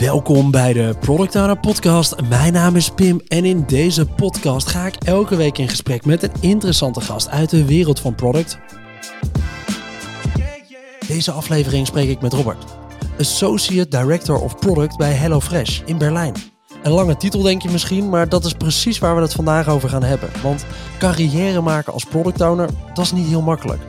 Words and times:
Welkom 0.00 0.50
bij 0.50 0.72
de 0.72 0.94
Product 1.00 1.36
Owner 1.36 1.58
Podcast. 1.58 2.20
Mijn 2.28 2.52
naam 2.52 2.76
is 2.76 2.90
Pim 2.90 3.20
en 3.28 3.44
in 3.44 3.64
deze 3.66 4.06
podcast 4.06 4.66
ga 4.68 4.86
ik 4.86 4.94
elke 4.94 5.36
week 5.36 5.58
in 5.58 5.68
gesprek 5.68 6.04
met 6.04 6.22
een 6.22 6.32
interessante 6.40 7.00
gast 7.00 7.28
uit 7.28 7.50
de 7.50 7.64
wereld 7.64 8.00
van 8.00 8.14
product. 8.14 8.58
Deze 11.06 11.32
aflevering 11.32 11.86
spreek 11.86 12.08
ik 12.08 12.20
met 12.20 12.32
Robert, 12.32 12.64
Associate 13.18 13.88
Director 13.88 14.40
of 14.40 14.58
Product 14.58 14.96
bij 14.96 15.12
HelloFresh 15.12 15.80
in 15.84 15.98
Berlijn. 15.98 16.34
Een 16.82 16.92
lange 16.92 17.16
titel 17.16 17.42
denk 17.42 17.62
je 17.62 17.70
misschien, 17.70 18.08
maar 18.08 18.28
dat 18.28 18.44
is 18.44 18.52
precies 18.52 18.98
waar 18.98 19.14
we 19.14 19.22
het 19.22 19.34
vandaag 19.34 19.68
over 19.68 19.88
gaan 19.88 20.02
hebben. 20.02 20.30
Want 20.42 20.64
carrière 20.98 21.60
maken 21.60 21.92
als 21.92 22.04
product 22.04 22.40
owner, 22.40 22.68
dat 22.94 23.04
is 23.04 23.12
niet 23.12 23.28
heel 23.28 23.42
makkelijk. 23.42 23.80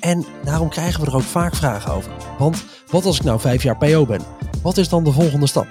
En 0.00 0.26
daarom 0.44 0.68
krijgen 0.68 1.00
we 1.00 1.06
er 1.06 1.16
ook 1.16 1.22
vaak 1.22 1.54
vragen 1.54 1.92
over. 1.92 2.12
Want 2.38 2.64
wat 2.90 3.04
als 3.04 3.18
ik 3.18 3.24
nou 3.24 3.40
vijf 3.40 3.62
jaar 3.62 3.76
PO 3.76 4.06
ben? 4.06 4.41
Wat 4.62 4.76
is 4.76 4.88
dan 4.88 5.04
de 5.04 5.12
volgende 5.12 5.46
stap? 5.46 5.66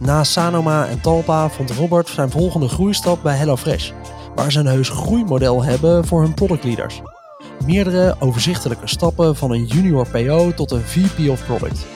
Na 0.00 0.24
Sanoma 0.24 0.86
en 0.86 1.00
Talpa 1.00 1.48
vond 1.48 1.70
Robert 1.70 2.08
zijn 2.08 2.30
volgende 2.30 2.68
groeistap 2.68 3.22
bij 3.22 3.36
HelloFresh, 3.36 3.92
waar 4.34 4.52
ze 4.52 4.58
een 4.58 4.66
heus 4.66 4.88
groeimodel 4.88 5.64
hebben 5.64 6.04
voor 6.04 6.22
hun 6.22 6.34
productleaders. 6.34 7.02
Meerdere 7.66 8.16
overzichtelijke 8.20 8.86
stappen 8.86 9.36
van 9.36 9.50
een 9.50 9.64
junior 9.64 10.08
PO 10.08 10.52
tot 10.54 10.70
een 10.70 10.80
VP 10.80 11.30
of 11.30 11.46
Product. 11.46 11.86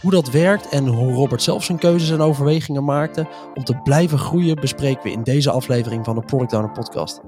Hoe 0.00 0.10
dat 0.10 0.30
werkt 0.30 0.68
en 0.68 0.86
hoe 0.86 1.12
Robert 1.12 1.42
zelf 1.42 1.64
zijn 1.64 1.78
keuzes 1.78 2.10
en 2.10 2.20
overwegingen 2.20 2.84
maakte 2.84 3.26
om 3.54 3.64
te 3.64 3.80
blijven 3.82 4.18
groeien 4.18 4.60
bespreken 4.60 5.02
we 5.02 5.10
in 5.10 5.22
deze 5.22 5.50
aflevering 5.50 6.04
van 6.04 6.14
de 6.14 6.22
Product 6.22 6.52
Owner 6.52 6.72
Podcast. 6.72 7.20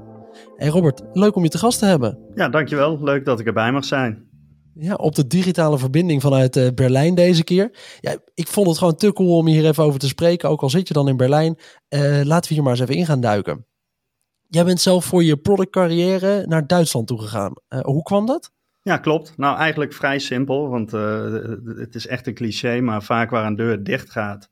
Hey 0.56 0.68
Robert, 0.68 1.02
leuk 1.12 1.36
om 1.36 1.42
je 1.42 1.48
te 1.48 1.58
gast 1.58 1.78
te 1.78 1.86
hebben. 1.86 2.18
Ja, 2.34 2.48
dankjewel. 2.48 2.98
Leuk 3.02 3.24
dat 3.24 3.40
ik 3.40 3.46
erbij 3.46 3.72
mag 3.72 3.84
zijn. 3.84 4.29
Ja, 4.74 4.94
op 4.94 5.14
de 5.14 5.26
digitale 5.26 5.78
verbinding 5.78 6.20
vanuit 6.22 6.56
uh, 6.56 6.68
Berlijn 6.74 7.14
deze 7.14 7.44
keer. 7.44 7.70
Ja, 8.00 8.16
ik 8.34 8.46
vond 8.46 8.66
het 8.66 8.78
gewoon 8.78 8.96
te 8.96 9.12
cool 9.12 9.36
om 9.36 9.46
hier 9.46 9.66
even 9.66 9.84
over 9.84 10.00
te 10.00 10.08
spreken. 10.08 10.48
Ook 10.48 10.62
al 10.62 10.70
zit 10.70 10.88
je 10.88 10.94
dan 10.94 11.08
in 11.08 11.16
Berlijn. 11.16 11.58
Uh, 11.88 12.20
laten 12.22 12.48
we 12.48 12.54
hier 12.54 12.62
maar 12.62 12.72
eens 12.72 12.80
even 12.80 12.94
in 12.94 13.06
gaan 13.06 13.20
duiken. 13.20 13.66
Jij 14.48 14.64
bent 14.64 14.80
zelf 14.80 15.04
voor 15.04 15.24
je 15.24 15.36
productcarrière 15.36 16.46
naar 16.46 16.66
Duitsland 16.66 17.06
toe 17.06 17.20
gegaan. 17.20 17.52
Uh, 17.68 17.80
hoe 17.80 18.02
kwam 18.02 18.26
dat? 18.26 18.52
Ja, 18.82 18.96
klopt. 18.96 19.36
Nou, 19.36 19.58
eigenlijk 19.58 19.92
vrij 19.92 20.18
simpel. 20.18 20.68
Want 20.68 20.90
het 21.76 21.94
is 21.94 22.06
echt 22.06 22.26
een 22.26 22.34
cliché. 22.34 22.80
Maar 22.80 23.02
vaak 23.02 23.30
waar 23.30 23.46
een 23.46 23.56
deur 23.56 23.82
dicht 23.82 24.10
gaat, 24.10 24.50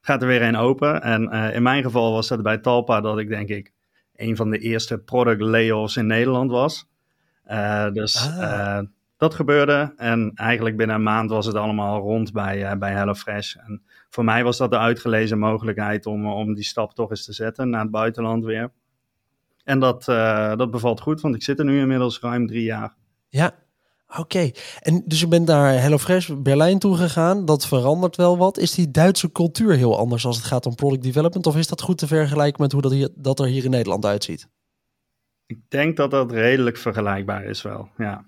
gaat 0.00 0.22
er 0.22 0.28
weer 0.28 0.42
een 0.42 0.56
open. 0.56 1.02
En 1.02 1.30
in 1.52 1.62
mijn 1.62 1.82
geval 1.82 2.12
was 2.12 2.28
dat 2.28 2.42
bij 2.42 2.58
Talpa 2.58 3.00
dat 3.00 3.18
ik 3.18 3.28
denk 3.28 3.48
ik 3.48 3.72
een 4.14 4.36
van 4.36 4.50
de 4.50 4.58
eerste 4.58 4.98
product 4.98 5.40
layoffs 5.40 5.96
in 5.96 6.06
Nederland 6.06 6.50
was. 6.50 6.86
dus... 7.92 8.30
Ah 8.38 8.80
dat 9.16 9.34
gebeurde. 9.34 9.92
En 9.96 10.32
eigenlijk 10.34 10.76
binnen 10.76 10.96
een 10.96 11.02
maand 11.02 11.30
was 11.30 11.46
het 11.46 11.54
allemaal 11.54 12.00
rond 12.00 12.32
bij, 12.32 12.72
uh, 12.72 12.78
bij 12.78 12.92
HelloFresh. 12.92 13.54
En 13.54 13.82
voor 14.08 14.24
mij 14.24 14.44
was 14.44 14.56
dat 14.56 14.70
de 14.70 14.78
uitgelezen 14.78 15.38
mogelijkheid 15.38 16.06
om, 16.06 16.26
om 16.26 16.54
die 16.54 16.64
stap 16.64 16.94
toch 16.94 17.10
eens 17.10 17.24
te 17.24 17.32
zetten 17.32 17.70
naar 17.70 17.82
het 17.82 17.90
buitenland 17.90 18.44
weer. 18.44 18.72
En 19.64 19.80
dat, 19.80 20.08
uh, 20.08 20.56
dat 20.56 20.70
bevalt 20.70 21.00
goed, 21.00 21.20
want 21.20 21.34
ik 21.34 21.42
zit 21.42 21.58
er 21.58 21.64
nu 21.64 21.80
inmiddels 21.80 22.20
ruim 22.20 22.46
drie 22.46 22.62
jaar. 22.62 22.94
Ja, 23.28 23.54
oké. 24.18 24.50
En 24.80 25.02
dus 25.06 25.20
je 25.20 25.28
bent 25.28 25.46
naar 25.46 25.80
HelloFresh 25.80 26.30
Berlijn 26.38 26.78
toe 26.78 26.96
gegaan. 26.96 27.44
Dat 27.44 27.66
verandert 27.66 28.16
wel 28.16 28.38
wat. 28.38 28.58
Is 28.58 28.74
die 28.74 28.90
Duitse 28.90 29.32
cultuur 29.32 29.72
heel 29.72 29.98
anders 29.98 30.26
als 30.26 30.36
het 30.36 30.46
gaat 30.46 30.66
om 30.66 30.74
product 30.74 31.02
development? 31.02 31.46
Of 31.46 31.56
is 31.56 31.66
dat 31.66 31.82
goed 31.82 31.98
te 31.98 32.06
vergelijken 32.06 32.62
met 32.62 32.72
hoe 32.72 32.82
dat, 32.82 32.92
hier, 32.92 33.08
dat 33.14 33.40
er 33.40 33.46
hier 33.46 33.64
in 33.64 33.70
Nederland 33.70 34.04
uitziet? 34.04 34.48
Ik 35.46 35.58
denk 35.68 35.96
dat 35.96 36.10
dat 36.10 36.30
redelijk 36.30 36.76
vergelijkbaar 36.76 37.44
is 37.44 37.62
wel, 37.62 37.88
ja. 37.96 38.24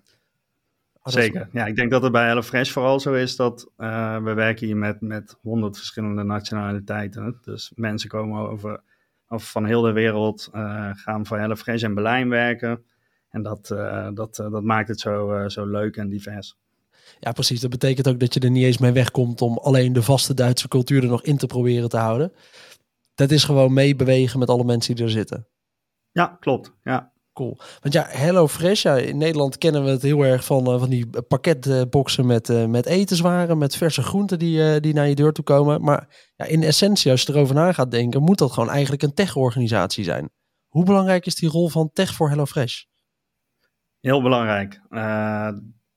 Zeker. 1.13 1.49
Ja, 1.53 1.67
ik 1.67 1.77
denk 1.77 1.91
dat 1.91 2.03
het 2.03 2.13
bij 2.13 2.27
HelloFresh 2.27 2.71
vooral 2.71 3.01
zo 3.01 3.13
is 3.13 3.37
dat 3.37 3.71
uh, 3.79 4.23
we 4.23 4.33
werken 4.33 4.67
hier 4.67 4.77
met, 4.77 5.01
met 5.01 5.39
honderd 5.41 5.77
verschillende 5.77 6.23
nationaliteiten. 6.23 7.39
Dus 7.43 7.73
mensen 7.75 8.09
komen 8.09 8.49
over, 8.49 8.83
over 9.29 9.47
van 9.47 9.65
heel 9.65 9.83
de 9.83 9.93
wereld, 9.93 10.51
uh, 10.55 10.91
gaan 10.93 11.27
voor 11.27 11.39
HelloFresh 11.39 11.83
in 11.83 11.95
Berlijn 11.95 12.29
werken. 12.29 12.85
En 13.31 13.43
dat, 13.43 13.71
uh, 13.73 14.09
dat, 14.15 14.37
dat 14.37 14.63
maakt 14.63 14.89
het 14.89 15.01
zo, 15.01 15.49
zo 15.49 15.67
leuk 15.67 15.97
en 15.97 16.09
divers. 16.09 16.57
Ja, 17.21 17.33
precies. 17.33 17.61
Dat 17.61 17.71
betekent 17.71 18.09
ook 18.09 18.21
dat 18.21 18.35
je 18.35 18.41
er 18.41 18.51
niet 18.51 18.65
eens 18.65 18.79
mee 18.79 18.93
wegkomt 18.93 19.43
om 19.43 19.59
alleen 19.59 19.93
de 19.93 20.03
vaste 20.03 20.35
Duitse 20.35 20.69
cultuur 20.69 21.03
er 21.03 21.09
nog 21.09 21.23
in 21.23 21.37
te 21.37 21.47
proberen 21.47 21.89
te 21.89 21.97
houden. 21.97 22.33
Dat 23.15 23.31
is 23.31 23.45
gewoon 23.45 23.73
meebewegen 23.73 24.39
met 24.39 24.49
alle 24.49 24.65
mensen 24.65 24.95
die 24.95 25.05
er 25.05 25.11
zitten. 25.11 25.47
Ja, 26.13 26.37
klopt. 26.41 26.73
Ja. 26.83 27.13
Want 27.47 27.95
ja, 27.95 28.07
Hello 28.09 28.49
Fresh, 28.49 28.83
ja, 28.83 28.97
in 28.97 29.19
Nederland 29.19 29.59
kennen 29.59 29.85
we 29.85 29.91
het 29.91 30.03
heel 30.03 30.23
erg 30.23 30.45
van, 30.45 30.73
uh, 30.73 30.79
van 30.79 30.89
die 30.89 31.23
pakketboxen 31.29 32.27
met, 32.27 32.49
uh, 32.49 32.65
met 32.65 32.87
etenswaren, 32.87 33.59
met 33.59 33.77
verse 33.77 34.03
groenten 34.03 34.39
die, 34.39 34.59
uh, 34.59 34.81
die 34.81 34.95
naar 34.95 35.09
je 35.09 35.15
deur 35.15 35.33
toe 35.33 35.45
komen. 35.45 35.83
Maar 35.83 36.33
ja, 36.37 36.45
in 36.45 36.63
essentie, 36.63 37.11
als 37.11 37.23
je 37.23 37.33
erover 37.33 37.55
na 37.55 37.73
gaat 37.73 37.91
denken, 37.91 38.23
moet 38.23 38.39
dat 38.39 38.53
gewoon 38.53 38.71
eigenlijk 38.71 39.03
een 39.03 39.15
tech-organisatie 39.15 40.05
zijn. 40.05 40.31
Hoe 40.69 40.85
belangrijk 40.85 41.27
is 41.27 41.35
die 41.35 41.49
rol 41.49 41.69
van 41.69 41.91
tech 41.93 42.15
voor 42.15 42.29
HelloFresh? 42.29 42.83
Heel 44.01 44.23
belangrijk. 44.23 44.81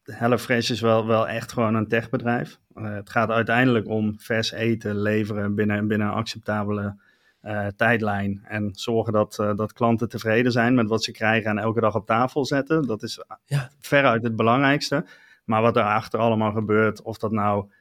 HelloFresh 0.04 0.70
is 0.70 0.82
wel, 0.82 1.08
wel 1.08 1.28
echt 1.28 1.52
gewoon 1.52 1.76
een 1.76 1.88
techbedrijf. 1.88 2.60
het 2.74 3.10
gaat 3.10 3.30
uiteindelijk 3.30 3.88
om 3.88 4.20
vers 4.20 4.52
eten 4.52 5.02
leveren 5.02 5.56
binnen, 5.56 5.88
binnen 5.88 6.14
acceptabele 6.14 6.96
uh, 7.44 7.68
tijdlijn. 7.68 8.42
En 8.44 8.70
zorgen 8.72 9.14
dat, 9.14 9.38
uh, 9.42 9.56
dat 9.56 9.74
klanten 9.74 10.10
tevreden 10.10 10.52
zijn 10.52 10.76
met 10.76 10.88
wat 10.88 11.04
ze 11.04 11.12
krijgen 11.12 11.50
en 11.50 11.58
elke 11.58 11.80
dag 11.80 11.96
op 11.96 12.06
tafel 12.06 12.46
zetten. 12.46 12.88
Dat 12.88 13.04
is 13.04 13.24
ja. 13.46 13.70
veruit 13.80 14.24
het 14.24 14.36
belangrijkste. 14.36 15.06
Maar 15.46 15.62
wat 15.62 15.76
erachter 15.76 16.20
allemaal 16.20 16.52
gebeurt, 16.52 17.02
of 17.02 17.18
dat 17.18 17.32
nou 17.32 17.72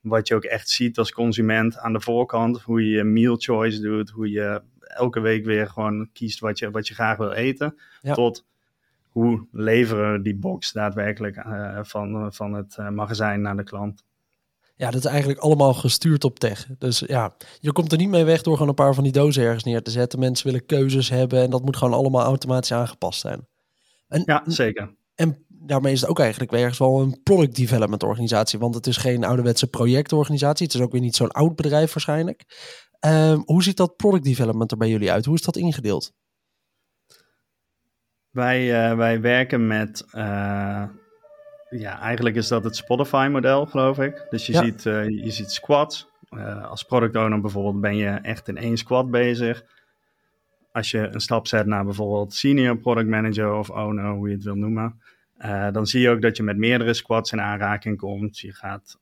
wat 0.00 0.28
je 0.28 0.34
ook 0.34 0.44
echt 0.44 0.68
ziet 0.68 0.98
als 0.98 1.12
consument 1.12 1.78
aan 1.78 1.92
de 1.92 2.00
voorkant, 2.00 2.60
hoe 2.60 2.84
je 2.84 2.96
je 2.96 3.04
meal 3.04 3.36
choice 3.36 3.80
doet, 3.80 4.10
hoe 4.10 4.30
je 4.30 4.62
elke 4.80 5.20
week 5.20 5.44
weer 5.44 5.68
gewoon 5.68 6.08
kiest 6.12 6.40
wat 6.40 6.58
je, 6.58 6.70
wat 6.70 6.88
je 6.88 6.94
graag 6.94 7.16
wil 7.16 7.32
eten, 7.32 7.78
ja. 8.00 8.14
tot 8.14 8.46
hoe 9.08 9.46
leveren 9.52 10.22
die 10.22 10.36
box 10.36 10.72
daadwerkelijk 10.72 11.36
uh, 11.36 11.78
van, 11.82 12.32
van 12.32 12.52
het 12.52 12.76
magazijn 12.90 13.40
naar 13.40 13.56
de 13.56 13.64
klant. 13.64 14.04
Ja, 14.80 14.90
dat 14.90 15.04
is 15.04 15.10
eigenlijk 15.10 15.40
allemaal 15.40 15.74
gestuurd 15.74 16.24
op 16.24 16.38
tech. 16.38 16.66
Dus 16.78 16.98
ja, 17.06 17.36
je 17.58 17.72
komt 17.72 17.92
er 17.92 17.98
niet 17.98 18.08
mee 18.08 18.24
weg 18.24 18.42
door 18.42 18.52
gewoon 18.52 18.68
een 18.68 18.74
paar 18.74 18.94
van 18.94 19.04
die 19.04 19.12
dozen 19.12 19.42
ergens 19.42 19.64
neer 19.64 19.82
te 19.82 19.90
zetten. 19.90 20.18
Mensen 20.18 20.46
willen 20.46 20.66
keuzes 20.66 21.08
hebben 21.08 21.42
en 21.42 21.50
dat 21.50 21.64
moet 21.64 21.76
gewoon 21.76 21.94
allemaal 21.94 22.24
automatisch 22.24 22.72
aangepast 22.72 23.20
zijn. 23.20 23.46
En, 24.08 24.22
ja, 24.24 24.42
zeker. 24.46 24.94
En 25.14 25.44
daarmee 25.48 25.92
is 25.92 26.00
het 26.00 26.10
ook 26.10 26.18
eigenlijk 26.18 26.52
ergens 26.52 26.78
wel 26.78 27.00
een 27.00 27.20
product 27.22 27.56
development 27.56 28.02
organisatie. 28.02 28.58
Want 28.58 28.74
het 28.74 28.86
is 28.86 28.96
geen 28.96 29.24
ouderwetse 29.24 29.66
projectorganisatie. 29.66 30.66
Het 30.66 30.74
is 30.74 30.80
ook 30.80 30.92
weer 30.92 31.00
niet 31.00 31.16
zo'n 31.16 31.30
oud 31.30 31.56
bedrijf 31.56 31.92
waarschijnlijk. 31.92 32.44
Um, 33.06 33.42
hoe 33.44 33.62
ziet 33.62 33.76
dat 33.76 33.96
product 33.96 34.24
development 34.24 34.70
er 34.70 34.76
bij 34.76 34.88
jullie 34.88 35.12
uit? 35.12 35.24
Hoe 35.24 35.34
is 35.34 35.42
dat 35.42 35.56
ingedeeld? 35.56 36.12
Wij, 38.30 38.90
uh, 38.90 38.96
wij 38.96 39.20
werken 39.20 39.66
met 39.66 40.04
uh, 40.14 40.84
ja, 41.70 42.00
eigenlijk 42.00 42.36
is 42.36 42.48
dat 42.48 42.64
het 42.64 42.76
Spotify-model, 42.76 43.66
geloof 43.66 43.98
ik. 43.98 44.26
Dus 44.30 44.46
je, 44.46 44.56
ziet, 44.56 44.84
uh, 44.84 45.08
je 45.08 45.30
ziet 45.30 45.50
squads. 45.50 46.08
Uh, 46.30 46.68
als 46.68 46.82
product 46.82 47.16
owner 47.16 47.40
bijvoorbeeld 47.40 47.80
ben 47.80 47.96
je 47.96 48.08
echt 48.08 48.48
in 48.48 48.56
één 48.56 48.76
squad 48.76 49.10
bezig. 49.10 49.64
Als 50.72 50.90
je 50.90 50.98
een 50.98 51.20
stap 51.20 51.46
zet 51.46 51.66
naar 51.66 51.84
bijvoorbeeld 51.84 52.34
senior 52.34 52.76
product 52.76 53.08
manager 53.08 53.54
of 53.54 53.70
owner, 53.70 54.10
hoe 54.10 54.28
je 54.28 54.34
het 54.34 54.44
wil 54.44 54.54
noemen, 54.54 55.00
uh, 55.38 55.70
dan 55.72 55.86
zie 55.86 56.00
je 56.00 56.10
ook 56.10 56.22
dat 56.22 56.36
je 56.36 56.42
met 56.42 56.56
meerdere 56.56 56.94
squads 56.94 57.32
in 57.32 57.40
aanraking 57.40 57.98
komt. 57.98 58.38
Je 58.38 58.52
gaat 58.52 58.98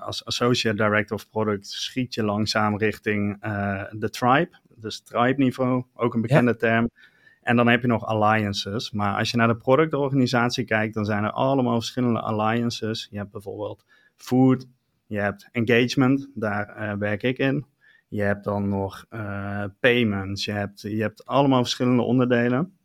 als 0.00 0.24
associate 0.24 0.76
director 0.76 1.16
of 1.16 1.30
product 1.30 1.66
schiet 1.66 2.14
je 2.14 2.22
langzaam 2.24 2.78
richting 2.78 3.40
de 3.90 4.10
tribe, 4.10 4.50
dus 4.74 5.00
tribe 5.00 5.42
niveau, 5.42 5.84
ook 5.94 6.14
een 6.14 6.20
bekende 6.20 6.50
ja. 6.50 6.56
term. 6.56 6.90
En 7.46 7.56
dan 7.56 7.68
heb 7.68 7.80
je 7.80 7.86
nog 7.86 8.04
alliances. 8.04 8.90
Maar 8.90 9.16
als 9.16 9.30
je 9.30 9.36
naar 9.36 9.48
de 9.48 9.56
productorganisatie 9.56 10.64
kijkt, 10.64 10.94
dan 10.94 11.04
zijn 11.04 11.24
er 11.24 11.30
allemaal 11.30 11.74
verschillende 11.74 12.20
alliances. 12.20 13.08
Je 13.10 13.18
hebt 13.18 13.30
bijvoorbeeld 13.30 13.84
food, 14.14 14.66
je 15.06 15.18
hebt 15.18 15.48
engagement, 15.52 16.28
daar 16.34 16.76
uh, 16.78 16.92
werk 16.98 17.22
ik 17.22 17.38
in. 17.38 17.66
Je 18.08 18.22
hebt 18.22 18.44
dan 18.44 18.68
nog 18.68 19.06
uh, 19.10 19.64
payments, 19.80 20.44
je 20.44 20.52
hebt, 20.52 20.80
je 20.80 21.00
hebt 21.00 21.26
allemaal 21.26 21.62
verschillende 21.62 22.02
onderdelen. 22.02 22.78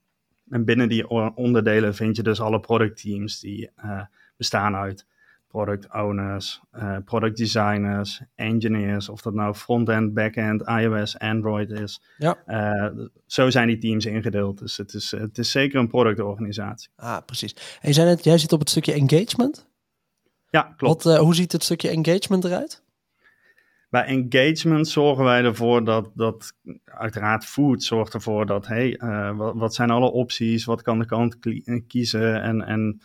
En 0.50 0.66
binnen 0.66 0.90
die 0.90 1.10
onderdelen 1.36 1.96
vind 1.96 2.16
je 2.16 2.24
dus 2.24 2.42
alle 2.42 2.60
productteams 2.60 3.40
die 3.40 3.70
uh, 3.86 4.02
bestaan 4.38 4.76
uit 4.76 5.08
product 5.52 5.94
owners, 5.94 6.62
uh, 6.74 6.98
product 7.06 7.38
designers, 7.38 8.22
engineers, 8.36 9.10
of 9.10 9.22
dat 9.22 9.34
nou 9.34 9.54
front-end, 9.54 10.14
back-end, 10.14 10.62
iOS, 10.62 11.20
Android 11.20 11.70
is. 11.70 12.02
Ja. 12.18 12.38
Uh, 12.48 13.06
zo 13.26 13.50
zijn 13.50 13.68
die 13.68 13.78
teams 13.78 14.06
ingedeeld. 14.06 14.60
Dus 14.60 14.78
het 14.78 14.94
is, 14.94 15.12
het 15.12 15.38
is 15.38 15.52
zeker 15.52 15.80
een 15.80 15.88
productorganisatie. 15.88 16.90
Ah, 16.96 17.18
precies. 17.26 17.80
En 17.82 18.06
net, 18.06 18.24
jij 18.24 18.38
zit 18.38 18.54
op 18.54 18.60
het 18.60 18.70
stukje 18.70 18.94
engagement? 18.94 19.70
Ja, 20.50 20.74
klopt. 20.78 21.04
Wat, 21.04 21.16
uh, 21.16 21.22
hoe 21.22 21.36
ziet 21.36 21.52
het 21.52 21.64
stukje 21.64 21.90
engagement 21.90 22.44
eruit? 22.44 22.84
Bij 23.90 24.04
engagement 24.06 24.88
zorgen 24.88 25.24
wij 25.24 25.44
ervoor 25.44 25.84
dat, 25.84 26.12
dat 26.14 26.54
uiteraard 26.86 27.46
food 27.46 27.84
zorgt 27.84 28.14
ervoor 28.14 28.46
dat, 28.46 28.68
hey, 28.68 29.00
wat, 29.36 29.56
wat 29.56 29.74
zijn 29.74 29.90
alle 29.90 30.12
opties, 30.12 30.66
wat 30.66 30.82
kan 30.82 31.00
de 31.00 31.06
klant 31.06 31.38
kiezen 31.88 32.42
en, 32.42 32.62
en 32.62 33.02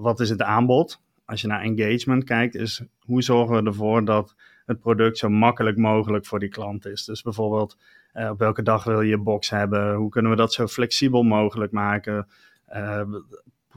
wat 0.00 0.20
is 0.20 0.30
het 0.30 0.42
aanbod? 0.42 1.00
Als 1.30 1.40
je 1.40 1.46
naar 1.46 1.60
engagement 1.60 2.24
kijkt, 2.24 2.54
is 2.54 2.82
hoe 2.98 3.22
zorgen 3.22 3.56
we 3.56 3.70
ervoor 3.70 4.04
dat 4.04 4.34
het 4.66 4.80
product 4.80 5.18
zo 5.18 5.28
makkelijk 5.28 5.76
mogelijk 5.76 6.26
voor 6.26 6.38
die 6.38 6.48
klant 6.48 6.86
is. 6.86 7.04
Dus 7.04 7.22
bijvoorbeeld, 7.22 7.76
op 8.30 8.38
welke 8.38 8.62
dag 8.62 8.84
wil 8.84 9.00
je 9.00 9.08
je 9.08 9.18
box 9.18 9.50
hebben? 9.50 9.94
Hoe 9.94 10.10
kunnen 10.10 10.30
we 10.30 10.36
dat 10.36 10.52
zo 10.52 10.66
flexibel 10.66 11.22
mogelijk 11.22 11.72
maken? 11.72 12.28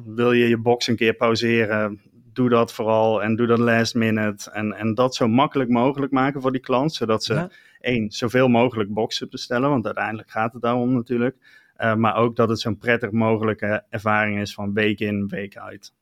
wil 0.05 0.31
je 0.31 0.47
je 0.47 0.57
box 0.57 0.87
een 0.87 0.95
keer 0.95 1.13
pauzeren? 1.13 2.01
Doe 2.33 2.49
dat 2.49 2.73
vooral 2.73 3.23
en 3.23 3.35
doe 3.35 3.47
dat 3.47 3.59
last 3.59 3.95
minute. 3.95 4.51
En, 4.51 4.73
en 4.73 4.93
dat 4.93 5.15
zo 5.15 5.27
makkelijk 5.27 5.69
mogelijk 5.69 6.11
maken 6.11 6.41
voor 6.41 6.51
die 6.51 6.61
klant, 6.61 6.93
zodat 6.93 7.23
ze 7.23 7.49
één, 7.79 8.11
zoveel 8.11 8.47
mogelijk 8.47 8.93
boxen 8.93 9.29
bestellen, 9.29 9.69
want 9.69 9.85
uiteindelijk 9.85 10.29
gaat 10.29 10.53
het 10.53 10.61
daarom 10.61 10.93
natuurlijk. 10.93 11.35
Uh, 11.77 11.95
maar 11.95 12.15
ook 12.15 12.35
dat 12.35 12.49
het 12.49 12.59
zo'n 12.59 12.77
prettig 12.77 13.11
mogelijke 13.11 13.83
ervaring 13.89 14.39
is 14.39 14.53
van 14.53 14.73
week 14.73 14.99
in, 14.99 15.27
week 15.27 15.57
uit. 15.57 15.93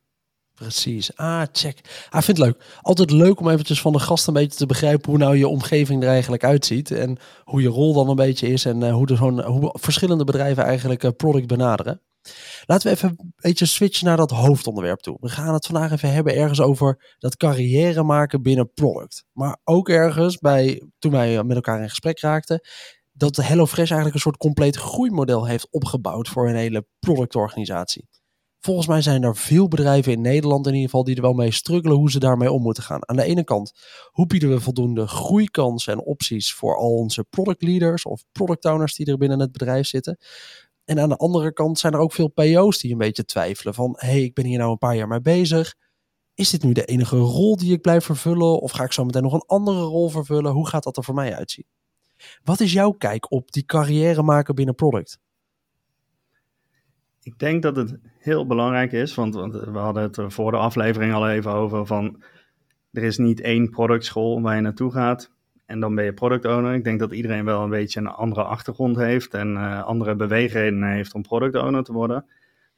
Precies. 0.54 1.16
Ah, 1.16 1.44
check. 1.52 2.08
Ah, 2.10 2.22
vind 2.22 2.38
het 2.38 2.46
leuk. 2.46 2.80
Altijd 2.82 3.12
leuk 3.12 3.40
om 3.40 3.50
eventjes 3.50 3.82
van 3.82 3.92
de 3.92 4.00
gast 4.00 4.28
een 4.28 4.34
beetje 4.34 4.58
te 4.58 4.66
begrijpen 4.66 5.10
hoe 5.10 5.20
nou 5.20 5.38
je 5.38 5.48
omgeving 5.48 6.04
er 6.04 6.10
eigenlijk 6.10 6.44
uitziet. 6.44 6.92
En 6.92 7.18
hoe 7.44 7.62
je 7.62 7.68
rol 7.68 7.94
dan 7.94 8.10
een 8.10 8.16
beetje 8.16 8.48
is. 8.48 8.66
En 8.66 8.82
uh, 8.82 8.94
hoe, 8.94 9.16
zo'n, 9.16 9.42
hoe 9.44 9.76
verschillende 9.80 10.24
bedrijven 10.24 10.64
eigenlijk 10.64 11.04
uh, 11.04 11.12
product 11.18 11.48
benaderen. 11.48 12.02
Laten 12.66 12.88
we 12.88 12.96
even 12.96 13.10
een 13.10 13.34
beetje 13.36 13.66
switchen 13.66 14.08
naar 14.08 14.18
dat 14.18 14.32
hoofdonderwerp 14.32 15.00
toe. 15.00 15.18
We 15.20 15.30
gaan 15.30 15.54
het 15.54 15.66
vandaag 15.66 15.92
even 15.92 16.14
hebben 16.14 16.36
ergens 16.36 16.62
over 16.62 17.16
dat 17.20 17.38
carrière 17.38 18.04
maken 18.04 18.42
binnen 18.42 18.74
product. 18.74 19.24
Maar 19.32 19.58
ook 19.64 19.90
ergens 19.90 20.38
bij, 20.38 20.90
toen 21.00 21.12
wij 21.12 21.44
met 21.44 21.56
elkaar 21.56 21.82
in 21.82 21.90
gesprek 21.90 22.20
raakten, 22.20 22.62
dat 23.12 23.36
HelloFresh 23.36 23.78
eigenlijk 23.78 24.14
een 24.14 24.22
soort 24.22 24.38
compleet 24.38 24.76
groeimodel 24.76 25.46
heeft 25.46 25.68
opgebouwd 25.72 26.28
voor 26.28 26.50
een 26.50 26.56
hele 26.56 26.86
productorganisatie. 27.00 28.08
Volgens 28.64 28.88
mij 28.88 29.02
zijn 29.02 29.24
er 29.24 29.36
veel 29.36 29.68
bedrijven 29.68 30.12
in 30.12 30.22
Nederland 30.22 30.68
in 30.68 30.74
ieder 30.74 30.90
geval 30.90 31.04
die 31.04 31.16
er 31.16 31.22
wel 31.22 31.34
mee 31.34 31.52
struggelen 31.52 31.98
hoe 31.98 32.12
ze 32.12 32.20
daarmee 32.20 32.52
om 32.52 32.62
moeten 32.62 32.84
gaan. 32.84 33.10
Aan 33.10 33.16
de 33.16 33.24
ene 33.24 33.44
kant, 33.44 33.72
hoe 34.12 34.28
bieden 34.28 34.50
we 34.50 34.60
voldoende 34.60 35.08
groeikansen 35.08 35.94
en 35.94 36.04
opties 36.04 36.54
voor 36.54 36.78
al 36.78 36.96
onze 36.96 37.24
product 37.24 37.62
leaders 37.62 38.06
of 38.06 38.24
product 38.32 38.66
owners 38.66 38.96
die 38.96 39.06
er 39.06 39.18
binnen 39.18 39.40
het 39.40 39.52
bedrijf 39.52 39.88
zitten. 39.88 40.18
En 40.86 41.00
aan 41.00 41.10
de 41.10 41.18
andere 41.18 41.54
kant 41.54 41.80
zijn 41.80 41.94
er 41.94 42.00
ook 42.00 42.14
veel 42.14 42.28
PO's 42.28 42.78
die 42.78 42.92
een 42.92 42.98
beetje 42.98 43.26
twijfelen 43.26 43.74
van, 43.74 43.96
hé, 43.98 44.08
hey, 44.08 44.24
ik 44.24 44.34
ben 44.34 44.46
hier 44.46 44.58
nou 44.58 44.72
een 44.72 44.78
paar 44.78 44.96
jaar 44.96 45.08
mee 45.08 45.22
bezig. 45.22 45.76
Is 46.34 46.50
dit 46.50 46.64
nu 46.64 46.74
de 46.74 46.86
enige 46.86 47.18
rol 47.18 47.56
die 47.56 47.74
ik 47.74 47.82
blijf 47.82 48.06
vervullen? 48.06 48.60
Of 48.60 48.72
ga 48.72 48.84
ik 48.84 48.92
zo 48.92 49.06
meteen 49.06 49.24
nog 49.24 49.34
een 49.34 49.46
andere 49.46 49.82
rol 49.82 50.10
vervullen? 50.10 50.52
Hoe 50.52 50.68
gaat 50.68 50.84
dat 50.84 50.98
er 50.98 51.04
voor 51.04 51.16
mij 51.16 51.36
uitzien? 51.36 51.66
Wat 52.44 52.60
is 52.60 52.74
jouw 52.74 52.92
kijk 52.92 53.32
op 53.32 53.52
die 53.52 53.66
carrière 53.66 54.22
maken 54.24 54.56
binnen 54.56 54.76
product? 54.76 55.20
Ik 57.24 57.40
denk 57.40 57.62
dat 57.62 57.76
het 57.76 58.00
heel 58.18 58.48
belangrijk 58.48 58.92
is, 58.92 59.16
want, 59.16 59.34
want 59.34 59.54
we 59.54 59.78
hadden 59.78 60.04
het 60.04 60.20
voor 60.28 60.52
de 60.52 60.58
aflevering 60.58 61.14
al 61.14 61.30
even 61.30 61.52
over 61.52 61.86
van 61.86 62.24
er 62.92 63.04
is 63.04 63.18
niet 63.18 63.42
één 63.42 63.70
productschool 63.70 64.42
waar 64.42 64.56
je 64.56 64.62
naartoe 64.62 64.92
gaat. 64.92 65.32
En 65.66 65.80
dan 65.80 65.96
ben 65.96 66.06
je 66.06 66.14
product 66.14 66.46
owner. 66.46 66.74
Ik 66.74 66.84
denk 66.84 67.00
dat 67.00 67.12
iedereen 67.12 67.46
wel 67.46 67.64
een 67.64 67.70
beetje 67.70 68.00
een 68.00 68.08
andere 68.08 68.44
achtergrond 68.44 68.96
heeft 68.96 69.34
en 69.34 69.54
uh, 69.54 69.84
andere 69.84 70.16
beweegredenen 70.16 70.92
heeft 70.92 71.14
om 71.14 71.22
product 71.22 71.56
owner 71.56 71.84
te 71.84 71.94
worden. 71.94 72.26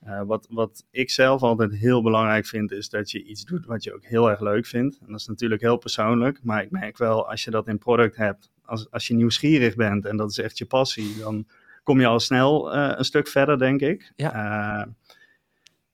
Uh, 0.07 0.21
wat, 0.21 0.47
wat 0.49 0.85
ik 0.91 1.09
zelf 1.09 1.41
altijd 1.41 1.73
heel 1.73 2.03
belangrijk 2.03 2.45
vind, 2.45 2.71
is 2.71 2.89
dat 2.89 3.11
je 3.11 3.23
iets 3.23 3.45
doet 3.45 3.65
wat 3.65 3.83
je 3.83 3.93
ook 3.93 4.03
heel 4.03 4.29
erg 4.29 4.39
leuk 4.39 4.65
vindt. 4.65 4.97
En 4.99 5.11
dat 5.11 5.19
is 5.19 5.27
natuurlijk 5.27 5.61
heel 5.61 5.77
persoonlijk, 5.77 6.39
maar 6.43 6.63
ik 6.63 6.71
merk 6.71 6.97
wel 6.97 7.29
als 7.29 7.43
je 7.43 7.51
dat 7.51 7.67
in 7.67 7.77
product 7.77 8.15
hebt, 8.15 8.51
als, 8.65 8.91
als 8.91 9.07
je 9.07 9.13
nieuwsgierig 9.13 9.75
bent 9.75 10.05
en 10.05 10.17
dat 10.17 10.29
is 10.29 10.37
echt 10.37 10.57
je 10.57 10.65
passie, 10.65 11.17
dan 11.19 11.45
kom 11.83 11.99
je 11.99 12.07
al 12.07 12.19
snel 12.19 12.75
uh, 12.75 12.91
een 12.95 13.05
stuk 13.05 13.27
verder, 13.27 13.57
denk 13.57 13.81
ik. 13.81 14.13
Ja. 14.15 14.87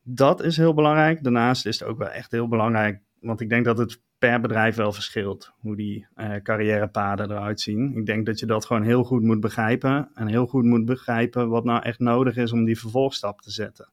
dat 0.04 0.44
is 0.44 0.58
heel 0.58 0.74
belangrijk. 0.74 1.24
Daarnaast 1.24 1.66
is 1.66 1.80
het 1.80 1.88
ook 1.88 1.98
wel 1.98 2.10
echt 2.10 2.32
heel 2.32 2.48
belangrijk, 2.48 3.02
want 3.20 3.42
ik 3.42 3.50
denk 3.50 3.66
dat 3.66 3.78
het 3.78 4.00
per 4.20 4.42
bedrijf 4.42 4.76
wel 4.76 4.92
verschilt 4.92 5.52
hoe 5.60 5.76
die 5.76 6.08
uh, 6.16 6.36
carrièrepaden 6.44 7.32
eruit 7.32 7.62
zien. 7.62 7.98
Ik 7.98 8.06
denk 8.06 8.26
dat 8.26 8.40
je 8.40 8.46
dat 8.46 8.66
gewoon 8.66 8.84
heel 8.84 9.04
goed 9.04 9.22
moet 9.22 9.40
begrijpen 9.40 10.10
en 10.14 10.28
heel 10.28 10.46
goed 10.46 10.64
moet 10.64 10.86
begrijpen 10.86 11.50
wat 11.50 11.64
nou 11.64 11.84
echt 11.84 12.00
nodig 12.00 12.36
is 12.36 12.52
om 12.52 12.66
die 12.66 12.80
vervolgstap 12.80 13.42
te 13.42 13.52
zetten. 13.52 13.90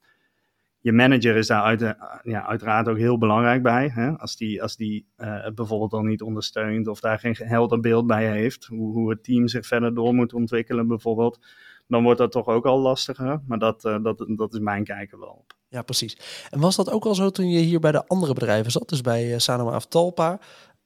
Je 0.81 0.93
manager 0.93 1.37
is 1.37 1.47
daar 1.47 1.63
uit, 1.63 1.81
ja, 2.23 2.47
uiteraard 2.47 2.89
ook 2.89 2.97
heel 2.97 3.19
belangrijk 3.19 3.63
bij. 3.63 3.89
Hè? 3.89 4.19
Als 4.19 4.37
die, 4.37 4.63
als 4.63 4.77
die 4.77 5.07
uh, 5.19 5.51
bijvoorbeeld 5.55 5.93
al 5.93 6.03
niet 6.03 6.23
ondersteunt 6.23 6.89
of 6.89 7.01
daar 7.01 7.19
geen 7.19 7.37
helder 7.37 7.81
beeld 7.81 8.07
bij 8.07 8.31
heeft, 8.31 8.65
hoe, 8.65 8.93
hoe 8.93 9.11
het 9.11 9.25
team 9.25 9.49
zich 9.49 9.67
verder 9.67 9.95
door 9.95 10.15
moet 10.15 10.33
ontwikkelen 10.33 10.87
bijvoorbeeld, 10.89 11.47
dan 11.87 12.03
wordt 12.03 12.19
dat 12.19 12.33
toch 12.33 12.47
ook 12.47 12.67
al 12.67 12.79
lastiger. 12.79 13.43
Maar 13.47 13.59
dat, 13.59 13.81
dat, 13.83 14.27
dat 14.37 14.55
is 14.55 14.61
mijn 14.61 14.85
kijken 14.85 15.19
wel 15.19 15.29
op. 15.29 15.57
Ja, 15.69 15.83
precies. 15.83 16.47
En 16.51 16.61
was 16.61 16.77
dat 16.77 16.91
ook 16.91 17.05
al 17.05 17.15
zo 17.15 17.31
toen 17.31 17.49
je 17.49 17.59
hier 17.59 17.81
bij 17.81 17.93
de 17.93 18.07
andere 18.07 18.33
bedrijven 18.33 18.73
zat, 18.73 18.89
dus 18.89 19.01
bij 19.01 19.33
uh, 19.33 19.39
Sanoma 19.39 19.71
Aftalpa? 19.71 20.41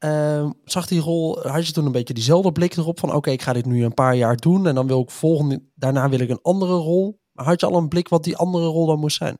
Uh, 0.04 0.50
zag 0.64 0.86
die 0.86 1.00
rol, 1.00 1.40
had 1.42 1.66
je 1.66 1.72
toen 1.72 1.86
een 1.86 1.92
beetje 1.92 2.14
diezelfde 2.14 2.52
blik 2.52 2.76
erop 2.76 2.98
van 2.98 3.14
oké, 3.14 3.30
ik 3.30 3.42
ga 3.42 3.52
dit 3.52 3.66
nu 3.66 3.84
een 3.84 3.94
paar 3.94 4.14
jaar 4.14 4.36
doen 4.36 4.66
en 4.66 4.74
dan 4.74 4.86
wil 4.86 5.00
ik 5.00 5.10
volgende, 5.10 5.62
daarna 5.74 6.08
wil 6.08 6.20
ik 6.20 6.30
een 6.30 6.42
andere 6.42 6.74
rol. 6.74 7.20
Maar 7.32 7.44
had 7.44 7.60
je 7.60 7.66
al 7.66 7.76
een 7.76 7.88
blik 7.88 8.08
wat 8.08 8.24
die 8.24 8.36
andere 8.36 8.66
rol 8.66 8.86
dan 8.86 8.98
moest 8.98 9.16
zijn? 9.16 9.38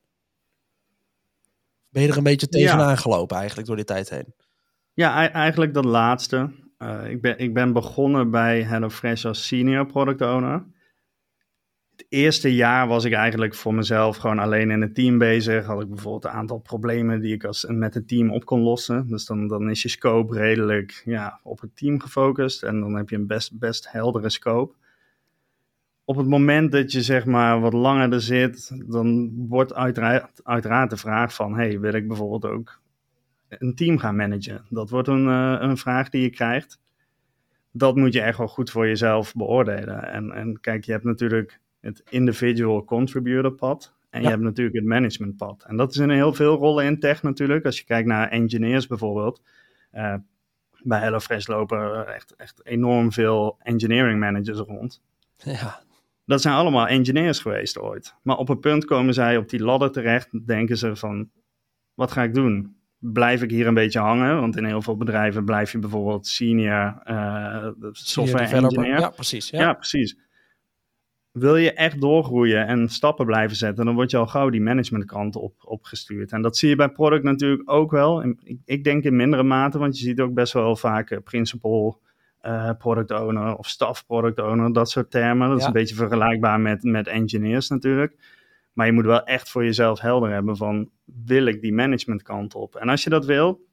Ben 1.89 2.03
je 2.03 2.09
er 2.09 2.17
een 2.17 2.23
beetje 2.23 2.49
tegenaan 2.49 2.89
ja. 2.89 2.97
gelopen 2.97 3.37
eigenlijk 3.37 3.67
door 3.67 3.77
die 3.77 3.85
tijd 3.85 4.11
heen? 4.11 4.35
Ja, 4.93 5.31
eigenlijk 5.31 5.75
dat 5.75 5.85
laatste. 5.85 6.51
Uh, 6.79 7.11
ik, 7.11 7.21
ben, 7.21 7.39
ik 7.39 7.55
ben 7.55 7.73
begonnen 7.73 8.31
bij 8.31 8.63
HelloFresh 8.63 9.25
als 9.25 9.47
senior 9.47 9.87
product 9.87 10.23
owner 10.23 10.67
eerste 12.08 12.55
jaar 12.55 12.88
was 12.88 13.05
ik 13.05 13.12
eigenlijk 13.12 13.55
voor 13.55 13.75
mezelf 13.75 14.17
gewoon 14.17 14.38
alleen 14.38 14.70
in 14.70 14.81
het 14.81 14.94
team 14.94 15.19
bezig. 15.19 15.67
Had 15.67 15.81
ik 15.81 15.88
bijvoorbeeld 15.88 16.25
een 16.25 16.31
aantal 16.31 16.58
problemen 16.58 17.20
die 17.20 17.35
ik 17.35 17.44
als, 17.44 17.64
met 17.69 17.94
het 17.94 18.08
team 18.08 18.32
op 18.32 18.44
kon 18.44 18.61
lossen. 18.61 19.08
Dus 19.08 19.26
dan, 19.26 19.49
dan 19.49 19.70
is 19.70 19.82
je 19.82 19.88
scope 19.88 20.35
redelijk 20.35 21.02
ja, 21.05 21.41
op 21.43 21.61
het 21.61 21.76
team 21.76 22.00
gefocust. 22.00 22.62
En 22.62 22.81
dan 22.81 22.97
heb 22.97 23.08
je 23.08 23.17
een 23.17 23.26
best, 23.26 23.58
best 23.58 23.91
heldere 23.91 24.31
scope. 24.31 24.75
Op 26.05 26.17
het 26.17 26.29
moment 26.29 26.73
dat 26.73 26.93
je 26.93 27.02
zeg 27.02 27.25
maar 27.25 27.61
wat 27.61 27.73
langer 27.73 28.12
er 28.12 28.20
zit, 28.20 28.82
dan 28.91 29.32
wordt 29.49 29.75
uiteraard, 29.75 30.91
de 30.91 30.96
vraag 30.96 31.35
van... 31.35 31.55
hey, 31.55 31.81
wil 31.81 31.93
ik 31.93 32.08
bijvoorbeeld 32.08 32.44
ook 32.44 32.81
een 33.49 33.75
team 33.75 33.99
gaan 33.99 34.17
managen? 34.17 34.64
Dat 34.69 34.91
wordt 34.91 35.08
een, 35.08 35.26
uh, 35.26 35.56
een 35.58 35.76
vraag 35.76 36.08
die 36.08 36.23
je 36.23 36.31
krijgt. 36.31 36.81
Dat 37.73 37.96
moet 37.96 38.12
je 38.12 38.20
echt 38.20 38.38
wel 38.38 38.49
goed 38.49 38.70
voor 38.70 38.87
jezelf 38.87 39.35
beoordelen. 39.35 40.12
En, 40.12 40.31
en 40.31 40.61
kijk, 40.61 40.85
je 40.85 40.93
hebt 40.93 41.05
natuurlijk 41.05 41.61
het 41.81 42.03
individual 42.09 42.85
contributor 42.85 43.53
pad. 43.53 43.94
En 44.11 44.23
je 44.23 44.29
hebt 44.29 44.43
natuurlijk 44.43 44.77
het 44.77 44.85
management 44.85 45.37
pad. 45.37 45.65
En 45.67 45.77
dat 45.77 45.91
is 45.91 45.97
in 45.97 46.11
heel 46.11 46.35
veel 46.35 46.56
rollen 46.56 46.85
in 46.85 46.99
tech 46.99 47.23
natuurlijk. 47.23 47.65
Als 47.65 47.79
je 47.79 47.85
kijkt 47.85 48.09
naar 48.09 48.29
engineers 48.29 48.87
bijvoorbeeld. 48.87 49.43
Uh, 49.94 50.15
bij 50.82 51.00
HelloFresh 51.00 51.47
lopen 51.47 52.15
echt, 52.15 52.37
echt 52.37 52.60
enorm 52.67 53.13
veel 53.13 53.58
engineering 53.63 54.20
managers 54.20 54.58
rond. 54.58 55.03
Ja. 55.37 55.81
Dat 56.25 56.41
zijn 56.41 56.55
allemaal 56.55 56.87
engineers 56.87 57.39
geweest 57.39 57.79
ooit. 57.79 58.15
Maar 58.22 58.37
op 58.37 58.49
een 58.49 58.60
punt 58.60 58.84
komen 58.84 59.15
zij 59.15 59.37
op 59.37 59.49
die 59.49 59.63
ladder 59.63 59.91
terecht. 59.91 60.46
Denken 60.46 60.79
ze 60.79 60.96
van, 60.96 61.31
wat 61.94 62.13
ga 62.13 62.22
ik 62.22 62.34
doen? 62.34 62.77
Blijf 62.99 63.43
ik 63.43 63.51
hier 63.51 63.67
een 63.67 63.75
beetje 63.75 63.99
hangen? 63.99 64.41
Want 64.41 64.56
in 64.56 64.65
heel 64.65 64.82
veel 64.82 64.96
bedrijven 64.96 65.44
blijf 65.44 65.72
je 65.72 65.79
bijvoorbeeld 65.79 66.27
senior, 66.27 67.03
uh, 67.06 67.69
software 67.93 68.56
engineer. 68.56 68.99
Ja, 68.99 69.08
precies. 69.08 69.51
Ja. 69.51 69.60
ja, 69.60 69.72
precies 69.72 70.17
wil 71.32 71.56
je 71.56 71.72
echt 71.72 72.01
doorgroeien 72.01 72.67
en 72.67 72.89
stappen 72.89 73.27
blijven 73.27 73.56
zetten, 73.56 73.84
dan 73.84 73.94
word 73.94 74.10
je 74.10 74.17
al 74.17 74.27
gauw 74.27 74.51
die 74.51 74.60
managementkant 74.60 75.37
op, 75.37 75.55
opgestuurd. 75.65 76.32
En 76.32 76.43
dat 76.43 76.56
zie 76.56 76.69
je 76.69 76.77
bij 76.77 76.89
product 76.89 77.22
natuurlijk 77.22 77.70
ook 77.70 77.91
wel. 77.91 78.25
Ik, 78.25 78.58
ik 78.65 78.84
denk 78.84 79.05
in 79.05 79.17
mindere 79.17 79.43
mate, 79.43 79.79
want 79.79 79.99
je 79.99 80.05
ziet 80.05 80.20
ook 80.20 80.34
best 80.34 80.53
wel 80.53 80.77
vaak 80.77 81.10
uh, 81.10 81.19
principal 81.25 82.01
uh, 82.43 82.70
product 82.79 83.10
owner 83.10 83.56
of 83.56 83.67
staff 83.67 84.06
product 84.06 84.41
owner, 84.41 84.72
dat 84.72 84.91
soort 84.91 85.10
termen. 85.10 85.49
Dat 85.49 85.58
is 85.58 85.65
een 85.65 85.72
beetje 85.72 85.94
vergelijkbaar 85.94 86.60
met, 86.60 86.82
met 86.82 87.06
engineers 87.06 87.69
natuurlijk. 87.69 88.17
Maar 88.72 88.87
je 88.87 88.93
moet 88.93 89.05
wel 89.05 89.25
echt 89.25 89.51
voor 89.51 89.65
jezelf 89.65 90.01
helder 90.01 90.31
hebben 90.31 90.56
van, 90.56 90.91
wil 91.25 91.46
ik 91.46 91.60
die 91.60 91.72
managementkant 91.72 92.55
op? 92.55 92.77
En 92.77 92.89
als 92.89 93.05
je 93.05 93.10
dat 93.10 93.25
wil, 93.25 93.69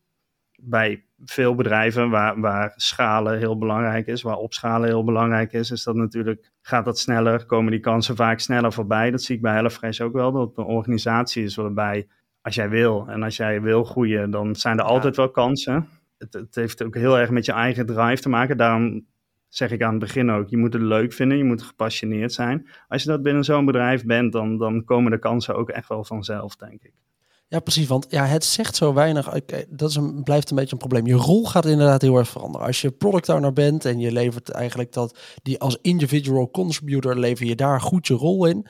bij 0.60 1.04
veel 1.26 1.56
bedrijven 1.56 2.10
waar, 2.10 2.40
waar 2.40 2.74
schalen 2.76 3.38
heel 3.38 3.58
belangrijk 3.58 4.08
is, 4.08 4.22
waar 4.22 4.36
opschalen 4.36 4.88
heel 4.88 5.04
belangrijk 5.04 5.54
is, 5.54 5.72
is 5.72 5.84
dat 5.84 5.96
natuurlijk, 5.96 6.52
gaat 6.62 6.86
dat 6.86 7.00
sneller, 7.00 7.46
komen 7.46 7.72
die 7.72 7.80
kansen 7.80 8.16
vaak 8.16 8.40
sneller 8.40 8.74
voorbij. 8.74 9.12
Dat 9.12 9.22
zie 9.22 9.36
ik 9.36 9.42
bij 9.42 9.54
HelloFresh 9.54 10.02
ook 10.02 10.14
wel, 10.14 10.32
dat 10.32 10.48
het 10.48 10.58
een 10.58 10.64
organisatie 10.64 11.44
is 11.44 11.56
waarbij 11.56 12.08
als 12.42 12.56
jij 12.56 12.70
wil 12.70 13.08
en 13.08 13.24
als 13.24 13.38
jij 13.38 13.62
wil 13.62 13.84
groeien, 13.84 14.32
dan 14.32 14.56
zijn 14.56 14.78
er 14.78 14.84
altijd 14.84 15.16
wel 15.16 15.32
kansen. 15.32 15.88
Het, 16.18 16.34
het 16.34 16.56
heeft 16.56 16.84
ook 16.84 16.96
heel 16.96 17.18
erg 17.18 17.30
met 17.30 17.46
je 17.46 17.52
eigen 17.52 17.86
drive 17.86 18.22
te 18.22 18.30
maken. 18.30 18.58
Daarom 18.58 19.06
zeg 19.48 19.72
ik 19.72 19.82
aan 19.84 19.90
het 19.90 20.00
begin 20.00 20.32
ook, 20.32 20.50
je 20.50 20.58
moet 20.58 20.74
het 20.74 20.82
leuk 20.82 21.14
vinden, 21.14 21.38
je 21.38 21.44
moet 21.44 21.62
gepassioneerd 21.62 22.34
zijn. 22.34 22.70
Als 22.88 23.04
je 23.04 23.10
dat 23.10 23.24
binnen 23.24 23.44
zo'n 23.44 23.66
bedrijf 23.66 24.06
bent, 24.06 24.32
dan, 24.32 24.58
dan 24.58 24.84
komen 24.84 25.12
de 25.12 25.20
kansen 25.20 25.56
ook 25.56 25.70
echt 25.70 25.90
wel 25.90 26.04
vanzelf, 26.04 26.56
denk 26.56 26.84
ik. 26.84 26.94
Ja, 27.50 27.60
precies. 27.60 27.88
Want 27.88 28.06
ja, 28.10 28.26
het 28.26 28.44
zegt 28.44 28.76
zo 28.76 28.94
weinig. 28.94 29.30
Dat 29.70 29.90
is 29.90 29.96
een, 29.96 30.24
blijft 30.24 30.50
een 30.50 30.56
beetje 30.56 30.72
een 30.72 30.78
probleem. 30.78 31.06
Je 31.06 31.14
rol 31.14 31.46
gaat 31.46 31.66
inderdaad 31.66 32.02
heel 32.02 32.18
erg 32.18 32.30
veranderen. 32.30 32.68
Als 32.68 32.82
je 32.82 32.92
product 32.92 33.30
owner 33.30 33.54
bent 33.54 33.86
en 33.86 34.00
je 34.00 34.12
levert 34.12 34.50
eigenlijk 34.50 34.94
dat, 34.94 35.18
die 35.44 35.60
als 35.60 35.78
individual 35.82 36.52
contributor 36.52 37.16
lever 37.16 37.46
je 37.46 37.56
daar 37.56 37.82
goed 37.82 38.08
je 38.08 38.14
rol 38.14 38.46
in. 38.46 38.68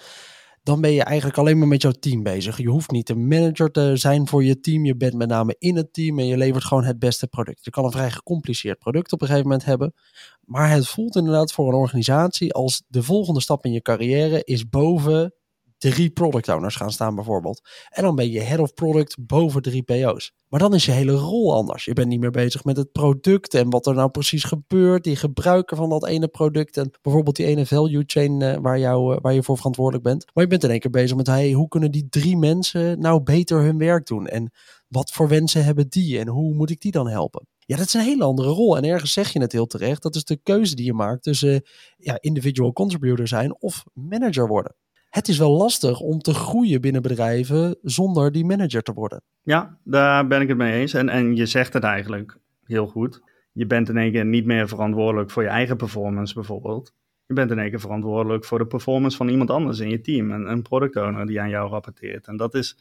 dan 0.63 0.81
ben 0.81 0.91
je 0.91 1.03
eigenlijk 1.03 1.37
alleen 1.37 1.57
maar 1.57 1.67
met 1.67 1.81
jouw 1.81 1.91
team 1.91 2.23
bezig. 2.23 2.57
Je 2.57 2.67
hoeft 2.69 2.91
niet 2.91 3.07
de 3.07 3.15
manager 3.15 3.71
te 3.71 3.91
zijn 3.95 4.27
voor 4.27 4.43
je 4.43 4.59
team. 4.59 4.85
Je 4.85 4.95
bent 4.95 5.13
met 5.13 5.27
name 5.27 5.55
in 5.59 5.75
het 5.75 5.93
team 5.93 6.19
en 6.19 6.25
je 6.25 6.37
levert 6.37 6.63
gewoon 6.63 6.83
het 6.83 6.99
beste 6.99 7.27
product. 7.27 7.65
Je 7.65 7.71
kan 7.71 7.85
een 7.85 7.91
vrij 7.91 8.11
gecompliceerd 8.11 8.79
product 8.79 9.11
op 9.11 9.21
een 9.21 9.27
gegeven 9.27 9.49
moment 9.49 9.65
hebben. 9.65 9.93
Maar 10.41 10.69
het 10.69 10.87
voelt 10.87 11.15
inderdaad 11.15 11.51
voor 11.51 11.67
een 11.67 11.79
organisatie 11.79 12.53
als 12.53 12.83
de 12.87 13.03
volgende 13.03 13.41
stap 13.41 13.65
in 13.65 13.71
je 13.71 13.81
carrière 13.81 14.43
is 14.43 14.69
boven 14.69 15.33
drie 15.77 16.09
product 16.09 16.49
owners 16.49 16.75
gaan 16.75 16.91
staan 16.91 17.15
bijvoorbeeld. 17.15 17.61
En 17.89 18.03
dan 18.03 18.15
ben 18.15 18.31
je 18.31 18.41
head 18.41 18.59
of 18.59 18.73
product 18.73 19.17
boven 19.19 19.61
drie 19.61 19.83
PO's. 19.83 20.31
Maar 20.47 20.59
dan 20.59 20.73
is 20.73 20.85
je 20.85 20.91
hele 20.91 21.11
rol 21.11 21.53
anders. 21.53 21.85
Je 21.85 21.93
bent 21.93 22.07
niet 22.07 22.19
meer 22.19 22.31
bezig 22.31 22.63
met 22.63 22.77
het 22.77 22.91
product 22.91 23.53
en 23.53 23.69
wat 23.69 23.85
er 23.85 23.93
nou 23.93 24.09
precies 24.09 24.43
gebeurt. 24.43 25.03
Die 25.03 25.15
gebruiker 25.15 25.77
van 25.77 25.89
dat 25.89 26.07
ene 26.07 26.27
product 26.27 26.77
en 26.77 26.91
bijvoorbeeld 27.01 27.35
die 27.35 27.45
ene 27.45 27.65
value 27.65 28.03
chain 28.05 28.41
uh, 28.41 28.57
waar, 28.61 28.79
jou, 28.79 29.13
uh, 29.13 29.19
waar 29.21 29.33
je 29.33 29.43
voor 29.43 29.57
verantwoordelijk 29.57 30.03
bent. 30.03 30.25
Maar 30.33 30.43
je 30.43 30.49
bent 30.49 30.63
in 30.63 30.69
één 30.69 30.79
keer 30.79 30.91
bezig 30.91 31.17
met 31.17 31.27
hey, 31.27 31.51
hoe 31.51 31.67
kunnen 31.67 31.91
die 31.91 32.07
drie 32.09 32.37
mensen 32.37 32.99
nou 32.99 33.23
beter 33.23 33.61
hun 33.61 33.77
werk 33.77 34.05
doen? 34.05 34.27
En 34.27 34.51
wat 34.87 35.11
voor 35.11 35.27
wensen 35.27 35.63
hebben 35.63 35.89
die 35.89 36.19
en 36.19 36.27
hoe 36.27 36.53
moet 36.53 36.69
ik 36.69 36.81
die 36.81 36.91
dan 36.91 37.09
helpen? 37.09 37.47
Ja, 37.59 37.77
dat 37.77 37.85
is 37.85 37.93
een 37.93 38.01
hele 38.01 38.23
andere 38.23 38.49
rol. 38.49 38.77
En 38.77 38.83
ergens 38.83 39.13
zeg 39.13 39.33
je 39.33 39.41
het 39.41 39.51
heel 39.51 39.65
terecht. 39.65 40.01
Dat 40.01 40.15
is 40.15 40.23
de 40.23 40.39
keuze 40.43 40.75
die 40.75 40.85
je 40.85 40.93
maakt 40.93 41.23
tussen 41.23 41.63
ja, 41.97 42.17
individual 42.19 42.73
contributor 42.73 43.27
zijn 43.27 43.61
of 43.61 43.83
manager 43.93 44.47
worden 44.47 44.75
het 45.17 45.27
is 45.27 45.37
wel 45.37 45.51
lastig 45.51 45.99
om 45.99 46.19
te 46.19 46.33
groeien 46.33 46.81
binnen 46.81 47.01
bedrijven 47.01 47.77
zonder 47.81 48.31
die 48.31 48.45
manager 48.45 48.81
te 48.81 48.93
worden. 48.93 49.21
Ja, 49.41 49.77
daar 49.83 50.27
ben 50.27 50.41
ik 50.41 50.47
het 50.47 50.57
mee 50.57 50.79
eens. 50.79 50.93
En, 50.93 51.09
en 51.09 51.35
je 51.35 51.45
zegt 51.45 51.73
het 51.73 51.83
eigenlijk 51.83 52.37
heel 52.63 52.87
goed. 52.87 53.21
Je 53.51 53.65
bent 53.65 53.89
in 53.89 53.97
één 53.97 54.11
keer 54.11 54.25
niet 54.25 54.45
meer 54.45 54.67
verantwoordelijk 54.67 55.31
voor 55.31 55.43
je 55.43 55.49
eigen 55.49 55.77
performance 55.77 56.33
bijvoorbeeld. 56.33 56.93
Je 57.25 57.33
bent 57.33 57.51
in 57.51 57.59
één 57.59 57.69
keer 57.69 57.79
verantwoordelijk 57.79 58.45
voor 58.45 58.57
de 58.57 58.67
performance 58.67 59.17
van 59.17 59.29
iemand 59.29 59.49
anders 59.49 59.79
in 59.79 59.89
je 59.89 60.01
team. 60.01 60.31
Een, 60.31 60.51
een 60.51 60.61
product 60.61 60.95
owner 60.95 61.25
die 61.25 61.41
aan 61.41 61.49
jou 61.49 61.69
rapporteert. 61.69 62.27
En 62.27 62.37
dat 62.37 62.53
is 62.53 62.77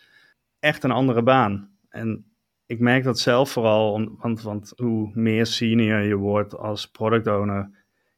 echt 0.58 0.84
een 0.84 0.90
andere 0.90 1.22
baan. 1.22 1.70
En 1.88 2.24
ik 2.66 2.80
merk 2.80 3.04
dat 3.04 3.18
zelf 3.18 3.50
vooral, 3.50 4.16
want, 4.18 4.42
want 4.42 4.72
hoe 4.76 5.10
meer 5.14 5.46
senior 5.46 6.00
je 6.00 6.16
wordt 6.16 6.56
als 6.56 6.90
product 6.90 7.26
owner, 7.26 7.70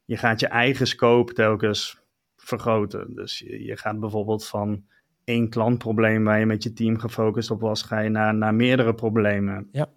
je 0.05 0.17
gaat 0.17 0.39
je 0.39 0.47
eigen 0.47 0.87
scope 0.87 1.33
telkens 1.33 2.07
vergroten. 2.43 3.15
Dus 3.15 3.39
je, 3.39 3.63
je, 3.63 3.77
gaat 3.77 3.99
bijvoorbeeld 3.99 4.47
van 4.47 4.83
één 5.23 5.49
klantprobleem 5.49 6.23
waar 6.23 6.39
je 6.39 6.45
met 6.45 6.63
je 6.63 6.73
team 6.73 6.99
gefocust 6.99 7.51
op 7.51 7.61
was, 7.61 7.81
ga 7.81 7.99
je 7.99 8.09
naar, 8.09 8.35
naar 8.35 8.55
meerdere 8.55 8.93
problemen. 8.93 9.67
Ja. 9.71 9.87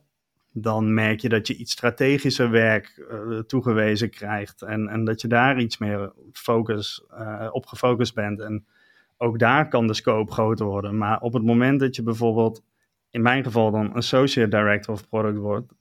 Dan 0.53 0.95
merk 0.95 1.21
je 1.21 1.29
dat 1.29 1.47
je 1.47 1.57
iets 1.57 1.73
strategischer 1.73 2.51
werk 2.51 3.07
uh, 3.11 3.39
toegewezen 3.39 4.11
krijgt 4.11 4.63
en, 4.63 4.89
en 4.89 5.05
dat 5.05 5.21
je 5.21 5.29
daar 5.29 5.61
iets 5.61 5.79
meer 5.79 6.13
focus, 6.33 7.05
uh, 7.11 7.49
op 7.53 7.67
gefocust 7.67 8.15
bent. 8.15 8.41
En 8.41 8.67
ook 9.17 9.39
daar 9.39 9.69
kan 9.69 9.87
de 9.87 9.95
scope 9.95 10.33
groter 10.33 10.67
worden. 10.67 10.99
Maar 10.99 11.21
op 11.21 11.33
het 11.33 11.43
moment 11.43 11.81
dat 11.81 11.97
je 11.97 12.03
bijvoorbeeld, 12.03 12.63
in 13.11 13.23
mijn 13.23 13.45
geval 13.45 13.71
dan 13.71 13.93
associate 13.93 14.57
director 14.57 14.95
of 14.95 15.09
product 15.09 15.39
wordt, 15.39 15.73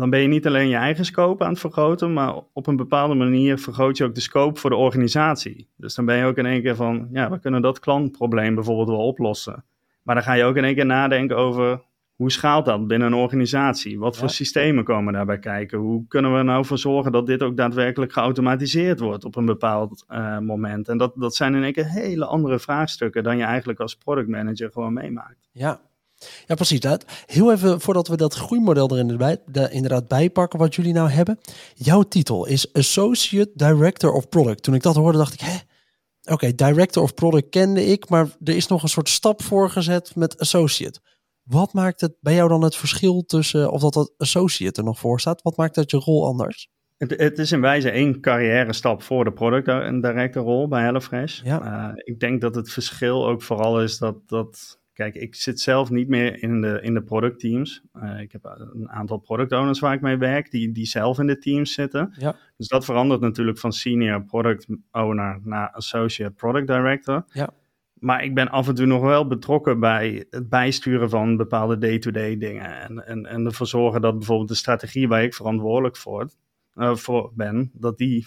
dan 0.00 0.10
ben 0.10 0.20
je 0.20 0.28
niet 0.28 0.46
alleen 0.46 0.68
je 0.68 0.76
eigen 0.76 1.04
scope 1.04 1.44
aan 1.44 1.50
het 1.50 1.60
vergroten, 1.60 2.12
maar 2.12 2.34
op 2.52 2.66
een 2.66 2.76
bepaalde 2.76 3.14
manier 3.14 3.58
vergroot 3.58 3.96
je 3.96 4.04
ook 4.04 4.14
de 4.14 4.20
scope 4.20 4.60
voor 4.60 4.70
de 4.70 4.76
organisatie. 4.76 5.68
Dus 5.76 5.94
dan 5.94 6.04
ben 6.04 6.16
je 6.16 6.24
ook 6.24 6.36
in 6.36 6.46
één 6.46 6.62
keer 6.62 6.76
van, 6.76 7.08
ja, 7.12 7.30
we 7.30 7.38
kunnen 7.38 7.62
dat 7.62 7.78
klantprobleem 7.78 8.54
bijvoorbeeld 8.54 8.88
wel 8.88 9.06
oplossen. 9.06 9.64
Maar 10.02 10.14
dan 10.14 10.24
ga 10.24 10.32
je 10.32 10.44
ook 10.44 10.56
in 10.56 10.64
één 10.64 10.74
keer 10.74 10.86
nadenken 10.86 11.36
over 11.36 11.82
hoe 12.14 12.30
schaalt 12.30 12.64
dat 12.64 12.86
binnen 12.86 13.12
een 13.12 13.18
organisatie? 13.18 13.98
Wat 13.98 14.16
voor 14.16 14.30
systemen 14.30 14.84
komen 14.84 15.12
daarbij 15.12 15.38
kijken? 15.38 15.78
Hoe 15.78 16.06
kunnen 16.08 16.32
we 16.32 16.38
er 16.38 16.44
nou 16.44 16.64
voor 16.64 16.78
zorgen 16.78 17.12
dat 17.12 17.26
dit 17.26 17.42
ook 17.42 17.56
daadwerkelijk 17.56 18.12
geautomatiseerd 18.12 19.00
wordt 19.00 19.24
op 19.24 19.36
een 19.36 19.46
bepaald 19.46 20.04
uh, 20.08 20.38
moment? 20.38 20.88
En 20.88 20.98
dat, 20.98 21.12
dat 21.16 21.34
zijn 21.34 21.54
in 21.54 21.62
één 21.62 21.72
keer 21.72 21.88
hele 21.88 22.24
andere 22.24 22.58
vraagstukken 22.58 23.22
dan 23.22 23.36
je 23.36 23.44
eigenlijk 23.44 23.80
als 23.80 23.96
product 23.96 24.28
manager 24.28 24.70
gewoon 24.72 24.92
meemaakt. 24.92 25.48
Ja, 25.52 25.80
ja, 26.46 26.54
precies. 26.54 26.80
Dat. 26.80 27.04
Heel 27.26 27.52
even 27.52 27.80
voordat 27.80 28.08
we 28.08 28.16
dat 28.16 28.34
groeimodel 28.34 28.88
er 28.88 28.98
inderdaad, 28.98 29.44
bij, 29.46 29.70
inderdaad 29.70 30.08
bijpakken 30.08 30.58
wat 30.58 30.74
jullie 30.74 30.92
nou 30.92 31.10
hebben. 31.10 31.38
Jouw 31.74 32.02
titel 32.02 32.46
is 32.46 32.72
Associate 32.72 33.50
Director 33.54 34.12
of 34.12 34.28
Product. 34.28 34.62
Toen 34.62 34.74
ik 34.74 34.82
dat 34.82 34.96
hoorde 34.96 35.18
dacht 35.18 35.32
ik, 35.32 35.40
hè? 35.40 35.56
Oké, 36.32 36.54
Director 36.54 37.02
of 37.02 37.14
Product 37.14 37.48
kende 37.48 37.86
ik, 37.86 38.08
maar 38.08 38.28
er 38.44 38.56
is 38.56 38.66
nog 38.66 38.82
een 38.82 38.88
soort 38.88 39.08
stap 39.08 39.42
voorgezet 39.42 40.14
met 40.14 40.38
Associate. 40.38 41.00
Wat 41.42 41.72
maakt 41.72 42.00
het 42.00 42.16
bij 42.20 42.34
jou 42.34 42.48
dan 42.48 42.62
het 42.62 42.76
verschil 42.76 43.22
tussen, 43.22 43.70
of 43.70 43.80
dat 43.80 43.92
dat 43.92 44.14
Associate 44.16 44.80
er 44.80 44.86
nog 44.86 44.98
voor 44.98 45.20
staat? 45.20 45.42
Wat 45.42 45.56
maakt 45.56 45.74
dat 45.74 45.90
je 45.90 45.96
rol 45.96 46.26
anders? 46.26 46.68
Het, 46.96 47.10
het, 47.16 47.38
is 47.38 47.52
in 47.52 47.60
wijze 47.60 47.90
één 47.90 48.20
carrière 48.20 48.72
stap 48.72 49.02
voor 49.02 49.24
de 49.24 49.32
product 49.32 49.68
en 49.68 50.00
director 50.00 50.42
rol 50.42 50.68
bij 50.68 50.82
HelloFresh. 50.82 51.42
Ja. 51.42 51.88
Uh, 51.88 51.92
ik 52.04 52.20
denk 52.20 52.40
dat 52.40 52.54
het 52.54 52.70
verschil 52.70 53.26
ook 53.28 53.42
vooral 53.42 53.82
is 53.82 53.98
dat, 53.98 54.16
dat 54.28 54.79
Kijk, 55.00 55.14
ik 55.14 55.34
zit 55.34 55.60
zelf 55.60 55.90
niet 55.90 56.08
meer 56.08 56.42
in 56.42 56.60
de, 56.60 56.78
in 56.82 56.94
de 56.94 57.02
productteams. 57.02 57.82
Uh, 57.94 58.20
ik 58.20 58.32
heb 58.32 58.44
een 58.44 58.90
aantal 58.90 59.18
product 59.18 59.52
owners 59.52 59.78
waar 59.80 59.94
ik 59.94 60.00
mee 60.00 60.16
werk, 60.16 60.50
die, 60.50 60.72
die 60.72 60.86
zelf 60.86 61.18
in 61.18 61.26
de 61.26 61.38
teams 61.38 61.74
zitten. 61.74 62.14
Ja. 62.18 62.36
Dus 62.56 62.68
dat 62.68 62.84
verandert 62.84 63.20
natuurlijk 63.20 63.58
van 63.58 63.72
senior 63.72 64.24
product 64.24 64.66
owner 64.90 65.40
naar 65.44 65.70
associate 65.70 66.32
product 66.32 66.66
director. 66.66 67.24
Ja. 67.32 67.50
Maar 67.94 68.24
ik 68.24 68.34
ben 68.34 68.48
af 68.48 68.68
en 68.68 68.74
toe 68.74 68.86
nog 68.86 69.02
wel 69.02 69.26
betrokken 69.26 69.80
bij 69.80 70.26
het 70.30 70.48
bijsturen 70.48 71.10
van 71.10 71.36
bepaalde 71.36 71.78
day-to-day 71.78 72.38
dingen. 72.38 72.80
En, 72.80 73.06
en, 73.06 73.26
en 73.26 73.44
ervoor 73.44 73.66
zorgen 73.66 74.00
dat 74.00 74.18
bijvoorbeeld 74.18 74.48
de 74.48 74.54
strategie 74.54 75.08
waar 75.08 75.22
ik 75.22 75.34
verantwoordelijk 75.34 75.96
voor, 75.96 76.30
uh, 76.74 76.94
voor 76.96 77.32
ben, 77.34 77.70
dat 77.74 77.98
die 77.98 78.26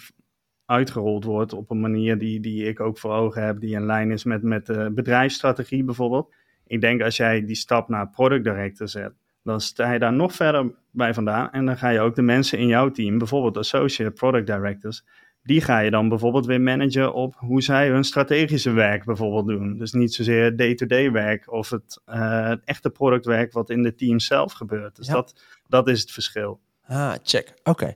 uitgerold 0.66 1.24
wordt 1.24 1.52
op 1.52 1.70
een 1.70 1.80
manier 1.80 2.18
die, 2.18 2.40
die 2.40 2.64
ik 2.64 2.80
ook 2.80 2.98
voor 2.98 3.12
ogen 3.12 3.44
heb, 3.44 3.60
die 3.60 3.74
in 3.74 3.86
lijn 3.86 4.10
is 4.10 4.24
met, 4.24 4.42
met 4.42 4.66
de 4.66 4.90
bedrijfsstrategie 4.94 5.84
bijvoorbeeld. 5.84 6.34
Ik 6.66 6.80
denk 6.80 7.02
als 7.02 7.16
jij 7.16 7.44
die 7.44 7.56
stap 7.56 7.88
naar 7.88 8.10
product 8.10 8.44
director 8.44 8.88
zet, 8.88 9.12
dan 9.42 9.60
sta 9.60 9.92
je 9.92 9.98
daar 9.98 10.12
nog 10.12 10.32
verder 10.32 10.74
bij 10.90 11.14
vandaan. 11.14 11.50
En 11.50 11.66
dan 11.66 11.78
ga 11.78 11.88
je 11.88 12.00
ook 12.00 12.14
de 12.14 12.22
mensen 12.22 12.58
in 12.58 12.66
jouw 12.66 12.90
team, 12.90 13.18
bijvoorbeeld 13.18 13.56
associate 13.56 14.10
product 14.12 14.46
directors, 14.46 15.04
die 15.42 15.60
ga 15.60 15.78
je 15.78 15.90
dan 15.90 16.08
bijvoorbeeld 16.08 16.46
weer 16.46 16.60
managen 16.60 17.14
op 17.14 17.34
hoe 17.38 17.62
zij 17.62 17.88
hun 17.88 18.04
strategische 18.04 18.70
werk 18.70 19.04
bijvoorbeeld 19.04 19.46
doen. 19.46 19.78
Dus 19.78 19.92
niet 19.92 20.14
zozeer 20.14 20.56
day-to-day 20.56 21.12
werk 21.12 21.52
of 21.52 21.70
het, 21.70 22.00
uh, 22.06 22.48
het, 22.48 22.64
echte 22.64 22.90
productwerk 22.90 23.52
wat 23.52 23.70
in 23.70 23.82
de 23.82 23.94
team 23.94 24.18
zelf 24.18 24.52
gebeurt. 24.52 24.96
Dus 24.96 25.06
ja. 25.06 25.12
dat, 25.12 25.34
dat 25.68 25.88
is 25.88 26.00
het 26.00 26.10
verschil. 26.10 26.60
Ah, 26.86 27.12
check. 27.22 27.54
Oké. 27.62 27.94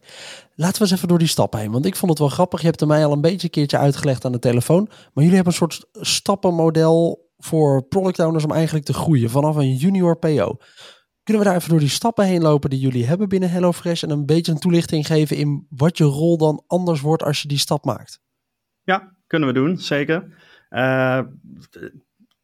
Laten 0.55 0.75
we 0.75 0.81
eens 0.81 0.91
even 0.91 1.09
door 1.09 1.19
die 1.19 1.29
stappen 1.29 1.61
heen. 1.61 1.71
Want 1.71 1.87
ik 1.87 1.97
vond 1.97 2.11
het 2.11 2.21
wel 2.21 2.29
grappig. 2.29 2.61
Je 2.61 2.67
hebt 2.67 2.81
er 2.81 2.87
mij 2.87 3.05
al 3.05 3.13
een 3.13 3.21
beetje 3.21 3.45
een 3.45 3.51
keertje 3.51 3.79
uitgelegd 3.79 4.25
aan 4.25 4.33
de 4.33 4.39
telefoon. 4.39 4.85
Maar 4.85 5.25
jullie 5.25 5.35
hebben 5.35 5.53
een 5.53 5.59
soort 5.59 5.87
stappenmodel 5.93 7.28
voor 7.39 7.83
product 7.83 8.19
owners 8.19 8.45
om 8.45 8.53
eigenlijk 8.53 8.85
te 8.85 8.93
groeien 8.93 9.31
vanaf 9.31 9.57
een 9.57 9.75
junior 9.75 10.19
PO. 10.19 10.57
Kunnen 11.23 11.43
we 11.43 11.49
daar 11.49 11.59
even 11.59 11.71
door 11.71 11.79
die 11.79 11.89
stappen 11.89 12.25
heen 12.25 12.43
lopen 12.43 12.71
die 12.71 12.79
jullie 12.79 13.07
hebben 13.07 13.29
binnen 13.29 13.51
HelloFresh 13.51 14.03
en 14.03 14.11
een 14.11 14.27
beetje 14.27 14.53
een 14.53 14.59
toelichting 14.59 15.07
geven 15.07 15.37
in 15.37 15.67
wat 15.71 15.99
je 15.99 16.05
rol 16.05 16.39
dan 16.39 16.65
anders 16.67 17.01
wordt 17.01 17.23
als 17.23 17.43
je 17.43 17.49
die 17.49 17.59
stap 17.59 17.85
maakt? 17.85 18.21
Ja, 18.83 19.17
kunnen 19.27 19.49
we 19.49 19.55
doen, 19.55 19.77
zeker. 19.77 20.23
Uh, 20.71 21.21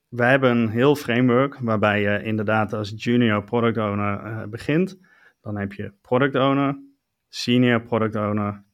wij 0.09 0.31
hebben 0.31 0.51
een 0.51 0.69
heel 0.69 0.97
framework 0.97 1.59
waarbij 1.59 2.01
je 2.01 2.23
inderdaad 2.23 2.73
als 2.73 2.93
junior 2.97 3.45
product 3.45 3.79
owner 3.79 4.27
uh, 4.27 4.43
begint. 4.45 4.99
Dan 5.41 5.57
heb 5.57 5.73
je 5.73 5.93
product 6.01 6.35
owner, 6.35 6.79
senior 7.29 7.83
product 7.83 8.17
owner, 8.17 8.65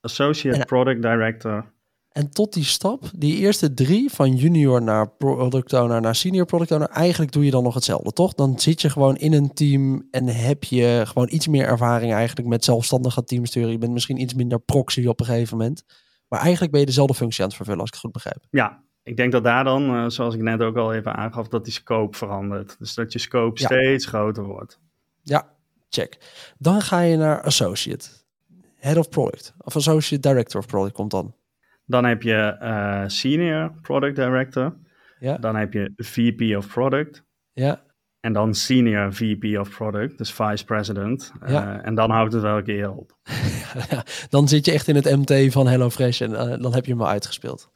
associate 0.00 0.64
product 0.64 1.02
director, 1.02 1.72
en 2.16 2.30
tot 2.30 2.52
die 2.52 2.64
stap, 2.64 3.10
die 3.16 3.36
eerste 3.36 3.74
drie, 3.74 4.10
van 4.10 4.34
junior 4.34 4.82
naar 4.82 5.08
product 5.08 5.72
owner 5.72 6.00
naar 6.00 6.14
senior 6.14 6.46
product 6.46 6.70
owner, 6.70 6.88
eigenlijk 6.88 7.32
doe 7.32 7.44
je 7.44 7.50
dan 7.50 7.62
nog 7.62 7.74
hetzelfde, 7.74 8.12
toch? 8.12 8.34
Dan 8.34 8.58
zit 8.58 8.80
je 8.80 8.90
gewoon 8.90 9.16
in 9.16 9.32
een 9.32 9.54
team 9.54 10.08
en 10.10 10.26
heb 10.26 10.64
je 10.64 11.02
gewoon 11.06 11.28
iets 11.30 11.46
meer 11.48 11.66
ervaring 11.66 12.12
eigenlijk 12.12 12.48
met 12.48 12.64
zelfstandige 12.64 13.24
teamsturen. 13.24 13.70
Je 13.70 13.78
bent 13.78 13.92
misschien 13.92 14.20
iets 14.20 14.34
minder 14.34 14.60
proxy 14.60 15.06
op 15.06 15.20
een 15.20 15.26
gegeven 15.26 15.56
moment. 15.56 15.84
Maar 16.28 16.40
eigenlijk 16.40 16.70
ben 16.70 16.80
je 16.80 16.86
dezelfde 16.86 17.14
functie 17.14 17.42
aan 17.42 17.48
het 17.48 17.56
vervullen, 17.56 17.80
als 17.80 17.88
ik 17.88 17.94
het 17.94 18.04
goed 18.04 18.12
begrijp. 18.12 18.44
Ja, 18.50 18.82
ik 19.02 19.16
denk 19.16 19.32
dat 19.32 19.44
daar 19.44 19.64
dan, 19.64 19.94
uh, 19.94 20.08
zoals 20.08 20.34
ik 20.34 20.40
net 20.40 20.62
ook 20.62 20.76
al 20.76 20.94
even 20.94 21.14
aangaf, 21.14 21.48
dat 21.48 21.64
die 21.64 21.72
scope 21.72 22.16
verandert. 22.16 22.76
Dus 22.78 22.94
dat 22.94 23.12
je 23.12 23.18
scope 23.18 23.60
ja. 23.60 23.66
steeds 23.66 24.06
groter 24.06 24.44
wordt. 24.44 24.78
Ja, 25.22 25.48
check. 25.88 26.18
Dan 26.58 26.80
ga 26.80 27.00
je 27.00 27.16
naar 27.16 27.42
associate, 27.42 28.08
head 28.76 28.96
of 28.96 29.08
product, 29.08 29.54
of 29.58 29.76
associate 29.76 30.28
director 30.28 30.60
of 30.60 30.66
product 30.66 30.94
komt 30.94 31.10
dan. 31.10 31.34
Dan 31.86 32.04
heb 32.04 32.22
je 32.22 32.56
uh, 32.62 33.02
Senior 33.06 33.72
Product 33.82 34.16
Director. 34.16 34.76
Ja. 35.18 35.36
Dan 35.36 35.56
heb 35.56 35.72
je 35.72 35.92
VP 35.96 36.56
of 36.56 36.68
Product. 36.68 37.24
Ja. 37.52 37.84
En 38.20 38.32
dan 38.32 38.54
Senior 38.54 39.14
VP 39.14 39.58
of 39.58 39.70
Product, 39.70 40.18
dus 40.18 40.32
Vice 40.32 40.64
President. 40.64 41.32
Ja. 41.46 41.78
Uh, 41.78 41.86
en 41.86 41.94
dan 41.94 42.10
houdt 42.10 42.32
het 42.32 42.42
wel 42.42 42.56
een 42.56 42.64
keer 42.64 42.92
op. 42.92 43.18
dan 44.30 44.48
zit 44.48 44.64
je 44.64 44.72
echt 44.72 44.88
in 44.88 44.94
het 44.94 45.16
MT 45.16 45.52
van 45.52 45.66
HelloFresh 45.66 46.20
en 46.20 46.30
uh, 46.30 46.54
dan 46.62 46.74
heb 46.74 46.84
je 46.84 46.92
hem 46.92 47.00
al 47.00 47.08
uitgespeeld. 47.08 47.70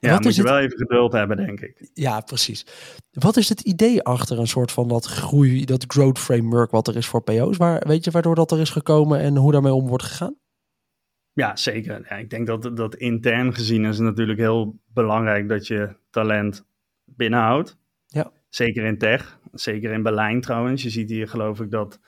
En 0.00 0.08
ja, 0.08 0.14
wat 0.14 0.24
moet 0.24 0.34
je 0.34 0.40
het... 0.40 0.50
wel 0.50 0.60
even 0.60 0.78
geduld 0.78 1.12
hebben, 1.12 1.36
denk 1.36 1.60
ik. 1.60 1.90
Ja, 1.94 2.20
precies. 2.20 2.66
Wat 3.10 3.36
is 3.36 3.48
het 3.48 3.60
idee 3.60 4.02
achter 4.02 4.38
een 4.38 4.46
soort 4.46 4.72
van 4.72 4.88
dat 4.88 5.04
groei, 5.04 5.64
dat 5.64 5.84
growth 5.86 6.18
framework 6.18 6.70
wat 6.70 6.88
er 6.88 6.96
is 6.96 7.06
voor 7.06 7.22
PO's? 7.22 7.56
Waar, 7.56 7.82
weet 7.86 8.04
je 8.04 8.10
waardoor 8.10 8.34
dat 8.34 8.50
er 8.50 8.60
is 8.60 8.70
gekomen 8.70 9.20
en 9.20 9.36
hoe 9.36 9.52
daarmee 9.52 9.72
om 9.72 9.86
wordt 9.86 10.04
gegaan? 10.04 10.36
Ja, 11.32 11.56
zeker. 11.56 12.06
Ja, 12.08 12.16
ik 12.16 12.30
denk 12.30 12.46
dat 12.46 12.76
dat 12.76 12.94
intern 12.94 13.54
gezien 13.54 13.84
is 13.84 13.98
natuurlijk 13.98 14.38
heel 14.38 14.78
belangrijk 14.86 15.48
dat 15.48 15.66
je 15.66 15.96
talent 16.10 16.66
binnenhoudt. 17.04 17.78
Ja. 18.06 18.30
Zeker 18.48 18.84
in 18.84 18.98
tech, 18.98 19.38
zeker 19.52 19.92
in 19.92 20.02
Berlijn 20.02 20.40
trouwens. 20.40 20.82
Je 20.82 20.90
ziet 20.90 21.10
hier 21.10 21.28
geloof 21.28 21.60
ik 21.60 21.70
dat 21.70 22.00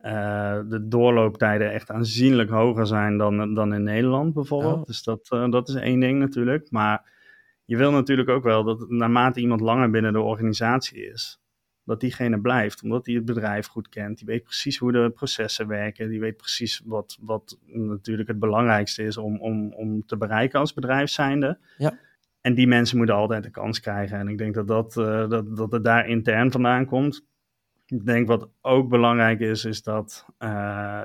uh, 0.00 0.60
de 0.68 0.88
doorlooptijden 0.88 1.72
echt 1.72 1.90
aanzienlijk 1.90 2.50
hoger 2.50 2.86
zijn 2.86 3.16
dan, 3.16 3.54
dan 3.54 3.74
in 3.74 3.82
Nederland 3.82 4.34
bijvoorbeeld. 4.34 4.80
Oh. 4.80 4.86
Dus 4.86 5.02
dat, 5.02 5.30
uh, 5.34 5.50
dat 5.50 5.68
is 5.68 5.74
één 5.74 6.00
ding 6.00 6.18
natuurlijk. 6.18 6.70
Maar 6.70 7.10
je 7.64 7.76
wil 7.76 7.90
natuurlijk 7.90 8.28
ook 8.28 8.44
wel 8.44 8.64
dat 8.64 8.90
naarmate 8.90 9.40
iemand 9.40 9.60
langer 9.60 9.90
binnen 9.90 10.12
de 10.12 10.20
organisatie 10.20 11.06
is, 11.06 11.40
dat 11.84 12.00
diegene 12.00 12.40
blijft, 12.40 12.82
omdat 12.82 13.06
hij 13.06 13.14
het 13.14 13.24
bedrijf 13.24 13.66
goed 13.66 13.88
kent. 13.88 14.18
Die 14.18 14.26
weet 14.26 14.42
precies 14.42 14.78
hoe 14.78 14.92
de 14.92 15.10
processen 15.14 15.68
werken. 15.68 16.08
Die 16.08 16.20
weet 16.20 16.36
precies 16.36 16.82
wat, 16.84 17.18
wat 17.20 17.58
natuurlijk 17.66 18.28
het 18.28 18.38
belangrijkste 18.38 19.02
is 19.02 19.16
om, 19.16 19.40
om, 19.40 19.72
om 19.72 20.06
te 20.06 20.16
bereiken 20.16 20.60
als 20.60 20.74
bedrijf 20.74 21.10
zijnde. 21.10 21.58
Ja. 21.76 21.98
En 22.40 22.54
die 22.54 22.66
mensen 22.66 22.96
moeten 22.96 23.14
altijd 23.14 23.42
de 23.42 23.50
kans 23.50 23.80
krijgen. 23.80 24.18
En 24.18 24.28
ik 24.28 24.38
denk 24.38 24.54
dat, 24.54 24.68
dat, 24.68 24.96
uh, 24.96 25.28
dat, 25.28 25.56
dat 25.56 25.72
het 25.72 25.84
daar 25.84 26.08
intern 26.08 26.50
vandaan 26.50 26.86
komt. 26.86 27.24
Ik 27.86 28.06
denk 28.06 28.26
wat 28.26 28.48
ook 28.60 28.88
belangrijk 28.88 29.40
is, 29.40 29.64
is 29.64 29.82
dat 29.82 30.26
uh, 30.38 31.02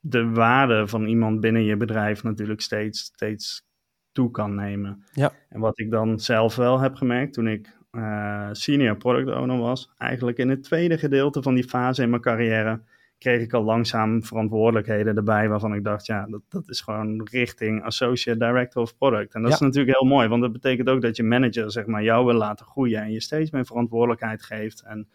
de 0.00 0.30
waarde 0.30 0.86
van 0.86 1.06
iemand 1.06 1.40
binnen 1.40 1.64
je 1.64 1.76
bedrijf 1.76 2.22
natuurlijk 2.22 2.60
steeds, 2.60 3.00
steeds 3.00 3.66
toe 4.12 4.30
kan 4.30 4.54
nemen. 4.54 5.04
Ja. 5.12 5.32
En 5.48 5.60
wat 5.60 5.78
ik 5.78 5.90
dan 5.90 6.20
zelf 6.20 6.56
wel 6.56 6.80
heb 6.80 6.94
gemerkt 6.94 7.32
toen 7.32 7.48
ik 7.48 7.76
uh, 7.92 8.48
senior 8.52 8.96
product 8.96 9.36
owner 9.36 9.58
was, 9.58 9.92
eigenlijk 9.98 10.38
in 10.38 10.48
het 10.48 10.62
tweede 10.62 10.98
gedeelte 10.98 11.42
van 11.42 11.54
die 11.54 11.68
fase 11.68 12.02
in 12.02 12.10
mijn 12.10 12.22
carrière, 12.22 12.80
kreeg 13.18 13.40
ik 13.42 13.52
al 13.52 13.64
langzaam 13.64 14.24
verantwoordelijkheden 14.24 15.16
erbij 15.16 15.48
waarvan 15.48 15.74
ik 15.74 15.84
dacht, 15.84 16.06
ja, 16.06 16.26
dat, 16.26 16.42
dat 16.48 16.68
is 16.68 16.80
gewoon 16.80 17.28
richting 17.30 17.82
associate 17.84 18.38
director 18.38 18.82
of 18.82 18.96
product. 18.96 19.34
En 19.34 19.40
dat 19.40 19.50
Ja. 19.50 19.56
is 19.56 19.62
natuurlijk 19.62 19.98
heel 19.98 20.08
mooi, 20.08 20.28
want 20.28 20.42
dat 20.42 20.52
betekent 20.52 20.88
ook 20.88 21.00
dat 21.00 21.16
je 21.16 21.22
manager, 21.22 21.70
zeg 21.70 21.86
maar, 21.86 22.02
jou 22.02 22.24
wil 22.26 22.34
laten 22.34 22.66
groeien 22.66 23.02
en 23.02 23.12
je 23.12 23.20
steeds 23.20 23.50
meer 23.50 23.66
verantwoordelijkheid 23.66 24.42
geeft. 24.42 24.82
En 24.82 25.08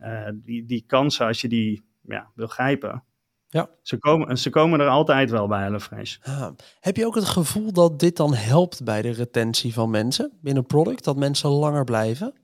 uh, 0.00 0.28
die, 0.34 0.66
die 0.66 0.84
kansen, 0.86 1.26
als 1.26 1.40
je 1.40 1.48
die 1.48 1.82
ja, 2.02 2.30
wil 2.34 2.46
grijpen, 2.46 3.04
Ja. 3.52 3.68
ze, 3.82 3.98
komen, 3.98 4.38
ze 4.38 4.50
komen 4.50 4.80
er 4.80 4.88
altijd 4.88 5.30
wel 5.30 5.46
bij 5.48 5.62
HelloFresh. 5.62 6.16
Ah, 6.22 6.48
heb 6.80 6.96
je 6.96 7.06
ook 7.06 7.14
het 7.14 7.24
gevoel 7.24 7.72
dat 7.72 7.98
dit 7.98 8.16
dan 8.16 8.34
helpt 8.34 8.84
bij 8.84 9.02
de 9.02 9.10
retentie 9.10 9.72
van 9.72 9.90
mensen 9.90 10.38
binnen 10.40 10.66
product? 10.66 11.04
Dat 11.04 11.16
mensen 11.16 11.50
langer 11.50 11.84
blijven? 11.84 12.34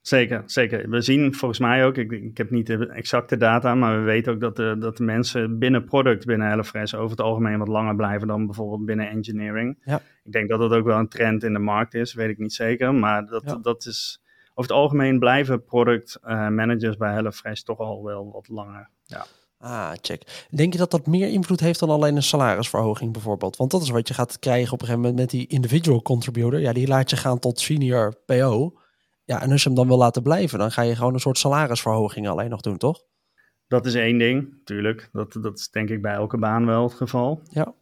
Zeker, 0.00 0.42
zeker. 0.46 0.90
We 0.90 1.00
zien 1.00 1.34
volgens 1.34 1.60
mij 1.60 1.84
ook, 1.86 1.96
ik, 1.96 2.10
ik 2.12 2.36
heb 2.36 2.50
niet 2.50 2.66
de 2.66 2.88
exacte 2.88 3.36
data, 3.36 3.74
maar 3.74 3.98
we 3.98 4.04
weten 4.04 4.32
ook 4.32 4.40
dat 4.40 4.56
de, 4.56 4.76
dat 4.78 4.96
de 4.96 5.02
mensen 5.04 5.58
binnen 5.58 5.84
product, 5.84 6.26
binnen 6.26 6.48
HelloFresh, 6.48 6.94
over 6.94 7.10
het 7.10 7.20
algemeen 7.20 7.58
wat 7.58 7.68
langer 7.68 7.96
blijven 7.96 8.28
dan 8.28 8.46
bijvoorbeeld 8.46 8.84
binnen 8.84 9.08
engineering. 9.08 9.78
Ja. 9.84 10.00
Ik 10.24 10.32
denk 10.32 10.48
dat 10.48 10.58
dat 10.58 10.72
ook 10.72 10.84
wel 10.84 10.98
een 10.98 11.08
trend 11.08 11.42
in 11.42 11.52
de 11.52 11.58
markt 11.58 11.94
is, 11.94 12.14
weet 12.14 12.28
ik 12.30 12.38
niet 12.38 12.52
zeker, 12.52 12.94
maar 12.94 13.26
dat, 13.26 13.42
Ja. 13.44 13.58
dat 13.62 13.86
is, 13.86 14.20
over 14.54 14.70
het 14.70 14.80
algemeen 14.80 15.18
blijven 15.18 15.64
product 15.64 16.18
uh, 16.24 16.48
managers 16.48 16.96
bij 16.96 17.12
HelloFresh 17.12 17.60
toch 17.60 17.78
al 17.78 18.04
wel 18.04 18.30
wat 18.32 18.48
langer. 18.48 18.90
Ja. 19.04 19.24
Ah, 19.58 19.92
check. 20.00 20.46
Denk 20.50 20.72
je 20.72 20.78
dat 20.78 20.90
dat 20.90 21.06
meer 21.06 21.28
invloed 21.28 21.60
heeft 21.60 21.80
dan 21.80 21.90
alleen 21.90 22.16
een 22.16 22.22
salarisverhoging 22.22 23.12
bijvoorbeeld? 23.12 23.56
Want 23.56 23.70
dat 23.70 23.82
is 23.82 23.88
wat 23.88 24.08
je 24.08 24.14
gaat 24.14 24.38
krijgen 24.38 24.72
op 24.72 24.80
een 24.80 24.86
gegeven 24.86 25.00
moment 25.00 25.20
met 25.20 25.30
die 25.30 25.46
individual 25.46 26.02
contributor. 26.02 26.60
Ja, 26.60 26.72
die 26.72 26.86
laat 26.86 27.10
je 27.10 27.16
gaan 27.16 27.38
tot 27.38 27.60
senior 27.60 28.16
PO. 28.26 28.78
Ja, 29.24 29.42
en 29.42 29.50
als 29.50 29.62
je 29.62 29.68
hem 29.68 29.78
dan 29.78 29.88
wil 29.88 29.96
laten 29.96 30.22
blijven, 30.22 30.58
dan 30.58 30.70
ga 30.70 30.82
je 30.82 30.96
gewoon 30.96 31.14
een 31.14 31.20
soort 31.20 31.38
salarisverhoging 31.38 32.28
alleen 32.28 32.50
nog 32.50 32.60
doen, 32.60 32.76
toch? 32.76 33.02
Dat 33.68 33.86
is 33.86 33.94
één 33.94 34.18
ding, 34.18 34.48
natuurlijk. 34.50 35.08
Dat, 35.12 35.32
dat 35.40 35.58
is 35.58 35.70
denk 35.70 35.88
ik 35.88 36.02
bij 36.02 36.14
elke 36.14 36.38
baan 36.38 36.66
wel 36.66 36.82
het 36.82 36.94
geval. 36.94 37.40
Ja. 37.50 37.74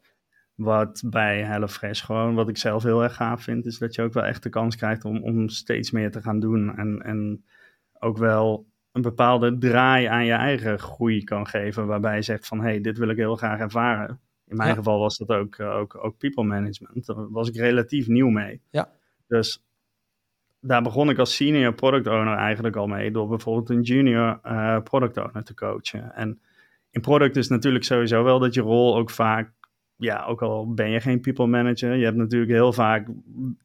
Wat 0.54 1.02
bij 1.06 1.42
HelloFresh 1.42 2.04
gewoon, 2.04 2.34
wat 2.34 2.48
ik 2.48 2.56
zelf 2.56 2.82
heel 2.82 3.02
erg 3.02 3.14
gaaf 3.14 3.42
vind, 3.42 3.66
is 3.66 3.78
dat 3.78 3.94
je 3.94 4.02
ook 4.02 4.12
wel 4.12 4.24
echt 4.24 4.42
de 4.42 4.48
kans 4.48 4.76
krijgt 4.76 5.04
om, 5.04 5.22
om 5.22 5.48
steeds 5.48 5.90
meer 5.90 6.10
te 6.10 6.22
gaan 6.22 6.40
doen. 6.40 6.76
En, 6.76 7.02
en 7.02 7.44
ook 7.98 8.18
wel 8.18 8.66
een 8.94 9.02
bepaalde 9.02 9.58
draai 9.58 10.06
aan 10.06 10.24
je 10.24 10.32
eigen 10.32 10.78
groei 10.78 11.24
kan 11.24 11.46
geven, 11.46 11.86
waarbij 11.86 12.16
je 12.16 12.22
zegt 12.22 12.46
van, 12.46 12.58
hé, 12.58 12.64
hey, 12.64 12.80
dit 12.80 12.98
wil 12.98 13.08
ik 13.08 13.16
heel 13.16 13.36
graag 13.36 13.58
ervaren. 13.58 14.20
In 14.46 14.56
mijn 14.56 14.68
Ja. 14.68 14.74
geval 14.74 14.98
was 14.98 15.18
dat 15.18 15.28
ook, 15.28 15.58
uh, 15.58 15.76
ook, 15.76 16.04
ook 16.04 16.18
people 16.18 16.44
management. 16.44 17.06
Daar 17.06 17.30
was 17.30 17.48
ik 17.48 17.56
relatief 17.56 18.06
nieuw 18.06 18.28
mee. 18.28 18.60
Ja. 18.70 18.88
Dus 19.26 19.64
daar 20.60 20.82
begon 20.82 21.10
ik 21.10 21.18
als 21.18 21.34
senior 21.36 21.74
product 21.74 22.06
owner 22.06 22.36
eigenlijk 22.36 22.76
al 22.76 22.86
mee, 22.86 23.10
door 23.10 23.28
bijvoorbeeld 23.28 23.70
een 23.70 23.82
junior 23.82 24.40
uh, 24.44 24.80
product 24.80 25.16
owner 25.16 25.44
te 25.44 25.54
coachen. 25.54 26.14
En 26.14 26.40
in 26.90 27.00
product 27.00 27.36
is 27.36 27.48
natuurlijk 27.48 27.84
sowieso 27.84 28.24
wel 28.24 28.38
dat 28.38 28.54
je 28.54 28.60
rol 28.60 28.96
ook 28.96 29.10
vaak, 29.10 29.50
ja, 29.96 30.24
ook 30.24 30.42
al 30.42 30.74
ben 30.74 30.90
je 30.90 31.00
geen 31.00 31.20
people 31.20 31.46
manager, 31.46 31.94
je 31.94 32.04
hebt 32.04 32.16
natuurlijk 32.16 32.52
heel 32.52 32.72
vaak 32.72 33.08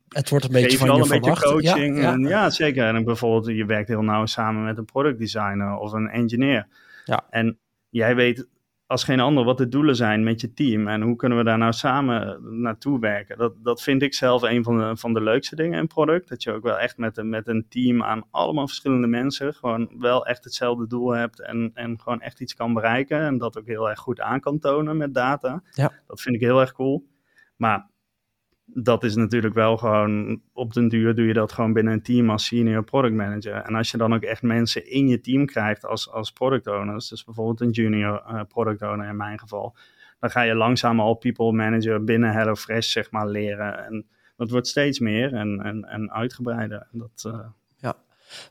Het 0.09 0.29
wordt 0.29 0.45
een 0.45 0.51
beetje 0.51 0.77
van 0.77 0.87
je 0.87 0.93
een 0.93 0.99
beetje 0.99 1.35
verwacht. 1.35 1.63
Ja, 1.63 1.71
coaching. 1.73 1.97
ja. 1.97 2.11
En, 2.11 2.19
ja, 2.21 2.49
zeker. 2.49 2.95
En 2.95 3.03
bijvoorbeeld, 3.03 3.57
je 3.57 3.65
werkt 3.65 3.87
heel 3.87 4.01
nauw 4.01 4.25
samen 4.25 4.63
met 4.63 4.77
een 4.77 4.85
product 4.85 5.19
designer 5.19 5.77
of 5.77 5.91
een 5.91 6.09
engineer. 6.09 6.67
Ja. 7.05 7.25
En 7.29 7.57
jij 7.89 8.15
weet 8.15 8.47
als 8.89 9.03
geen 9.03 9.19
ander 9.19 9.43
wat 9.43 9.57
de 9.57 9.67
doelen 9.67 9.95
zijn 9.95 10.23
met 10.23 10.41
je 10.41 10.53
team 10.53 10.87
en 10.87 11.01
hoe 11.01 11.15
kunnen 11.15 11.37
we 11.37 11.43
daar 11.43 11.57
nou 11.57 11.73
samen 11.73 12.39
naartoe 12.61 12.99
werken. 12.99 13.37
Dat, 13.37 13.53
dat 13.63 13.81
vind 13.81 14.01
ik 14.01 14.13
zelf 14.13 14.41
een 14.41 14.63
van 14.63 14.77
de, 14.77 14.97
van 14.97 15.13
de 15.13 15.21
leukste 15.21 15.55
dingen 15.55 15.79
in 15.79 15.87
product. 15.87 16.29
Dat 16.29 16.43
je 16.43 16.51
ook 16.51 16.63
wel 16.63 16.77
echt 16.79 16.97
met, 16.97 17.17
een- 17.17 17.29
met 17.29 17.47
een 17.47 17.65
team 17.69 18.03
aan 18.03 18.23
allemaal 18.31 18.67
verschillende 18.67 19.07
mensen 19.07 19.53
gewoon 19.53 19.89
wel 19.99 20.25
echt 20.25 20.43
hetzelfde 20.43 20.87
doel 20.87 21.09
hebt 21.09 21.41
en, 21.41 21.71
en 21.73 21.99
gewoon 21.99 22.21
echt 22.21 22.39
iets 22.39 22.55
kan 22.55 22.73
bereiken. 22.73 23.19
En 23.19 23.37
dat 23.37 23.57
ook 23.57 23.65
heel 23.65 23.89
erg 23.89 23.99
goed 23.99 24.19
aan 24.21 24.39
kan 24.39 24.59
tonen 24.59 24.97
met 24.97 25.13
data. 25.13 25.63
Ja. 25.71 25.91
Dat 26.07 26.21
vind 26.21 26.35
ik 26.35 26.41
heel 26.41 26.59
erg 26.59 26.71
cool. 26.73 27.07
Maar 27.55 27.88
dat 28.73 29.03
is 29.03 29.15
natuurlijk 29.15 29.53
wel 29.53 29.77
gewoon, 29.77 30.41
op 30.53 30.73
den 30.73 30.87
duur 30.87 31.15
doe 31.15 31.25
je 31.25 31.33
dat 31.33 31.51
gewoon 31.51 31.73
binnen 31.73 31.93
een 31.93 32.01
team 32.01 32.29
als 32.29 32.45
senior 32.45 32.83
product 32.83 33.15
manager. 33.15 33.53
En 33.53 33.75
als 33.75 33.91
je 33.91 33.97
dan 33.97 34.13
ook 34.13 34.23
echt 34.23 34.41
mensen 34.41 34.91
in 34.91 35.07
je 35.07 35.21
team 35.21 35.45
krijgt 35.45 35.85
als, 35.85 36.11
als 36.11 36.31
product 36.31 36.67
owners, 36.67 37.09
dus 37.09 37.23
bijvoorbeeld 37.23 37.61
een 37.61 37.69
junior 37.69 38.23
eh, 38.27 38.41
product 38.47 38.81
owner 38.81 39.09
in 39.09 39.17
mijn 39.17 39.39
geval, 39.39 39.75
dan 40.19 40.29
ga 40.29 40.41
je 40.41 40.55
langzaam 40.55 40.99
al 40.99 41.13
people 41.13 41.51
manager 41.51 42.03
binnen 42.03 42.31
HelloFresh 42.31 42.91
zeg 42.91 43.11
maar 43.11 43.27
leren. 43.27 43.85
En 43.85 44.05
dat 44.35 44.49
wordt 44.49 44.67
steeds 44.67 44.99
meer 44.99 45.33
en, 45.33 45.59
en, 45.63 45.83
en 45.83 46.11
uitgebreider. 46.11 46.87
Dat, 46.91 47.23
eh, 47.25 47.39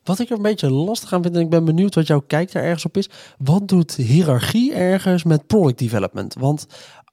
Wat 0.05 0.19
ik 0.19 0.31
er 0.31 0.37
een 0.37 0.43
beetje 0.43 0.71
lastig 0.71 1.13
aan 1.13 1.23
vind, 1.23 1.35
en 1.35 1.41
ik 1.41 1.51
ben 1.51 1.65
benieuwd 1.65 1.95
wat 1.95 2.07
jouw 2.07 2.21
kijk 2.21 2.53
daar 2.53 2.63
ergens 2.63 2.85
op 2.85 2.97
is. 2.97 3.11
Wat 3.39 3.69
doet 3.69 3.95
hiërarchie 3.95 4.75
ergens 4.75 5.25
met 5.25 5.47
product 5.47 5.79
development? 5.79 6.35
Want 6.35 6.67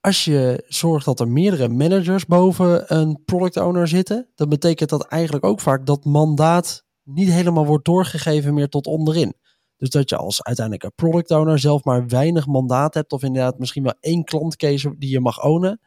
als 0.06 0.26
je 0.26 0.64
zorgt 0.68 1.06
dat 1.06 1.20
er 1.20 1.28
meerdere 1.28 1.68
managers 1.68 2.26
boven 2.26 2.94
een 2.98 3.24
product 3.26 3.58
owner 3.58 3.88
zitten, 3.88 4.32
dan 4.36 4.50
betekent 4.50 4.90
dat 4.90 5.08
eigenlijk 5.08 5.46
ook 5.46 5.60
vaak 5.60 5.86
dat 5.86 6.06
mandaat 6.06 6.84
niet 7.04 7.30
helemaal 7.30 7.66
wordt 7.66 7.86
doorgegeven 7.86 8.54
meer 8.54 8.70
tot 8.70 8.88
onderin. 8.88 9.34
Dus 9.78 9.90
dat 9.90 10.10
je 10.10 10.18
als 10.18 10.44
uiteindelijk 10.44 10.86
een 10.86 10.96
product 10.96 11.32
owner 11.32 11.60
zelf 11.60 11.84
maar 11.84 12.08
weinig 12.08 12.46
mandaat 12.46 12.94
hebt, 12.94 13.12
of 13.12 13.24
inderdaad 13.24 13.60
misschien 13.60 13.84
wel 13.84 13.96
één 14.00 14.24
klantcase 14.24 14.96
die 14.98 15.10
je 15.10 15.20
mag 15.20 15.44
ownen, 15.44 15.82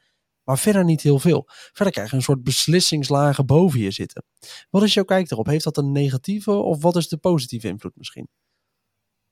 maar 0.45 0.59
verder 0.59 0.85
niet 0.85 1.03
heel 1.03 1.19
veel. 1.19 1.45
Verder 1.49 1.93
krijg 1.93 2.11
je 2.11 2.17
een 2.17 2.23
soort 2.23 2.43
beslissingslagen 2.43 3.47
boven 3.47 3.81
je 3.81 3.91
zitten. 3.91 4.25
Wat 4.71 4.83
is 4.83 4.95
jouw 4.95 5.05
kijk 5.05 5.31
erop? 5.31 5.47
Heeft 5.47 5.65
dat 5.65 5.77
een 5.77 5.93
negatieve 5.93 6.53
of 6.53 6.83
wat 6.83 6.97
is 6.97 7.09
de 7.09 7.19
positieve 7.19 7.69
invloed 7.69 7.97
misschien? 7.97 8.29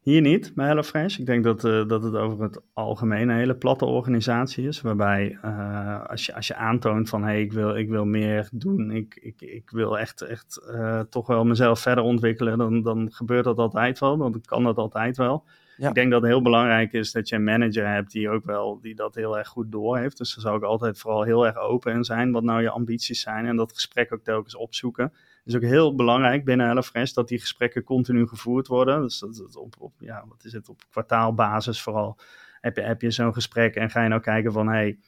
Hier 0.07 0.21
niet 0.21 0.53
bij 0.55 0.67
HelloFresh. 0.67 1.19
Ik 1.19 1.27
denk 1.27 1.45
dat, 1.45 1.65
eh, 1.65 1.89
dat 1.89 2.03
het 2.03 2.15
over 2.15 2.43
het 2.43 2.61
algemeen 2.73 3.29
een 3.29 3.37
hele 3.37 3.55
platte 3.55 3.85
organisatie 3.85 4.67
is. 4.67 4.81
Waarbij 4.81 5.39
eh, 5.43 6.07
als, 6.07 6.27
je, 6.27 6.35
als 6.35 6.47
je 6.47 6.55
aantoont 6.55 7.09
van 7.09 7.23
hé, 7.23 7.29
hey, 7.29 7.41
ik, 7.41 7.53
wil, 7.53 7.77
ik 7.77 7.89
wil 7.89 8.05
meer 8.05 8.49
doen. 8.53 8.91
Ik, 8.91 9.19
ik, 9.23 9.41
ik 9.41 9.71
wil 9.71 9.99
echt, 9.99 10.21
echt 10.21 10.57
eh, 10.73 11.01
toch 11.01 11.27
wel 11.27 11.45
mezelf 11.45 11.81
verder 11.81 12.05
ontwikkelen. 12.05 12.59
Dan, 12.59 12.83
dan 12.83 13.09
gebeurt 13.13 13.45
dat 13.45 13.59
altijd 13.59 13.99
wel. 13.99 14.17
Dan 14.17 14.41
kan 14.45 14.65
dat 14.65 14.77
altijd 14.77 15.17
wel. 15.17 15.45
Ja. 15.77 15.89
Ik 15.89 15.95
denk 15.95 16.11
dat 16.11 16.23
het 16.23 16.31
heel 16.31 16.43
belangrijk 16.43 16.93
is 16.93 17.13
dat 17.13 17.29
je 17.29 17.37
een 17.37 17.45
manager 17.45 17.89
hebt 17.89 18.13
die 18.13 18.31
ook 18.31 18.45
wel 18.45 18.81
die 18.81 18.95
dat 18.95 19.15
heel 19.15 19.39
erg 19.39 19.49
goed 19.49 19.73
doorheeft. 19.73 20.19
Dus 20.19 20.35
daar 20.35 20.45
zou 20.45 20.57
ik 20.57 20.63
altijd 20.63 20.99
vooral 20.99 21.23
heel 21.23 21.47
erg 21.47 21.57
open 21.57 21.93
in 21.93 22.05
zijn. 22.05 22.33
Wat 22.33 22.43
nou 22.43 22.63
je 22.63 22.71
ambities 22.71 23.21
zijn. 23.21 23.47
En 23.47 23.57
dat 23.57 23.73
gesprek 23.73 24.13
ook 24.13 24.23
telkens 24.23 24.57
opzoeken. 24.57 25.13
Is 25.47 25.57
ook 25.57 25.63
heel 25.63 25.95
belangrijk 25.95 26.45
binnen 26.45 26.67
HelloFresh 26.67 27.13
dat 27.13 27.29
die 27.29 27.41
gesprekken 27.41 27.85
continu 27.85 28.27
gevoerd 28.27 28.67
worden. 28.67 29.03
Dus 29.03 29.19
dat, 29.19 29.57
op, 29.57 29.75
op, 29.79 29.93
ja, 29.99 30.25
wat 30.29 30.45
is 30.45 30.53
het, 30.53 30.69
op 30.69 30.83
kwartaalbasis 30.91 31.83
vooral 31.83 32.19
heb 32.61 32.77
je, 32.77 32.83
heb 32.83 33.01
je 33.01 33.11
zo'n 33.11 33.35
gesprek 33.35 33.75
en 33.75 33.91
ga 33.91 34.03
je 34.03 34.09
nou 34.09 34.21
kijken 34.21 34.53
van 34.53 34.69
hé, 34.69 34.73
hey, 34.73 34.99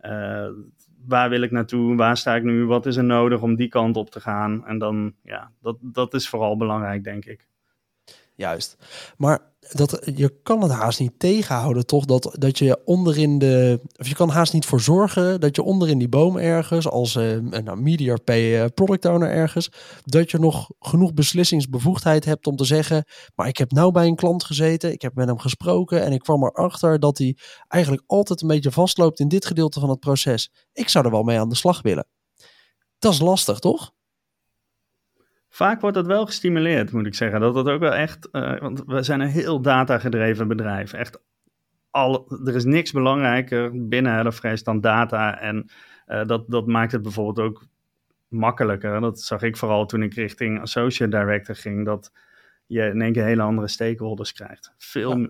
uh, 0.00 0.52
waar 1.06 1.28
wil 1.28 1.42
ik 1.42 1.50
naartoe, 1.50 1.96
waar 1.96 2.16
sta 2.16 2.34
ik 2.34 2.42
nu, 2.42 2.66
wat 2.66 2.86
is 2.86 2.96
er 2.96 3.04
nodig 3.04 3.42
om 3.42 3.56
die 3.56 3.68
kant 3.68 3.96
op 3.96 4.10
te 4.10 4.20
gaan. 4.20 4.66
En 4.66 4.78
dan, 4.78 5.14
ja, 5.22 5.52
dat, 5.60 5.76
dat 5.80 6.14
is 6.14 6.28
vooral 6.28 6.56
belangrijk 6.56 7.04
denk 7.04 7.24
ik. 7.24 7.48
Juist. 8.40 8.76
Maar 9.16 9.52
dat, 9.72 10.00
je 10.14 10.40
kan 10.42 10.62
het 10.62 10.72
haast 10.72 11.00
niet 11.00 11.18
tegenhouden, 11.18 11.86
toch? 11.86 12.04
Dat, 12.04 12.36
dat 12.38 12.58
je 12.58 12.80
onderin 12.84 13.38
de. 13.38 13.80
Of 13.96 14.08
je 14.08 14.14
kan 14.14 14.28
haast 14.28 14.52
niet 14.52 14.66
voor 14.66 14.80
zorgen 14.80 15.40
dat 15.40 15.56
je 15.56 15.62
onderin 15.62 15.98
die 15.98 16.08
boom 16.08 16.36
ergens, 16.36 16.88
als 16.88 17.14
uh, 17.14 17.36
nou, 17.36 17.80
media 17.80 18.16
pay 18.24 18.70
product 18.70 19.04
owner 19.04 19.30
ergens, 19.30 19.70
dat 20.04 20.30
je 20.30 20.38
nog 20.38 20.70
genoeg 20.78 21.14
beslissingsbevoegdheid 21.14 22.24
hebt 22.24 22.46
om 22.46 22.56
te 22.56 22.64
zeggen. 22.64 23.04
Maar 23.34 23.48
ik 23.48 23.56
heb 23.56 23.70
nou 23.70 23.92
bij 23.92 24.06
een 24.06 24.16
klant 24.16 24.44
gezeten, 24.44 24.92
ik 24.92 25.02
heb 25.02 25.14
met 25.14 25.28
hem 25.28 25.38
gesproken 25.38 26.02
en 26.04 26.12
ik 26.12 26.20
kwam 26.20 26.44
erachter 26.44 27.00
dat 27.00 27.18
hij 27.18 27.36
eigenlijk 27.68 28.04
altijd 28.06 28.42
een 28.42 28.48
beetje 28.48 28.72
vastloopt 28.72 29.20
in 29.20 29.28
dit 29.28 29.46
gedeelte 29.46 29.80
van 29.80 29.88
het 29.90 30.00
proces. 30.00 30.50
Ik 30.72 30.88
zou 30.88 31.04
er 31.04 31.10
wel 31.10 31.22
mee 31.22 31.38
aan 31.38 31.48
de 31.48 31.54
slag 31.54 31.82
willen. 31.82 32.06
Dat 32.98 33.12
is 33.12 33.20
lastig, 33.20 33.58
toch? 33.58 33.92
Vaak 35.52 35.80
wordt 35.80 35.96
dat 35.96 36.06
wel 36.06 36.26
gestimuleerd, 36.26 36.92
moet 36.92 37.06
ik 37.06 37.14
zeggen. 37.14 37.40
Dat 37.40 37.54
dat 37.54 37.68
ook 37.68 37.80
wel 37.80 37.94
echt, 37.94 38.28
uh, 38.32 38.58
want 38.58 38.82
we 38.86 39.02
zijn 39.02 39.20
een 39.20 39.28
heel 39.28 39.60
datagedreven 39.60 40.48
bedrijf. 40.48 40.92
Echt, 40.92 41.22
al, 41.90 42.38
er 42.44 42.54
is 42.54 42.64
niks 42.64 42.92
belangrijker 42.92 43.88
binnen 43.88 44.12
HelloFresh 44.12 44.62
dan 44.62 44.80
data. 44.80 45.40
En 45.40 45.70
uh, 46.08 46.26
dat, 46.26 46.50
dat 46.50 46.66
maakt 46.66 46.92
het 46.92 47.02
bijvoorbeeld 47.02 47.46
ook 47.46 47.66
makkelijker. 48.28 49.00
Dat 49.00 49.20
zag 49.20 49.42
ik 49.42 49.56
vooral 49.56 49.86
toen 49.86 50.02
ik 50.02 50.14
richting 50.14 50.60
associate 50.60 51.16
director 51.16 51.54
ging. 51.54 51.84
Dat 51.84 52.12
je 52.66 52.82
in 52.82 53.02
één 53.02 53.12
keer 53.12 53.24
hele 53.24 53.42
andere 53.42 53.68
stakeholders 53.68 54.32
krijgt. 54.32 54.74
Veel 54.78 55.18
ja. 55.18 55.28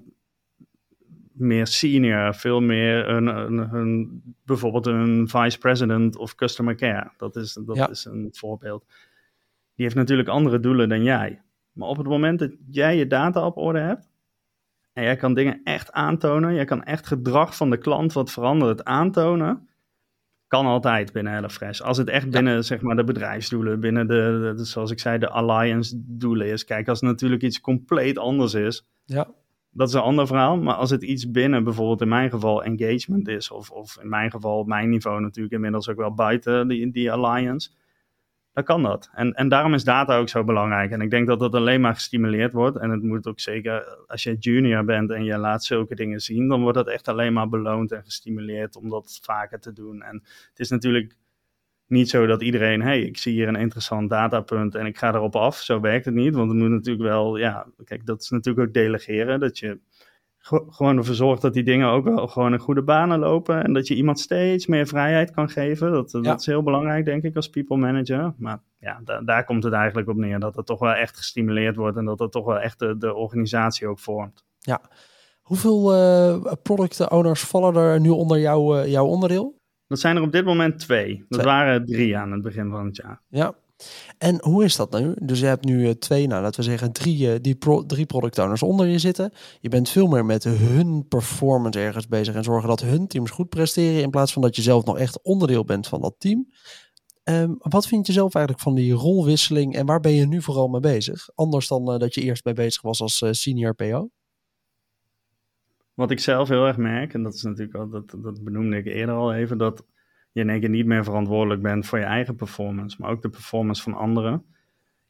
meer 1.32 1.66
senior, 1.66 2.34
veel 2.34 2.60
meer 2.60 3.08
een, 3.08 3.26
een, 3.26 3.74
een, 3.74 4.22
bijvoorbeeld 4.44 4.86
een 4.86 5.28
vice 5.28 5.58
president 5.58 6.16
of 6.16 6.34
customer 6.34 6.74
care. 6.74 7.10
Dat 7.16 7.36
is, 7.36 7.58
dat 7.66 7.76
ja. 7.76 7.88
is 7.88 8.04
een 8.04 8.28
voorbeeld. 8.32 8.84
Die 9.80 9.88
heeft 9.88 10.00
natuurlijk 10.00 10.28
andere 10.28 10.60
doelen 10.60 10.88
dan 10.88 11.02
jij. 11.02 11.42
Maar 11.72 11.88
op 11.88 11.96
het 11.96 12.06
moment 12.06 12.38
dat 12.38 12.50
jij 12.70 12.96
je 12.96 13.06
data 13.06 13.46
op 13.46 13.56
orde 13.56 13.78
hebt, 13.78 14.10
en 14.92 15.02
jij 15.02 15.16
kan 15.16 15.34
dingen 15.34 15.60
echt 15.64 15.92
aantonen, 15.92 16.54
jij 16.54 16.64
kan 16.64 16.84
echt 16.84 17.06
gedrag 17.06 17.56
van 17.56 17.70
de 17.70 17.76
klant 17.78 18.12
wat 18.12 18.30
verandert 18.30 18.84
aantonen, 18.84 19.68
kan 20.46 20.66
altijd 20.66 21.12
binnen 21.12 21.32
HelloFresh. 21.32 21.80
Als 21.80 21.96
het 21.96 22.08
echt 22.08 22.30
binnen 22.30 22.64
zeg 22.64 22.80
maar, 22.80 22.96
de 22.96 23.04
bedrijfsdoelen, 23.04 23.80
binnen 23.80 24.06
de, 24.06 24.52
de, 24.56 24.64
zoals 24.64 24.90
ik 24.90 25.00
zei, 25.00 25.18
de 25.18 25.28
alliance 25.28 25.94
doelen 26.06 26.46
is. 26.46 26.64
Kijk, 26.64 26.88
als 26.88 27.00
het 27.00 27.10
natuurlijk 27.10 27.42
iets 27.42 27.60
compleet 27.60 28.18
anders 28.18 28.54
is, 28.54 28.88
ja. 29.04 29.28
dat 29.70 29.88
is 29.88 29.94
een 29.94 30.00
ander 30.00 30.26
verhaal. 30.26 30.56
Maar 30.56 30.74
als 30.74 30.90
het 30.90 31.02
iets 31.02 31.30
binnen 31.30 31.64
bijvoorbeeld 31.64 32.00
in 32.00 32.08
mijn 32.08 32.30
geval 32.30 32.64
engagement 32.64 33.28
is, 33.28 33.50
of, 33.50 33.70
of 33.70 33.98
in 34.00 34.08
mijn 34.08 34.30
geval 34.30 34.58
op 34.58 34.66
mijn 34.66 34.88
niveau 34.88 35.20
natuurlijk 35.20 35.54
inmiddels 35.54 35.88
ook 35.88 35.96
wel 35.96 36.14
buiten 36.14 36.68
die, 36.68 36.90
die 36.90 37.12
alliance, 37.12 37.70
kan 38.62 38.82
dat. 38.82 39.10
En, 39.14 39.32
en 39.32 39.48
daarom 39.48 39.74
is 39.74 39.84
data 39.84 40.18
ook 40.18 40.28
zo 40.28 40.44
belangrijk. 40.44 40.90
En 40.90 41.00
ik 41.00 41.10
denk 41.10 41.26
dat 41.26 41.38
dat 41.38 41.54
alleen 41.54 41.80
maar 41.80 41.94
gestimuleerd 41.94 42.52
wordt. 42.52 42.76
En 42.76 42.90
het 42.90 43.02
moet 43.02 43.26
ook 43.26 43.40
zeker, 43.40 43.98
als 44.06 44.22
je 44.22 44.36
junior 44.38 44.84
bent 44.84 45.10
en 45.10 45.24
je 45.24 45.38
laat 45.38 45.64
zulke 45.64 45.94
dingen 45.94 46.20
zien, 46.20 46.48
dan 46.48 46.60
wordt 46.60 46.76
dat 46.76 46.88
echt 46.88 47.08
alleen 47.08 47.32
maar 47.32 47.48
beloond 47.48 47.92
en 47.92 48.04
gestimuleerd 48.04 48.76
om 48.76 48.88
dat 48.88 49.18
vaker 49.22 49.60
te 49.60 49.72
doen. 49.72 50.02
En 50.02 50.22
het 50.48 50.58
is 50.58 50.70
natuurlijk 50.70 51.16
niet 51.86 52.10
zo 52.10 52.26
dat 52.26 52.42
iedereen, 52.42 52.82
hey, 52.82 53.00
ik 53.00 53.18
zie 53.18 53.32
hier 53.32 53.48
een 53.48 53.56
interessant 53.56 54.10
datapunt 54.10 54.74
en 54.74 54.86
ik 54.86 54.98
ga 54.98 55.14
erop 55.14 55.36
af. 55.36 55.56
Zo 55.56 55.80
werkt 55.80 56.04
het 56.04 56.14
niet, 56.14 56.34
want 56.34 56.50
het 56.50 56.60
moet 56.60 56.70
natuurlijk 56.70 57.08
wel, 57.08 57.36
ja, 57.36 57.66
kijk, 57.84 58.06
dat 58.06 58.20
is 58.20 58.30
natuurlijk 58.30 58.68
ook 58.68 58.74
delegeren. 58.74 59.40
Dat 59.40 59.58
je 59.58 59.78
gewoon 60.42 60.96
ervoor 60.96 61.14
zorgt 61.14 61.42
dat 61.42 61.54
die 61.54 61.62
dingen 61.62 61.88
ook 61.88 62.04
wel 62.04 62.28
gewoon 62.28 62.52
in 62.52 62.58
goede 62.58 62.82
banen 62.82 63.18
lopen. 63.18 63.64
En 63.64 63.72
dat 63.72 63.88
je 63.88 63.94
iemand 63.94 64.20
steeds 64.20 64.66
meer 64.66 64.86
vrijheid 64.86 65.30
kan 65.30 65.48
geven. 65.48 65.92
Dat, 65.92 66.10
dat 66.10 66.40
is 66.40 66.46
heel 66.46 66.62
belangrijk, 66.62 67.04
denk 67.04 67.22
ik, 67.22 67.36
als 67.36 67.50
people 67.50 67.76
manager. 67.76 68.34
Maar 68.36 68.62
ja, 68.78 69.00
daar 69.24 69.44
komt 69.44 69.64
het 69.64 69.72
eigenlijk 69.72 70.08
op 70.08 70.16
neer. 70.16 70.40
Dat 70.40 70.54
het 70.54 70.66
toch 70.66 70.78
wel 70.78 70.92
echt 70.92 71.16
gestimuleerd 71.16 71.76
wordt 71.76 71.96
en 71.96 72.04
dat 72.04 72.18
het 72.18 72.32
toch 72.32 72.44
wel 72.44 72.58
echt 72.58 72.78
de, 72.78 72.96
de 72.98 73.14
organisatie 73.14 73.88
ook 73.88 73.98
vormt. 73.98 74.44
Ja. 74.58 74.80
Hoeveel 75.42 75.94
uh, 75.94 76.52
product 76.62 77.10
owners 77.10 77.42
vallen 77.42 77.76
er 77.76 78.00
nu 78.00 78.08
onder 78.08 78.38
jouw, 78.38 78.76
uh, 78.76 78.86
jouw 78.86 79.06
onderdeel? 79.06 79.58
Dat 79.86 79.98
zijn 79.98 80.16
er 80.16 80.22
op 80.22 80.32
dit 80.32 80.44
moment 80.44 80.78
twee. 80.78 81.24
Dat 81.28 81.44
waren 81.44 81.84
drie 81.86 82.16
aan 82.16 82.32
het 82.32 82.42
begin 82.42 82.70
van 82.70 82.86
het 82.86 82.96
jaar. 82.96 83.20
Ja, 83.28 83.54
en 84.18 84.42
hoe 84.42 84.64
is 84.64 84.76
dat 84.76 85.00
nu? 85.00 85.14
Dus 85.22 85.40
je 85.40 85.46
hebt 85.46 85.64
nu 85.64 85.86
uh, 85.86 85.90
twee, 85.90 86.26
nou 86.26 86.42
laten 86.42 86.60
we 86.60 86.66
zeggen 86.66 86.92
drie, 86.92 87.26
uh, 87.26 87.34
die 87.40 87.58
drie 87.86 88.06
product 88.06 88.38
owners 88.38 88.62
onder 88.62 88.86
je 88.86 88.98
zitten. 88.98 89.32
Je 89.60 89.68
bent 89.68 89.88
veel 89.88 90.06
meer 90.06 90.24
met 90.24 90.44
hun 90.44 91.08
performance 91.08 91.78
ergens 91.78 92.08
bezig 92.08 92.34
en 92.34 92.44
zorgen 92.44 92.68
dat 92.68 92.80
hun 92.80 93.06
teams 93.06 93.30
goed 93.30 93.48
presteren 93.48 94.02
in 94.02 94.10
plaats 94.10 94.32
van 94.32 94.42
dat 94.42 94.56
je 94.56 94.62
zelf 94.62 94.84
nog 94.84 94.98
echt 94.98 95.22
onderdeel 95.22 95.64
bent 95.64 95.86
van 95.86 96.00
dat 96.00 96.14
team. 96.18 96.48
Um, 97.24 97.56
wat 97.58 97.86
vind 97.86 98.06
je 98.06 98.12
zelf 98.12 98.34
eigenlijk 98.34 98.64
van 98.64 98.74
die 98.74 98.92
rolwisseling 98.92 99.74
en 99.74 99.86
waar 99.86 100.00
ben 100.00 100.12
je 100.12 100.26
nu 100.26 100.42
vooral 100.42 100.68
mee 100.68 100.80
bezig? 100.80 101.28
Anders 101.34 101.68
dan 101.68 101.92
uh, 101.92 101.98
dat 101.98 102.14
je 102.14 102.22
eerst 102.22 102.44
mee 102.44 102.54
bezig 102.54 102.82
was 102.82 103.00
als 103.00 103.24
senior 103.30 103.74
PO? 103.74 104.10
Wat 105.94 106.10
ik 106.10 106.20
zelf 106.20 106.48
heel 106.48 106.66
erg 106.66 106.76
merk, 106.76 107.14
en 107.14 107.22
dat 107.22 107.34
is 107.34 107.42
natuurlijk 107.42 107.74
al, 107.74 107.88
dat, 107.88 108.14
dat 108.22 108.44
benoemde 108.44 108.76
ik 108.76 108.86
eerder 108.86 109.14
al 109.14 109.34
even, 109.34 109.58
dat 109.58 109.84
je 110.32 110.40
in 110.40 110.50
één 110.50 110.60
keer 110.60 110.68
niet 110.68 110.86
meer 110.86 111.04
verantwoordelijk 111.04 111.62
bent 111.62 111.86
voor 111.86 111.98
je 111.98 112.04
eigen 112.04 112.34
performance, 112.34 112.96
maar 113.00 113.10
ook 113.10 113.22
de 113.22 113.30
performance 113.30 113.82
van 113.82 113.94
anderen. 113.94 114.44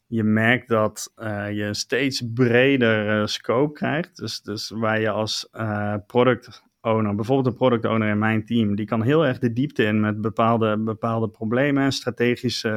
Je 0.07 0.23
merkt 0.23 0.69
dat 0.69 1.13
uh, 1.17 1.53
je 1.53 1.75
steeds 1.75 2.23
breder 2.35 3.21
uh, 3.21 3.27
scope 3.27 3.73
krijgt. 3.73 4.17
Dus, 4.17 4.43
dus 4.43 4.71
waar 4.71 5.01
je 5.01 5.11
als 5.11 5.49
uh, 5.53 5.95
product 6.07 6.63
owner, 6.81 7.15
bijvoorbeeld 7.15 7.47
een 7.47 7.55
product 7.55 7.85
owner 7.85 8.09
in 8.09 8.19
mijn 8.19 8.45
team, 8.45 8.75
die 8.77 8.87
kan 8.87 9.03
heel 9.03 9.27
erg 9.27 9.39
de 9.39 9.53
diepte 9.53 9.85
in 9.85 10.01
met 10.01 10.21
bepaalde, 10.21 10.79
bepaalde 10.79 11.29
problemen 11.29 11.83
en 11.83 11.93
strategische 11.93 12.71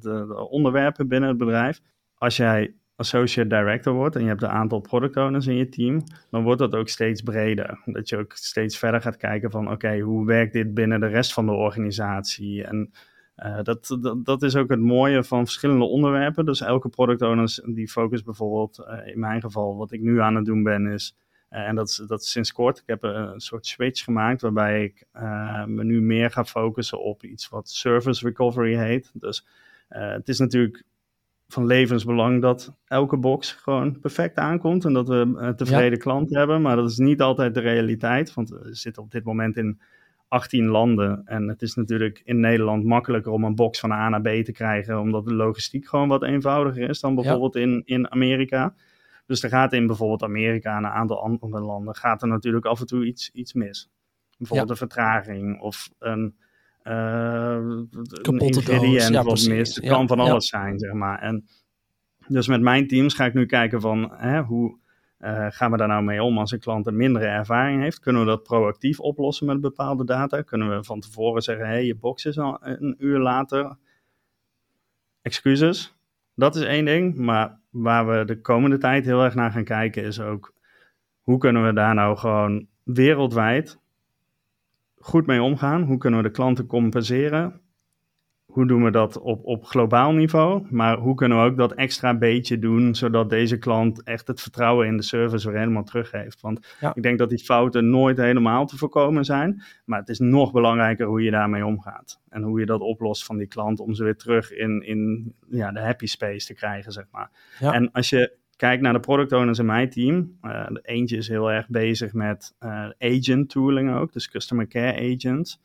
de 0.00 0.48
onderwerpen 0.50 1.08
binnen 1.08 1.28
het 1.28 1.38
bedrijf. 1.38 1.80
Als 2.14 2.36
jij 2.36 2.74
associate 2.96 3.48
director 3.48 3.92
wordt 3.92 4.16
en 4.16 4.22
je 4.22 4.28
hebt 4.28 4.42
een 4.42 4.48
aantal 4.48 4.80
product 4.80 5.16
owners 5.16 5.46
in 5.46 5.56
je 5.56 5.68
team, 5.68 6.04
dan 6.30 6.42
wordt 6.42 6.58
dat 6.58 6.74
ook 6.74 6.88
steeds 6.88 7.22
breder. 7.22 7.80
Dat 7.84 8.08
je 8.08 8.16
ook 8.16 8.32
steeds 8.32 8.78
verder 8.78 9.00
gaat 9.00 9.16
kijken 9.16 9.50
van 9.50 9.70
oké, 9.70 9.98
hoe 9.98 10.26
werkt 10.26 10.52
dit 10.52 10.74
binnen 10.74 11.00
de 11.00 11.06
rest 11.06 11.32
van 11.32 11.46
de 11.46 11.52
organisatie? 11.52 12.64
En 12.64 12.92
uh, 13.36 13.62
dat, 13.62 13.96
dat, 14.00 14.24
dat, 14.24 14.42
is 14.42 14.56
ook 14.56 14.68
het 14.68 14.80
mooie 14.80 15.24
van 15.24 15.44
verschillende 15.44 15.84
onderwerpen. 15.84 16.44
Dus 16.44 16.60
elke 16.60 16.88
product 16.88 17.22
owner 17.22 17.58
die 17.64 17.88
focust 17.88 18.24
bijvoorbeeld, 18.24 18.78
uh, 18.78 19.06
in 19.12 19.18
mijn 19.18 19.40
geval, 19.40 19.76
wat 19.76 19.92
ik 19.92 20.00
nu 20.00 20.20
aan 20.20 20.34
het 20.34 20.44
doen 20.44 20.62
ben, 20.62 20.86
is. 20.86 21.16
Uh, 21.50 21.68
en 21.68 21.74
dat 21.74 22.04
dat 22.06 22.20
is 22.20 22.30
sinds 22.30 22.52
kort. 22.52 22.78
Ik 22.78 22.86
heb 22.86 23.02
een 23.02 23.40
soort 23.40 23.66
switch 23.66 24.04
gemaakt 24.04 24.40
waarbij 24.40 24.84
ik 24.84 25.06
me 25.66 25.84
nu 25.84 26.00
meer 26.00 26.30
ga 26.30 26.44
focussen 26.44 27.00
op 27.00 27.24
iets 27.24 27.48
wat 27.48 27.68
service 27.68 28.26
recovery 28.26 28.76
heet. 28.76 29.10
Dus 29.14 29.46
het 29.88 30.28
is 30.28 30.38
natuurlijk 30.38 30.84
van 31.48 31.66
levensbelang 31.66 32.42
dat 32.42 32.76
elke 32.86 33.16
box 33.16 33.52
gewoon 33.52 34.00
perfect 34.00 34.36
aankomt 34.36 34.84
en 34.84 34.92
dat 34.92 35.08
we 35.08 35.14
een 35.14 35.56
tevreden 35.56 35.90
ja. 35.90 35.96
klant 35.96 36.34
hebben. 36.34 36.62
Maar 36.62 36.76
dat 36.76 36.90
is 36.90 36.98
niet 36.98 37.20
altijd 37.20 37.54
de 37.54 37.60
realiteit, 37.60 38.34
want 38.34 38.48
we 38.48 38.74
zitten 38.74 39.02
op 39.02 39.10
dit 39.10 39.24
moment 39.24 39.56
in 39.56 39.80
18 40.28 40.66
landen. 40.66 41.22
En 41.24 41.48
het 41.48 41.62
is 41.62 41.74
natuurlijk 41.74 42.22
in 42.24 42.40
Nederland 42.40 42.84
makkelijker 42.84 43.32
om 43.32 43.44
een 43.44 43.54
box 43.54 43.80
van 43.80 43.92
A 43.92 44.08
naar 44.08 44.20
B 44.20 44.44
te 44.44 44.52
krijgen, 44.52 45.00
omdat 45.00 45.24
de 45.24 45.34
logistiek 45.34 45.88
gewoon 45.88 46.08
wat 46.08 46.22
eenvoudiger 46.22 46.88
is 46.88 47.00
dan 47.00 47.14
bijvoorbeeld 47.14 47.54
ja. 47.54 47.60
in, 47.60 47.82
in 47.84 48.10
Amerika. 48.10 48.74
Dus 49.26 49.42
er 49.42 49.48
gaat 49.48 49.72
in 49.72 49.86
bijvoorbeeld 49.86 50.22
Amerika 50.22 50.76
en 50.76 50.84
een 50.84 50.90
aantal 50.90 51.22
andere 51.22 51.62
landen 51.62 51.94
gaat 51.96 52.22
er 52.22 52.28
natuurlijk 52.28 52.66
af 52.66 52.80
en 52.80 52.86
toe 52.86 53.06
iets, 53.06 53.30
iets 53.32 53.52
mis. 53.52 53.90
Bijvoorbeeld 54.38 54.68
ja. 54.68 54.74
een 54.74 54.88
vertraging 54.88 55.60
of 55.60 55.90
een 55.98 56.36
Kapotte 58.22 58.60
ingrediënt 58.60 59.12
ja, 59.12 59.22
wat 59.22 59.46
mis. 59.48 59.74
Het 59.74 59.88
kan 59.88 60.08
van 60.08 60.20
alles 60.20 60.48
zijn, 60.48 60.78
zeg 60.78 60.92
maar. 60.92 61.18
En 61.18 61.44
dus 62.28 62.48
met 62.48 62.60
mijn 62.60 62.86
teams 62.86 63.14
ga 63.14 63.24
ik 63.24 63.34
nu 63.34 63.46
kijken 63.46 63.80
van 63.80 64.12
hè, 64.14 64.42
hoe 64.42 64.78
uh, 65.20 65.46
gaan 65.48 65.70
we 65.70 65.76
daar 65.76 65.88
nou 65.88 66.02
mee 66.02 66.22
om 66.22 66.38
als 66.38 66.50
een 66.50 66.58
klant 66.58 66.86
een 66.86 66.96
mindere 66.96 67.26
ervaring 67.26 67.82
heeft? 67.82 68.00
Kunnen 68.00 68.22
we 68.22 68.28
dat 68.28 68.42
proactief 68.42 69.00
oplossen 69.00 69.46
met 69.46 69.60
bepaalde 69.60 70.04
data? 70.04 70.42
Kunnen 70.42 70.76
we 70.76 70.84
van 70.84 71.00
tevoren 71.00 71.42
zeggen, 71.42 71.66
hé, 71.66 71.72
hey, 71.72 71.84
je 71.84 71.94
box 71.94 72.24
is 72.24 72.38
al 72.38 72.58
een 72.60 72.94
uur 72.98 73.18
later. 73.18 73.76
Excuses. 75.22 75.96
Dat 76.34 76.56
is 76.56 76.62
één 76.62 76.84
ding. 76.84 77.16
Maar 77.16 77.58
waar 77.70 78.06
we 78.08 78.24
de 78.24 78.40
komende 78.40 78.78
tijd 78.78 79.04
heel 79.04 79.22
erg 79.22 79.34
naar 79.34 79.50
gaan 79.50 79.64
kijken 79.64 80.02
is 80.02 80.20
ook, 80.20 80.54
hoe 81.20 81.38
kunnen 81.38 81.66
we 81.66 81.72
daar 81.72 81.94
nou 81.94 82.16
gewoon 82.16 82.66
wereldwijd 82.82 83.78
goed 84.98 85.26
mee 85.26 85.42
omgaan? 85.42 85.82
Hoe 85.82 85.98
kunnen 85.98 86.22
we 86.22 86.28
de 86.28 86.34
klanten 86.34 86.66
compenseren? 86.66 87.60
Hoe 88.46 88.66
doen 88.66 88.84
we 88.84 88.90
dat 88.90 89.18
op, 89.18 89.44
op 89.44 89.64
globaal 89.64 90.12
niveau? 90.12 90.66
Maar 90.70 90.98
hoe 90.98 91.14
kunnen 91.14 91.38
we 91.38 91.44
ook 91.44 91.56
dat 91.56 91.72
extra 91.72 92.18
beetje 92.18 92.58
doen, 92.58 92.94
zodat 92.94 93.30
deze 93.30 93.58
klant 93.58 94.02
echt 94.02 94.26
het 94.26 94.40
vertrouwen 94.40 94.86
in 94.86 94.96
de 94.96 95.02
service 95.02 95.48
weer 95.50 95.58
helemaal 95.58 95.84
teruggeeft? 95.84 96.40
Want 96.40 96.76
ja. 96.80 96.94
ik 96.94 97.02
denk 97.02 97.18
dat 97.18 97.28
die 97.28 97.38
fouten 97.38 97.90
nooit 97.90 98.16
helemaal 98.16 98.66
te 98.66 98.76
voorkomen 98.76 99.24
zijn. 99.24 99.62
Maar 99.84 99.98
het 99.98 100.08
is 100.08 100.18
nog 100.18 100.52
belangrijker 100.52 101.06
hoe 101.06 101.22
je 101.22 101.30
daarmee 101.30 101.66
omgaat. 101.66 102.20
En 102.28 102.42
hoe 102.42 102.60
je 102.60 102.66
dat 102.66 102.80
oplost 102.80 103.24
van 103.24 103.36
die 103.36 103.46
klant 103.46 103.80
om 103.80 103.94
ze 103.94 104.04
weer 104.04 104.16
terug 104.16 104.52
in, 104.52 104.82
in 104.86 105.32
ja, 105.48 105.72
de 105.72 105.80
happy 105.80 106.06
space 106.06 106.46
te 106.46 106.54
krijgen, 106.54 106.92
zeg 106.92 107.04
maar. 107.10 107.30
Ja. 107.58 107.72
En 107.72 107.92
als 107.92 108.08
je 108.08 108.36
kijk 108.56 108.80
naar 108.80 108.92
de 108.92 109.00
product 109.00 109.32
owners 109.32 109.58
in 109.58 109.66
mijn 109.66 109.90
team. 109.90 110.38
Uh, 110.42 110.66
eentje 110.82 111.16
is 111.16 111.28
heel 111.28 111.52
erg 111.52 111.68
bezig 111.68 112.12
met 112.12 112.54
uh, 112.60 112.88
agent 112.98 113.50
tooling 113.50 113.94
ook, 113.94 114.12
dus 114.12 114.28
customer 114.28 114.66
care 114.66 115.14
agents. 115.14 115.60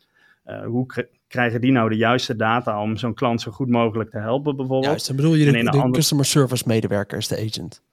Uh, 0.45 0.65
hoe 0.65 0.85
krijgen 1.27 1.61
die 1.61 1.71
nou 1.71 1.89
de 1.89 1.95
juiste 1.95 2.35
data 2.35 2.81
om 2.81 2.97
zo'n 2.97 3.13
klant 3.13 3.41
zo 3.41 3.51
goed 3.51 3.69
mogelijk 3.69 4.09
te 4.09 4.17
helpen 4.17 4.55
bijvoorbeeld? 4.55 4.85
Juist, 4.85 5.07
dan 5.07 5.15
bedoel 5.15 5.35
je 5.35 5.45
de, 5.45 5.51
de 5.51 5.69
andere... 5.69 5.91
customer 5.91 6.25
service 6.25 6.63
medewerker 6.67 7.17
is 7.17 7.27
de 7.27 7.37
agent. 7.37 7.83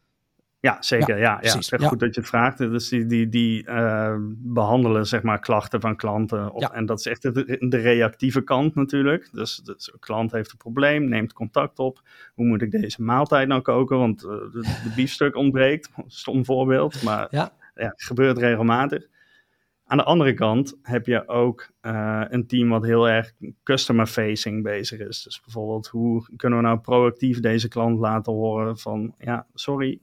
Ja, 0.61 0.83
zeker. 0.83 1.19
Ja, 1.19 1.39
ja, 1.43 1.61
ja. 1.61 1.89
goed 1.89 2.01
dat 2.01 2.15
je 2.15 2.21
het 2.21 2.29
vraagt. 2.29 2.59
Dus 2.59 2.89
die, 2.89 3.07
die, 3.07 3.29
die 3.29 3.69
uh, 3.69 4.17
behandelen 4.37 5.07
zeg 5.07 5.23
maar 5.23 5.39
klachten 5.39 5.81
van 5.81 5.97
klanten. 5.97 6.53
Op. 6.53 6.63
En 6.63 6.87
dat 6.87 6.99
is 6.99 7.07
echt 7.07 7.23
de, 7.23 7.57
de, 7.69 7.77
reactieve 7.77 8.41
kant 8.41 8.75
natuurlijk. 8.75 9.29
Dus, 9.33 9.57
dus 9.57 9.93
een 9.93 9.99
klant 9.99 10.33
heeft 10.33 10.51
een 10.51 10.57
probleem, 10.57 11.09
neemt 11.09 11.33
contact 11.33 11.79
op. 11.79 12.03
Hoe 12.35 12.47
moet 12.47 12.63
ik 12.63 12.71
deze 12.71 13.03
maaltijd 13.03 13.49
nou 13.49 13.61
koken? 13.61 13.99
Want 13.99 14.23
uh, 14.23 14.31
de, 14.31 14.61
de, 14.61 14.93
biefstuk 14.97 15.37
ontbreekt. 15.37 15.91
Stom 16.07 16.45
voorbeeld, 16.45 17.03
maar 17.03 17.27
ja. 17.31 17.53
gebeurt 17.97 18.39
regelmatig. 18.39 19.07
Aan 19.85 19.97
de 19.99 20.05
andere 20.05 20.35
kant 20.35 20.79
heb 20.83 21.07
je 21.07 21.29
ook 21.29 21.71
uh, 21.83 22.25
een 22.29 22.47
team 22.47 22.69
wat 22.69 22.85
heel 22.85 23.09
erg 23.09 23.33
customer-facing 23.63 24.63
bezig 24.63 25.01
is. 25.01 25.23
Dus 25.23 25.41
bijvoorbeeld, 25.41 25.87
hoe 25.87 26.29
kunnen 26.37 26.59
we 26.59 26.65
nou 26.65 26.79
proactief 26.79 27.41
deze 27.41 27.69
klant 27.69 27.99
laten 27.99 28.33
horen 28.33 28.79
van, 28.79 29.15
ja, 29.19 29.47
sorry, 29.55 30.01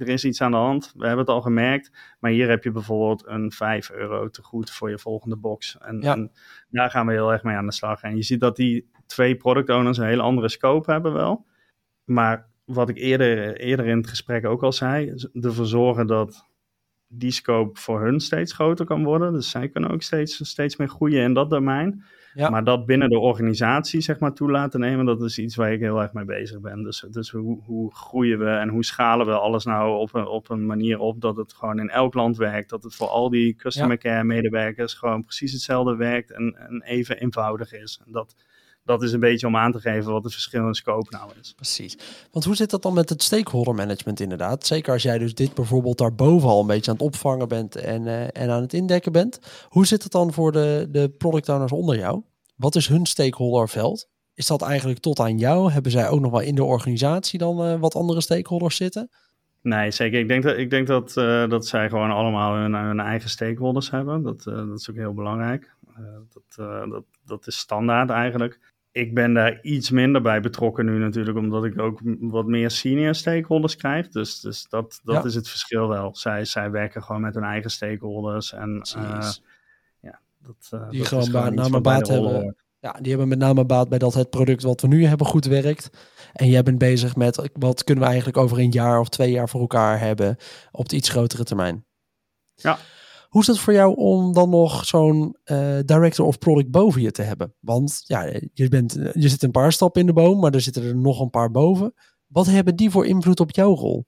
er 0.00 0.08
is 0.08 0.24
iets 0.24 0.40
aan 0.40 0.50
de 0.50 0.56
hand. 0.56 0.92
We 0.96 1.06
hebben 1.06 1.24
het 1.24 1.34
al 1.34 1.40
gemerkt. 1.40 1.90
Maar 2.20 2.30
hier 2.30 2.48
heb 2.48 2.64
je 2.64 2.70
bijvoorbeeld 2.70 3.26
een 3.26 3.52
5 3.52 3.90
euro 3.90 4.30
te 4.30 4.42
goed 4.42 4.70
voor 4.70 4.90
je 4.90 4.98
volgende 4.98 5.36
box. 5.36 5.78
En, 5.78 6.00
en, 6.00 6.32
daar 6.70 6.90
gaan 6.90 7.06
we 7.06 7.12
heel 7.12 7.32
erg 7.32 7.42
mee 7.42 7.56
aan 7.56 7.66
de 7.66 7.72
slag. 7.72 8.02
En 8.02 8.16
je 8.16 8.22
ziet 8.22 8.40
dat 8.40 8.56
die 8.56 8.90
twee 9.06 9.36
product 9.36 9.70
owners 9.70 9.98
een 9.98 10.06
hele 10.06 10.22
andere 10.22 10.48
scope 10.48 10.90
hebben 10.90 11.12
wel. 11.12 11.46
Maar 12.04 12.48
wat 12.64 12.88
ik 12.88 12.96
eerder, 12.96 13.56
eerder 13.56 13.86
in 13.86 13.96
het 13.96 14.08
gesprek 14.08 14.46
ook 14.46 14.62
al 14.62 14.72
zei, 14.72 15.14
ervoor 15.32 15.66
zorgen 15.66 16.06
dat 16.06 16.46
die 17.08 17.30
scope 17.30 17.80
voor 17.80 18.00
hun 18.00 18.20
steeds 18.20 18.52
groter 18.52 18.86
kan 18.86 19.04
worden. 19.04 19.32
Dus 19.32 19.50
zij 19.50 19.68
kunnen 19.68 19.90
ook 19.90 20.02
steeds, 20.02 20.48
steeds 20.48 20.76
meer 20.76 20.88
groeien 20.88 21.22
in 21.22 21.34
dat 21.34 21.50
domein. 21.50 22.04
Ja. 22.38 22.50
Maar 22.50 22.64
dat 22.64 22.86
binnen 22.86 23.08
de 23.08 23.18
organisatie 23.18 24.00
zeg 24.00 24.18
maar 24.18 24.32
toe 24.32 24.50
laten 24.50 24.80
nemen, 24.80 25.06
dat 25.06 25.22
is 25.22 25.38
iets 25.38 25.56
waar 25.56 25.72
ik 25.72 25.80
heel 25.80 26.00
erg 26.00 26.12
mee 26.12 26.24
bezig 26.24 26.60
ben. 26.60 26.82
Dus, 26.82 27.04
dus 27.10 27.30
hoe, 27.30 27.62
hoe 27.64 27.94
groeien 27.94 28.38
we 28.38 28.50
en 28.50 28.68
hoe 28.68 28.84
schalen 28.84 29.26
we 29.26 29.32
alles 29.32 29.64
nou 29.64 29.98
op 29.98 30.14
een, 30.14 30.26
op 30.26 30.50
een 30.50 30.66
manier 30.66 30.98
op 30.98 31.20
dat 31.20 31.36
het 31.36 31.52
gewoon 31.52 31.78
in 31.78 31.90
elk 31.90 32.14
land 32.14 32.36
werkt. 32.36 32.70
Dat 32.70 32.82
het 32.82 32.94
voor 32.94 33.08
al 33.08 33.30
die 33.30 33.54
customer 33.54 33.98
care 33.98 34.24
medewerkers 34.24 34.94
gewoon 34.94 35.24
precies 35.24 35.52
hetzelfde 35.52 35.96
werkt 35.96 36.30
en, 36.32 36.56
en 36.68 36.82
even 36.82 37.18
eenvoudig 37.18 37.72
is. 37.72 38.00
En 38.06 38.12
dat, 38.12 38.36
dat 38.88 39.02
is 39.02 39.12
een 39.12 39.20
beetje 39.20 39.46
om 39.46 39.56
aan 39.56 39.72
te 39.72 39.80
geven 39.80 40.12
wat 40.12 40.24
het 40.24 40.32
verschil 40.32 40.66
in 40.66 40.74
scope 40.74 41.10
nou 41.10 41.30
is. 41.40 41.52
Precies. 41.52 41.98
Want 42.32 42.44
hoe 42.44 42.56
zit 42.56 42.70
dat 42.70 42.82
dan 42.82 42.94
met 42.94 43.08
het 43.08 43.22
stakeholder 43.22 43.74
management 43.74 44.20
inderdaad? 44.20 44.66
Zeker 44.66 44.92
als 44.92 45.02
jij 45.02 45.18
dus 45.18 45.34
dit 45.34 45.54
bijvoorbeeld 45.54 45.98
daarboven 45.98 46.48
al 46.48 46.60
een 46.60 46.66
beetje 46.66 46.90
aan 46.90 46.96
het 46.96 47.06
opvangen 47.06 47.48
bent 47.48 47.76
en, 47.76 48.02
uh, 48.02 48.22
en 48.22 48.50
aan 48.50 48.62
het 48.62 48.72
indekken 48.72 49.12
bent. 49.12 49.40
Hoe 49.68 49.86
zit 49.86 50.02
het 50.02 50.12
dan 50.12 50.32
voor 50.32 50.52
de, 50.52 50.88
de 50.90 51.08
product 51.08 51.48
owners 51.48 51.72
onder 51.72 51.96
jou? 51.96 52.22
Wat 52.56 52.74
is 52.74 52.88
hun 52.88 53.06
stakeholderveld? 53.06 54.08
Is 54.34 54.46
dat 54.46 54.62
eigenlijk 54.62 55.00
tot 55.00 55.20
aan 55.20 55.38
jou? 55.38 55.70
Hebben 55.70 55.92
zij 55.92 56.08
ook 56.08 56.20
nog 56.20 56.30
wel 56.30 56.40
in 56.40 56.54
de 56.54 56.64
organisatie 56.64 57.38
dan 57.38 57.66
uh, 57.66 57.80
wat 57.80 57.94
andere 57.94 58.20
stakeholders 58.20 58.76
zitten? 58.76 59.10
Nee, 59.62 59.90
zeker. 59.90 60.20
Ik 60.20 60.28
denk 60.28 60.42
dat, 60.42 60.56
ik 60.56 60.70
denk 60.70 60.86
dat, 60.86 61.16
uh, 61.16 61.48
dat 61.48 61.66
zij 61.66 61.88
gewoon 61.88 62.10
allemaal 62.10 62.54
hun, 62.54 62.74
hun 62.74 63.00
eigen 63.00 63.30
stakeholders 63.30 63.90
hebben. 63.90 64.22
Dat, 64.22 64.42
dat 64.42 64.78
is 64.78 64.90
ook 64.90 64.96
heel 64.96 65.14
belangrijk. 65.14 65.70
dat, 66.32 66.66
dat, 66.90 67.04
dat 67.24 67.46
is 67.46 67.58
standaard 67.58 68.10
eigenlijk 68.10 68.67
ik 68.92 69.14
ben 69.14 69.34
daar 69.34 69.58
iets 69.62 69.90
minder 69.90 70.22
bij 70.22 70.40
betrokken 70.40 70.84
nu 70.84 70.98
natuurlijk, 70.98 71.38
omdat 71.38 71.64
ik 71.64 71.78
ook 71.78 72.00
wat 72.20 72.46
meer 72.46 72.70
senior 72.70 73.14
stakeholders 73.14 73.76
krijg. 73.76 74.08
Dus, 74.08 74.40
dus 74.40 74.66
dat, 74.68 75.00
dat 75.04 75.24
is 75.24 75.34
het 75.34 75.48
verschil 75.48 75.88
wel. 75.88 76.16
Zij, 76.16 76.44
zij 76.44 76.70
werken 76.70 77.02
gewoon 77.02 77.20
met 77.20 77.34
hun 77.34 77.44
eigen 77.44 77.70
stakeholders. 77.70 78.52
En 78.52 78.82
uh, 78.96 79.30
ja, 80.00 80.20
dat, 80.38 80.70
uh, 80.74 80.90
die 80.90 80.98
dat 80.98 81.08
gewoon, 81.08 81.24
gewoon 81.24 81.54
name 81.54 81.80
baat 81.80 82.08
hebben. 82.08 82.56
Ja, 82.80 82.92
die 82.92 83.08
hebben 83.08 83.28
met 83.28 83.38
name 83.38 83.64
baat 83.64 83.88
bij 83.88 83.98
dat 83.98 84.14
het 84.14 84.30
product 84.30 84.62
wat 84.62 84.80
we 84.80 84.86
nu 84.86 85.04
hebben 85.04 85.26
goed 85.26 85.44
werkt. 85.44 85.90
En 86.32 86.48
jij 86.48 86.62
bent 86.62 86.78
bezig 86.78 87.16
met 87.16 87.50
wat 87.52 87.84
kunnen 87.84 88.04
we 88.04 88.10
eigenlijk 88.10 88.38
over 88.38 88.58
een 88.58 88.70
jaar 88.70 89.00
of 89.00 89.08
twee 89.08 89.30
jaar 89.30 89.48
voor 89.48 89.60
elkaar 89.60 90.00
hebben 90.00 90.36
op 90.70 90.88
de 90.88 90.96
iets 90.96 91.08
grotere 91.08 91.44
termijn. 91.44 91.84
Ja. 92.54 92.78
Hoe 93.28 93.40
is 93.40 93.46
het 93.46 93.58
voor 93.58 93.72
jou 93.72 93.96
om 93.96 94.32
dan 94.32 94.50
nog 94.50 94.84
zo'n 94.84 95.36
uh, 95.44 95.78
director 95.84 96.26
of 96.26 96.38
product 96.38 96.70
boven 96.70 97.00
je 97.02 97.10
te 97.10 97.22
hebben? 97.22 97.54
Want 97.60 98.04
ja, 98.06 98.22
je, 98.52 98.68
bent, 98.68 98.92
je 99.12 99.28
zit 99.28 99.42
een 99.42 99.50
paar 99.50 99.72
stappen 99.72 100.00
in 100.00 100.06
de 100.06 100.12
boom, 100.12 100.40
maar 100.40 100.54
er 100.54 100.60
zitten 100.60 100.84
er 100.84 100.96
nog 100.96 101.20
een 101.20 101.30
paar 101.30 101.50
boven. 101.50 101.94
Wat 102.26 102.46
hebben 102.46 102.76
die 102.76 102.90
voor 102.90 103.06
invloed 103.06 103.40
op 103.40 103.50
jouw 103.50 103.74
rol? 103.74 104.06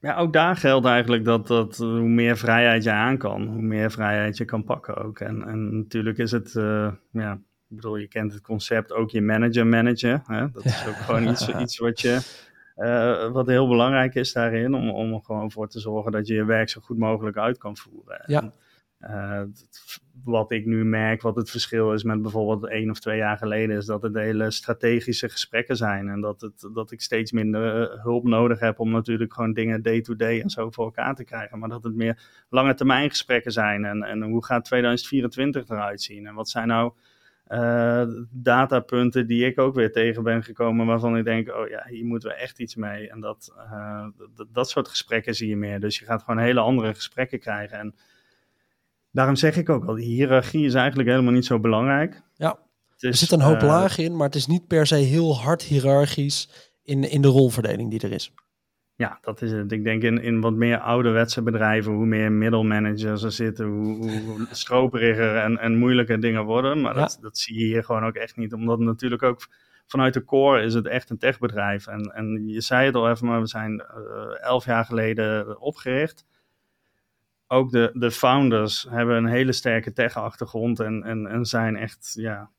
Ja, 0.00 0.16
ook 0.16 0.32
daar 0.32 0.56
geldt 0.56 0.86
eigenlijk 0.86 1.24
dat, 1.24 1.46
dat 1.46 1.76
hoe 1.76 2.08
meer 2.08 2.36
vrijheid 2.36 2.84
je 2.84 2.90
aan 2.90 3.18
kan, 3.18 3.46
hoe 3.46 3.62
meer 3.62 3.90
vrijheid 3.90 4.36
je 4.36 4.44
kan 4.44 4.64
pakken 4.64 4.96
ook. 4.96 5.20
En, 5.20 5.42
en 5.46 5.76
natuurlijk 5.76 6.18
is 6.18 6.30
het, 6.30 6.54
uh, 6.54 6.92
ja, 7.10 7.32
ik 7.68 7.76
bedoel, 7.76 7.96
je 7.96 8.08
kent 8.08 8.32
het 8.32 8.42
concept 8.42 8.92
ook 8.92 9.10
je 9.10 9.20
manager 9.20 9.66
manager. 9.66 10.22
Hè? 10.26 10.50
Dat 10.50 10.64
is 10.64 10.86
ook 10.88 10.94
gewoon 11.06 11.28
iets, 11.28 11.48
iets 11.48 11.78
wat 11.78 12.00
je 12.00 12.20
uh, 12.76 13.30
wat 13.30 13.46
heel 13.46 13.68
belangrijk 13.68 14.14
is 14.14 14.32
daarin, 14.32 14.74
om, 14.74 14.90
om 14.90 15.12
er 15.12 15.20
gewoon 15.22 15.50
voor 15.50 15.68
te 15.68 15.80
zorgen 15.80 16.12
dat 16.12 16.26
je 16.26 16.34
je 16.34 16.44
werk 16.44 16.68
zo 16.68 16.80
goed 16.80 16.98
mogelijk 16.98 17.36
uit 17.36 17.58
kan 17.58 17.76
voeren. 17.76 18.22
Ja. 18.26 18.52
Uh, 19.00 19.42
wat 20.24 20.50
ik 20.50 20.66
nu 20.66 20.84
merk, 20.84 21.22
wat 21.22 21.36
het 21.36 21.50
verschil 21.50 21.92
is 21.92 22.02
met 22.02 22.22
bijvoorbeeld 22.22 22.70
één 22.70 22.90
of 22.90 23.00
twee 23.00 23.16
jaar 23.16 23.36
geleden, 23.38 23.76
is 23.76 23.86
dat 23.86 24.02
het 24.02 24.14
hele 24.14 24.50
strategische 24.50 25.28
gesprekken 25.28 25.76
zijn. 25.76 26.08
En 26.08 26.20
dat, 26.20 26.40
het, 26.40 26.68
dat 26.72 26.90
ik 26.90 27.00
steeds 27.00 27.32
minder 27.32 27.80
uh, 27.80 28.02
hulp 28.02 28.24
nodig 28.24 28.60
heb 28.60 28.78
om 28.78 28.90
natuurlijk 28.90 29.34
gewoon 29.34 29.52
dingen 29.52 29.82
day-to-day 29.82 30.40
en 30.40 30.50
zo 30.50 30.70
voor 30.70 30.84
elkaar 30.84 31.14
te 31.14 31.24
krijgen. 31.24 31.58
Maar 31.58 31.68
dat 31.68 31.84
het 31.84 31.94
meer 31.94 32.22
lange 32.48 32.74
termijn 32.74 33.08
gesprekken 33.08 33.52
zijn. 33.52 33.84
En, 33.84 34.02
en 34.02 34.22
hoe 34.22 34.44
gaat 34.44 34.64
2024 34.64 35.68
eruit 35.68 36.02
zien? 36.02 36.26
En 36.26 36.34
wat 36.34 36.48
zijn 36.48 36.68
nou 36.68 36.92
uh, 37.48 38.02
datapunten 38.30 39.26
die 39.26 39.46
ik 39.46 39.58
ook 39.58 39.74
weer 39.74 39.92
tegen 39.92 40.22
ben 40.22 40.42
gekomen, 40.42 40.86
waarvan 40.86 41.16
ik 41.16 41.24
denk, 41.24 41.48
oh 41.48 41.68
ja, 41.68 41.84
hier 41.88 42.04
moeten 42.04 42.28
we 42.28 42.34
echt 42.34 42.58
iets 42.58 42.74
mee. 42.74 43.10
En 43.10 43.20
dat, 43.20 43.52
uh, 43.56 44.06
dat 44.52 44.70
soort 44.70 44.88
gesprekken 44.88 45.34
zie 45.34 45.48
je 45.48 45.56
meer. 45.56 45.80
Dus 45.80 45.98
je 45.98 46.04
gaat 46.04 46.22
gewoon 46.22 46.40
hele 46.40 46.60
andere 46.60 46.94
gesprekken 46.94 47.40
krijgen. 47.40 47.78
En 47.78 47.94
daarom 49.10 49.36
zeg 49.36 49.56
ik 49.56 49.68
ook 49.68 49.84
al, 49.84 49.94
die 49.94 50.06
hiërarchie 50.06 50.64
is 50.64 50.74
eigenlijk 50.74 51.08
helemaal 51.08 51.32
niet 51.32 51.46
zo 51.46 51.60
belangrijk. 51.60 52.22
Ja, 52.36 52.58
er 52.98 53.14
zit 53.14 53.30
een 53.30 53.40
hoop 53.40 53.62
uh, 53.62 53.66
lagen 53.66 54.04
in, 54.04 54.16
maar 54.16 54.26
het 54.26 54.36
is 54.36 54.46
niet 54.46 54.66
per 54.66 54.86
se 54.86 54.94
heel 54.94 55.36
hard 55.38 55.62
hiërarchisch 55.62 56.72
in, 56.82 57.10
in 57.10 57.22
de 57.22 57.28
rolverdeling 57.28 57.90
die 57.90 58.00
er 58.00 58.12
is. 58.12 58.32
Ja, 58.96 59.18
dat 59.20 59.42
is 59.42 59.52
het. 59.52 59.72
Ik 59.72 59.84
denk 59.84 60.02
in, 60.02 60.22
in 60.22 60.40
wat 60.40 60.54
meer 60.54 60.78
ouderwetse 60.78 61.42
bedrijven, 61.42 61.92
hoe 61.92 62.06
meer 62.06 62.32
middelmanagers 62.32 63.22
er 63.22 63.32
zitten, 63.32 63.66
hoe, 63.66 64.20
hoe 64.20 64.46
stroperiger 64.50 65.36
en, 65.36 65.58
en 65.58 65.76
moeilijker 65.76 66.20
dingen 66.20 66.44
worden. 66.44 66.80
Maar 66.80 66.94
dat, 66.94 67.18
dat 67.20 67.38
zie 67.38 67.58
je 67.58 67.64
hier 67.64 67.84
gewoon 67.84 68.04
ook 68.04 68.14
echt 68.14 68.36
niet. 68.36 68.52
Omdat 68.52 68.78
natuurlijk 68.78 69.22
ook 69.22 69.48
vanuit 69.86 70.14
de 70.14 70.24
core 70.24 70.62
is 70.62 70.74
het 70.74 70.86
echt 70.86 71.10
een 71.10 71.18
techbedrijf. 71.18 71.86
En, 71.86 72.00
en 72.14 72.48
je 72.48 72.60
zei 72.60 72.86
het 72.86 72.94
al 72.94 73.10
even, 73.10 73.26
maar 73.26 73.40
we 73.40 73.46
zijn 73.46 73.72
uh, 73.96 74.42
elf 74.42 74.64
jaar 74.64 74.84
geleden 74.84 75.60
opgericht. 75.60 76.26
Ook 77.46 77.70
de, 77.70 77.90
de 77.94 78.10
founders 78.10 78.86
hebben 78.90 79.16
een 79.16 79.26
hele 79.26 79.52
sterke 79.52 79.92
tech-achtergrond 79.92 80.80
en, 80.80 81.02
en, 81.02 81.26
en 81.26 81.44
zijn 81.44 81.76
echt, 81.76 82.12
ja, 82.18 82.50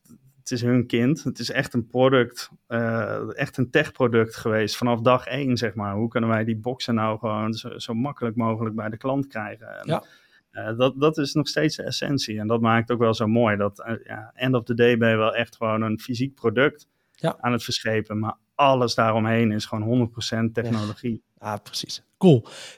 het 0.50 0.54
is 0.54 0.62
hun 0.62 0.88
kind. 0.88 1.24
Het 1.24 1.40
is 1.40 1.52
echt 1.52 1.74
een 1.74 1.88
product, 1.88 2.50
uh, 2.68 3.38
echt 3.38 3.58
een 3.58 3.70
tech-product 3.70 4.36
geweest 4.36 4.78
vanaf 4.78 5.02
dag 5.02 5.26
één, 5.26 5.58
zeg 5.58 5.74
maar. 5.74 5.96
Hoe 5.96 6.08
kunnen 6.08 6.30
wij 6.30 6.44
die 6.44 6.58
boxen 6.58 6.96
nou 6.96 7.20
gewoon 7.20 7.54
zo, 7.54 7.80
zo 7.80 7.94
makkelijk 7.94 8.36
mogelijk 8.36 8.76
bij 8.76 8.90
de 8.90 8.98
klant 8.98 9.28
krijgen? 9.28 9.80
En, 9.80 9.88
ja. 9.88 10.04
Uh, 10.52 10.78
dat, 10.78 11.00
dat 11.00 11.18
is 11.18 11.34
nog 11.34 11.48
steeds 11.48 11.76
de 11.76 11.84
essentie. 11.84 12.40
En 12.40 12.48
dat 12.48 12.62
maakt 12.62 12.92
ook 12.92 13.00
wel 13.00 13.14
zo 13.14 13.28
mooi. 13.28 13.58
Dat 13.58 13.80
uh, 13.80 13.96
ja, 14.04 14.32
end 14.34 14.56
of 14.56 14.64
the 14.64 14.74
day 14.74 14.98
ben 14.98 15.10
je 15.10 15.16
wel 15.16 15.36
echt 15.36 15.56
gewoon 15.56 15.82
een 15.82 16.00
fysiek 16.00 16.36
product 16.36 16.88
ja. 17.12 17.38
aan 17.40 17.52
het 17.52 17.64
verschepen. 17.64 18.20
Maar 18.20 18.38
alles 18.56 18.96
daaromheen 18.96 19.52
is 19.52 19.66
gewoon 19.66 20.10
100% 20.50 20.52
technologie. 20.52 21.24
Ja, 21.40 21.54
ah, 21.54 21.62
precies. 21.64 22.04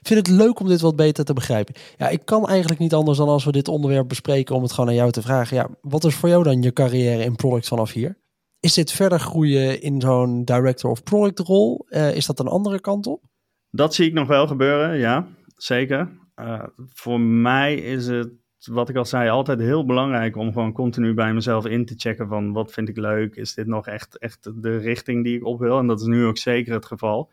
Vind 0.02 0.28
het 0.28 0.38
leuk 0.38 0.60
om 0.60 0.68
dit 0.68 0.82
wat 0.82 0.96
beter 0.96 1.26
te 1.26 1.34
begrijpen. 1.34 1.76
Ja, 1.98 2.10
ik 2.10 2.26
kan 2.26 2.48
eigenlijk 2.48 2.80
niet 2.80 2.94
anders 2.94 3.18
dan 3.18 3.28
als 3.28 3.46
we 3.46 3.52
dit 3.52 3.68
onderwerp 3.68 4.08
bespreken 4.08 4.56
om 4.56 4.62
het 4.62 4.72
gewoon 4.72 4.90
aan 4.90 4.96
jou 4.96 5.12
te 5.12 5.22
vragen. 5.22 5.58
Ja, 5.58 5.70
wat 5.82 6.04
is 6.04 6.16
voor 6.16 6.30
jou 6.30 6.44
dan 6.44 6.62
je 6.62 6.74
carrière 6.74 7.24
in 7.24 7.36
product 7.36 7.68
vanaf 7.68 7.92
hier? 7.92 8.18
Is 8.60 8.74
dit 8.74 8.92
verder 8.92 9.20
groeien 9.20 9.82
in 9.82 10.02
zo'n 10.02 10.44
director 10.44 10.92
of 10.92 11.04
product 11.04 11.40
rol? 11.40 11.86
Uh, 11.90 12.16
is 12.16 12.26
dat 12.26 12.40
een 12.40 12.48
andere 12.48 12.80
kant 12.80 13.08
op? 13.08 13.24
Dat 13.70 13.96
zie 13.96 14.08
ik 14.08 14.14
nog 14.14 14.28
wel 14.28 14.48
gebeuren, 14.48 14.98
ja, 14.98 15.28
zeker. 15.56 16.10
Uh, 16.36 16.64
voor 16.94 17.20
mij 17.20 17.76
is 17.76 18.08
het, 18.08 18.30
wat 18.72 18.90
ik 18.90 18.96
al 18.96 19.06
zei, 19.06 19.30
altijd 19.30 19.60
heel 19.60 19.86
belangrijk 19.86 20.36
om 20.36 20.54
gewoon 20.54 20.74
continu 20.74 21.14
bij 21.14 21.34
mezelf 21.34 21.66
in 21.66 21.86
te 21.86 21.94
checken 21.98 22.28
van 22.28 22.54
wat 22.54 22.72
vind 22.72 22.90
ik 22.90 22.98
leuk? 22.98 23.36
Is 23.36 23.54
dit 23.54 23.68
nog 23.68 23.88
echt, 23.88 24.18
echt 24.18 24.44
de 24.62 24.78
richting 24.78 25.24
die 25.24 25.36
ik 25.38 25.46
op 25.46 25.60
wil? 25.60 25.80
En 25.80 25.88
dat 25.88 26.00
is 26.00 26.06
nu 26.06 26.26
ook 26.26 26.38
zeker 26.38 26.74
het 26.74 26.86
geval 26.86 27.32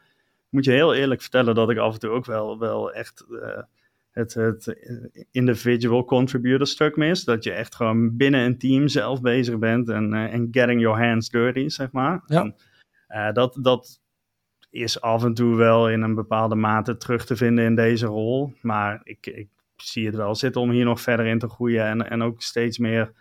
moet 0.55 0.65
je 0.65 0.71
heel 0.71 0.95
eerlijk 0.95 1.21
vertellen 1.21 1.55
dat 1.55 1.71
ik 1.71 1.79
af 1.79 1.95
en 1.95 2.01
toe 2.01 2.11
ook 2.11 2.25
wel, 2.25 2.59
wel 2.59 2.93
echt 2.93 3.25
uh, 3.29 3.59
het, 4.11 4.35
het 4.35 4.77
individual 5.31 6.05
contributor 6.05 6.67
stuk 6.67 6.97
mis. 6.97 7.25
Dat 7.25 7.45
je 7.45 7.53
echt 7.53 7.75
gewoon 7.75 8.17
binnen 8.17 8.41
een 8.41 8.59
team 8.59 8.89
zelf 8.89 9.21
bezig 9.21 9.59
bent 9.59 9.89
en, 9.89 10.13
uh, 10.13 10.33
en 10.33 10.49
getting 10.51 10.81
your 10.81 11.07
hands 11.07 11.29
dirty, 11.29 11.69
zeg 11.69 11.93
maar. 11.93 12.23
Ja. 12.27 12.55
En, 13.07 13.35
dat, 13.35 13.59
dat 13.63 14.01
is 14.71 15.01
af 15.01 15.25
en 15.25 15.35
toe 15.35 15.57
wel 15.57 15.91
in 15.91 16.03
een 16.03 16.15
bepaalde 16.15 16.55
mate 16.55 16.97
terug 16.97 17.25
te 17.25 17.37
vinden 17.37 17.65
in 17.65 17.75
deze 17.75 18.07
rol. 18.07 18.53
Maar 18.63 19.01
ik, 19.05 19.27
ik 19.27 19.49
zie 19.77 20.07
het 20.07 20.15
wel 20.15 20.35
zitten 20.35 20.61
om 20.61 20.71
hier 20.71 20.85
nog 20.85 21.01
verder 21.01 21.27
in 21.27 21.39
te 21.39 21.49
groeien 21.49 21.87
en, 21.87 22.11
en 22.11 22.23
ook 22.23 22.43
steeds 22.43 22.79
meer... 22.79 23.13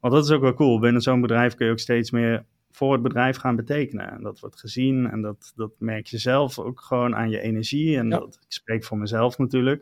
Want 0.00 0.14
dat 0.14 0.24
is 0.24 0.30
ook 0.30 0.42
wel 0.42 0.54
cool. 0.54 0.78
Binnen 0.78 1.02
zo'n 1.02 1.20
bedrijf 1.20 1.54
kun 1.54 1.66
je 1.66 1.72
ook 1.72 1.78
steeds 1.78 2.10
meer 2.10 2.44
voor 2.72 2.92
het 2.92 3.02
bedrijf 3.02 3.36
gaan 3.36 3.56
betekenen. 3.56 4.10
En 4.10 4.22
dat 4.22 4.40
wordt 4.40 4.60
gezien 4.60 5.10
en 5.10 5.22
dat, 5.22 5.52
dat 5.56 5.72
merk 5.78 6.06
je 6.06 6.18
zelf 6.18 6.58
ook 6.58 6.80
gewoon 6.80 7.16
aan 7.16 7.30
je 7.30 7.40
energie. 7.40 7.96
En 7.98 8.08
Ja. 8.08 8.18
dat, 8.18 8.38
ik 8.40 8.52
spreek 8.52 8.84
voor 8.84 8.98
mezelf 8.98 9.38
natuurlijk. 9.38 9.80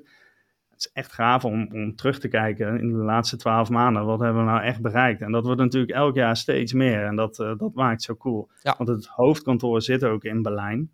Het 0.70 0.79
is 0.88 0.90
echt 0.92 1.12
gaaf 1.12 1.44
om, 1.44 1.68
om 1.72 1.96
terug 1.96 2.18
te 2.18 2.29
kijken 2.29 2.81
in 2.81 2.88
de 2.88 2.96
laatste 2.98 3.37
twaalf 3.37 3.68
maanden. 3.70 4.05
Wat 4.05 4.20
hebben 4.20 4.44
we 4.44 4.50
nou 4.50 4.62
echt 4.62 4.81
bereikt? 4.81 5.20
En 5.20 5.33
dat 5.33 5.44
wordt 5.44 5.61
natuurlijk 5.61 5.92
elk 5.92 6.14
jaar 6.14 6.37
steeds 6.37 6.72
meer. 6.72 7.05
En 7.05 7.16
dat, 7.16 7.38
eh, 7.38 7.59
dat 7.59 7.74
maakt 7.74 8.03
zo 8.03 8.16
cool. 8.16 8.50
Ja. 8.62 8.74
Want 8.79 8.88
het 8.88 9.07
hoofdkantoor 9.07 9.83
zit 9.83 10.05
ook 10.05 10.24
in 10.24 10.42
Berlijn. 10.42 10.90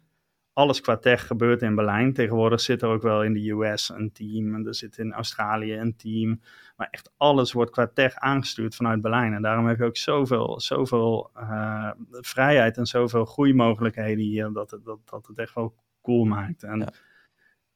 Alles 0.57 0.81
qua 0.81 0.97
tech 0.97 1.27
gebeurt 1.27 1.63
in 1.63 1.75
Berlijn. 1.75 2.13
Tegenwoordig 2.13 2.61
zit 2.61 2.83
er 2.83 2.89
ook 2.89 3.03
wel 3.03 3.25
in 3.25 3.33
de 3.33 3.51
US 3.51 3.89
een 3.89 4.13
team 4.13 4.55
en 4.55 4.67
er 4.67 4.75
zit 4.75 4.99
in 4.99 5.13
Australië 5.13 5.77
een 5.77 5.97
team. 5.97 6.41
Maar 6.77 6.89
echt 6.91 7.13
alles 7.17 7.53
wordt 7.53 7.71
qua 7.71 7.91
tech 7.95 8.15
aangestuurd 8.15 8.75
vanuit 8.75 9.01
Berlijn. 9.01 9.35
En 9.35 9.43
daarom 9.43 9.67
heb 9.67 9.79
je 9.79 9.85
ook 9.85 9.97
zoveel, 9.97 10.61
zoveel 10.61 11.31
uh, 11.37 11.91
vrijheid 12.11 12.77
en 12.77 12.87
zoveel 12.87 13.25
groeimogelijkheden 13.25 14.25
hier, 14.25 14.53
dat 14.53 14.71
het, 14.71 14.85
dat, 14.85 14.99
dat 15.05 15.27
het 15.27 15.39
echt 15.39 15.55
wel 15.55 15.75
cool 16.03 16.25
maakt. 16.25 16.63
En 16.63 16.79
ja. 16.79 16.93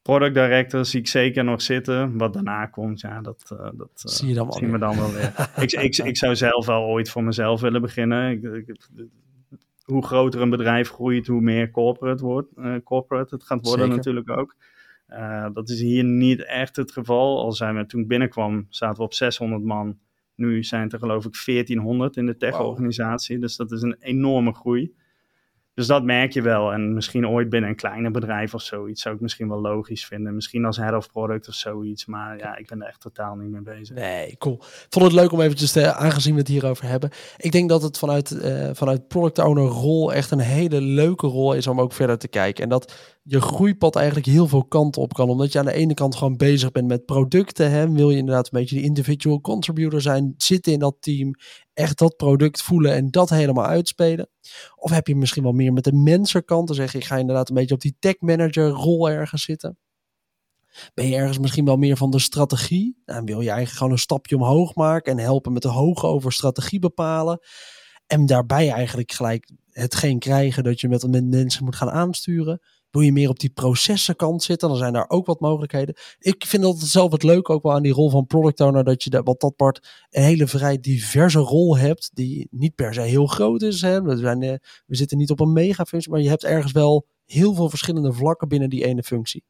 product 0.03 0.35
director 0.35 0.85
zie 0.85 1.01
ik 1.01 1.09
zeker 1.09 1.45
nog 1.45 1.63
zitten. 1.63 2.19
Wat 2.19 2.33
daarna 2.33 2.67
komt, 2.67 3.01
ja, 3.01 3.21
dat, 3.21 3.51
uh, 3.53 3.69
dat 3.75 3.91
zie 3.95 4.29
je 4.29 4.35
dan 4.35 4.53
zien 4.53 4.73
we 4.73 4.79
dan 4.79 4.97
wel 4.97 5.13
weer. 5.13 5.33
ik, 5.65 5.73
ik, 5.73 5.97
ik 5.97 6.17
zou 6.17 6.37
zelf 6.37 6.67
wel 6.67 6.83
ooit 6.83 7.11
voor 7.11 7.25
mezelf 7.25 7.61
willen 7.61 7.81
beginnen. 7.81 8.31
Ik, 8.31 8.43
ik, 8.43 8.77
hoe 9.91 10.05
groter 10.05 10.41
een 10.41 10.51
bedrijf 10.51 10.89
groeit, 10.91 11.27
hoe 11.27 11.41
meer 11.41 11.71
corporate, 11.71 12.25
wordt, 12.25 12.49
uh, 12.57 12.75
corporate 12.85 13.35
het 13.35 13.45
gaat 13.45 13.67
worden 13.67 13.81
Zeker. 13.81 13.97
natuurlijk 13.97 14.31
ook. 14.31 14.57
Uh, 15.09 15.47
dat 15.53 15.69
is 15.69 15.81
hier 15.81 16.05
niet 16.05 16.45
echt 16.45 16.77
het 16.77 16.93
geval. 16.93 17.39
Al 17.39 17.53
zijn 17.53 17.77
we 17.77 17.87
toen 17.87 18.01
ik 18.01 18.09
binnenkwam, 18.09 18.67
zaten 18.69 18.97
we 18.97 19.03
op 19.03 19.15
600 19.15 19.63
man. 19.63 19.99
Nu 20.35 20.65
zijn 20.65 20.83
het 20.83 20.93
er 20.93 20.99
geloof 20.99 21.25
ik 21.25 21.43
1400 21.45 22.17
in 22.17 22.27
de 22.27 22.37
tech-organisatie. 22.37 23.35
Wow. 23.35 23.45
Dus 23.45 23.57
dat 23.57 23.73
is 23.73 23.83
een 23.83 23.97
enorme 24.01 24.55
groei. 24.55 24.95
Dus 25.81 25.89
dat 25.89 26.05
merk 26.05 26.33
je 26.33 26.43
wel. 26.43 26.73
En 26.73 26.95
misschien 26.95 27.29
ooit 27.29 27.49
binnen 27.49 27.71
een 27.71 27.77
kleiner 27.77 28.11
bedrijf 28.11 28.55
of 28.55 28.63
zoiets 28.63 29.03
zou 29.03 29.15
ik 29.15 29.21
misschien 29.21 29.49
wel 29.49 29.61
logisch 29.61 30.07
vinden. 30.07 30.35
Misschien 30.35 30.65
als 30.65 30.77
head 30.77 30.95
of 30.95 31.11
product 31.11 31.49
of 31.49 31.55
zoiets. 31.55 32.07
Maar 32.07 32.39
ja, 32.39 32.57
ik 32.57 32.69
ben 32.69 32.83
er 32.83 32.89
echt 32.89 33.01
totaal 33.01 33.35
niet 33.35 33.51
mee 33.51 33.61
bezig. 33.61 33.97
Nee, 33.97 34.37
cool. 34.39 34.59
Vond 34.89 35.05
het 35.05 35.15
leuk 35.15 35.33
om 35.33 35.41
eventjes 35.41 35.73
te, 35.73 35.95
aangezien 35.95 36.33
we 36.33 36.39
het 36.39 36.49
hierover 36.49 36.85
hebben. 36.85 37.11
Ik 37.37 37.53
denk 37.53 37.69
dat 37.69 37.83
het 37.83 37.99
vanuit, 37.99 38.31
uh, 38.31 38.71
vanuit 38.73 39.09
product 39.09 39.39
owner 39.39 39.65
rol 39.65 40.13
echt 40.13 40.31
een 40.31 40.39
hele 40.39 40.81
leuke 40.81 41.27
rol 41.27 41.55
is 41.55 41.67
om 41.67 41.81
ook 41.81 41.93
verder 41.93 42.19
te 42.19 42.29
kijken. 42.29 42.63
En 42.63 42.69
dat 42.69 43.19
je 43.23 43.41
groeipad 43.41 43.97
eigenlijk 43.97 44.27
heel 44.27 44.47
veel 44.47 44.65
kanten 44.65 45.03
op 45.03 45.13
kan. 45.13 45.29
Omdat 45.29 45.53
je 45.53 45.59
aan 45.59 45.65
de 45.65 45.73
ene 45.73 45.95
kant 45.95 46.17
gewoon 46.17 46.37
bezig 46.37 46.71
bent 46.71 46.89
met 46.89 47.05
producten. 47.05 47.71
Hè? 47.71 47.91
Wil 47.91 48.11
je 48.11 48.17
inderdaad 48.17 48.45
een 48.45 48.59
beetje 48.61 48.77
de 48.77 48.83
individual 48.83 49.41
contributor 49.41 50.01
zijn, 50.01 50.35
zitten 50.37 50.73
in 50.73 50.79
dat 50.79 50.97
team, 51.01 51.35
echt 51.75 51.99
dat 51.99 52.17
product 52.17 52.63
voelen 52.63 52.95
en 52.95 53.11
dat 53.11 53.31
helemaal 53.31 53.67
uitspelen. 53.67 54.29
Of 54.75 54.91
heb 54.91 55.07
je 55.07 55.17
misschien 55.17 55.43
wel 55.43 55.53
meer 55.53 55.73
met 55.73 55.85
de 55.85 55.93
mensenkant 55.93 56.67
te 56.67 56.75
zeggen, 56.75 57.01
ik 57.01 57.07
ga 57.07 57.17
inderdaad 57.17 57.49
een 57.49 57.55
beetje 57.55 57.75
op 57.75 57.81
die 57.81 57.97
tech 57.99 58.21
manager 58.21 58.69
rol 58.69 59.11
ergens 59.11 59.43
zitten. 59.43 59.79
Ben 60.95 61.09
je 61.09 61.17
ergens 61.17 61.39
misschien 61.39 61.65
wel 61.65 61.77
meer 61.77 61.97
van 61.97 62.11
de 62.11 62.19
strategie? 62.19 63.03
Dan 63.05 63.25
wil 63.25 63.41
je 63.41 63.49
eigenlijk 63.49 63.79
gewoon 63.79 63.93
een 63.93 63.99
stapje 63.99 64.37
omhoog 64.37 64.75
maken 64.75 65.13
en 65.13 65.19
helpen 65.19 65.53
met 65.53 65.63
de 65.63 65.69
hoog 65.69 66.05
over 66.05 66.33
strategie 66.33 66.79
bepalen. 66.79 67.41
En 68.07 68.27
daarbij 68.27 68.71
eigenlijk 68.71 69.13
gelijk 69.13 69.51
hetgeen 69.71 70.19
krijgen 70.19 70.65
dat 70.65 70.81
je 70.81 70.89
met, 70.89 71.07
met 71.11 71.25
mensen 71.25 71.65
moet 71.65 71.77
gaan 71.77 71.91
aansturen. 71.91 72.61
Wil 72.91 73.03
je 73.03 73.13
meer 73.13 73.29
op 73.29 73.39
die 73.39 73.51
processenkant 73.51 74.43
zitten, 74.43 74.69
dan 74.69 74.77
zijn 74.77 74.93
daar 74.93 75.09
ook 75.09 75.27
wat 75.27 75.41
mogelijkheden. 75.41 75.95
Ik 76.19 76.47
vind 76.47 76.63
dat 76.63 76.79
zelf 76.79 77.13
het 77.13 77.23
leuk 77.23 77.51
ook 77.51 77.63
wel 77.63 77.73
aan 77.73 77.83
die 77.83 77.93
rol 77.93 78.11
van 78.11 78.27
product 78.27 78.61
owner, 78.61 78.85
dat 78.85 79.03
je 79.03 79.23
wat 79.25 79.41
dat 79.41 79.57
part 79.57 80.07
een 80.11 80.23
hele 80.23 80.47
vrij 80.47 80.81
diverse 80.81 81.39
rol 81.39 81.79
hebt, 81.79 82.11
die 82.15 82.49
niet 82.51 82.75
per 82.75 82.95
se 82.95 83.01
heel 83.01 83.27
groot 83.27 83.63
is. 83.63 83.81
Hè. 83.81 84.03
We, 84.03 84.17
zijn, 84.17 84.43
eh, 84.43 84.55
we 84.87 84.97
zitten 84.97 85.19
niet 85.19 85.31
op 85.31 85.41
een 85.41 85.53
mega 85.53 85.85
functie, 85.85 86.11
maar 86.11 86.21
je 86.21 86.29
hebt 86.29 86.45
ergens 86.45 86.73
wel 86.73 87.07
heel 87.25 87.55
veel 87.55 87.69
verschillende 87.69 88.13
vlakken 88.13 88.49
binnen 88.49 88.71
die 88.71 88.85
ene 88.85 89.03
functie. 89.03 89.45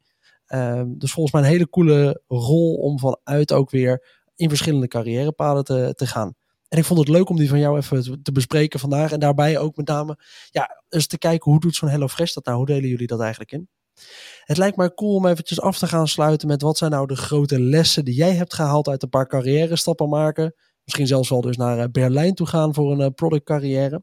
Um, 0.54 0.98
dus 0.98 1.12
volgens 1.12 1.34
mij 1.34 1.42
een 1.42 1.50
hele 1.50 1.68
coole 1.68 2.22
rol 2.26 2.74
om 2.74 2.98
vanuit 2.98 3.52
ook 3.52 3.70
weer 3.70 4.20
in 4.34 4.48
verschillende 4.48 4.88
carrièrepaden 4.88 5.64
te, 5.64 5.92
te 5.96 6.06
gaan. 6.06 6.34
En 6.70 6.78
ik 6.78 6.84
vond 6.84 6.98
het 6.98 7.08
leuk 7.08 7.28
om 7.28 7.36
die 7.36 7.48
van 7.48 7.58
jou 7.58 7.76
even 7.76 8.22
te 8.22 8.32
bespreken 8.32 8.80
vandaag. 8.80 9.12
En 9.12 9.20
daarbij 9.20 9.58
ook 9.58 9.76
met 9.76 9.86
name, 9.86 10.18
ja, 10.50 10.82
eens 10.88 11.06
te 11.06 11.18
kijken 11.18 11.50
hoe 11.50 11.60
doet 11.60 11.74
zo'n 11.74 11.88
HelloFresh 11.88 12.32
dat 12.32 12.44
nou? 12.44 12.56
Hoe 12.56 12.66
delen 12.66 12.88
jullie 12.88 13.06
dat 13.06 13.20
eigenlijk 13.20 13.52
in? 13.52 13.68
Het 14.44 14.56
lijkt 14.56 14.76
mij 14.76 14.94
cool 14.94 15.14
om 15.14 15.26
eventjes 15.26 15.60
af 15.60 15.78
te 15.78 15.86
gaan 15.86 16.08
sluiten 16.08 16.48
met 16.48 16.62
wat 16.62 16.78
zijn 16.78 16.90
nou 16.90 17.06
de 17.06 17.16
grote 17.16 17.60
lessen 17.60 18.04
die 18.04 18.14
jij 18.14 18.34
hebt 18.34 18.54
gehaald 18.54 18.88
uit 18.88 19.02
een 19.02 19.08
paar 19.08 19.26
carrière 19.26 19.76
stappen 19.76 20.08
maken. 20.08 20.54
Misschien 20.84 21.06
zelfs 21.06 21.28
wel 21.28 21.40
dus 21.40 21.56
naar 21.56 21.78
eh, 21.78 21.90
Berlijn 21.92 22.34
toe 22.34 22.46
gaan 22.46 22.74
voor 22.74 22.92
een 22.92 23.00
eh, 23.00 23.14
productcarrière. 23.14 24.02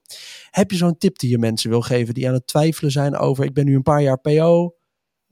Heb 0.49 0.71
je 0.71 0.77
zo'n 0.77 0.97
tip 0.97 1.19
die 1.19 1.29
je 1.29 1.37
mensen 1.37 1.69
wil 1.69 1.81
geven 1.81 2.13
die 2.13 2.27
aan 2.27 2.33
het 2.33 2.47
twijfelen 2.47 2.91
zijn 2.91 3.17
over 3.17 3.45
ik 3.45 3.53
ben 3.53 3.65
nu 3.65 3.75
een 3.75 3.81
paar 3.81 4.01
jaar 4.01 4.19
PO. 4.19 4.75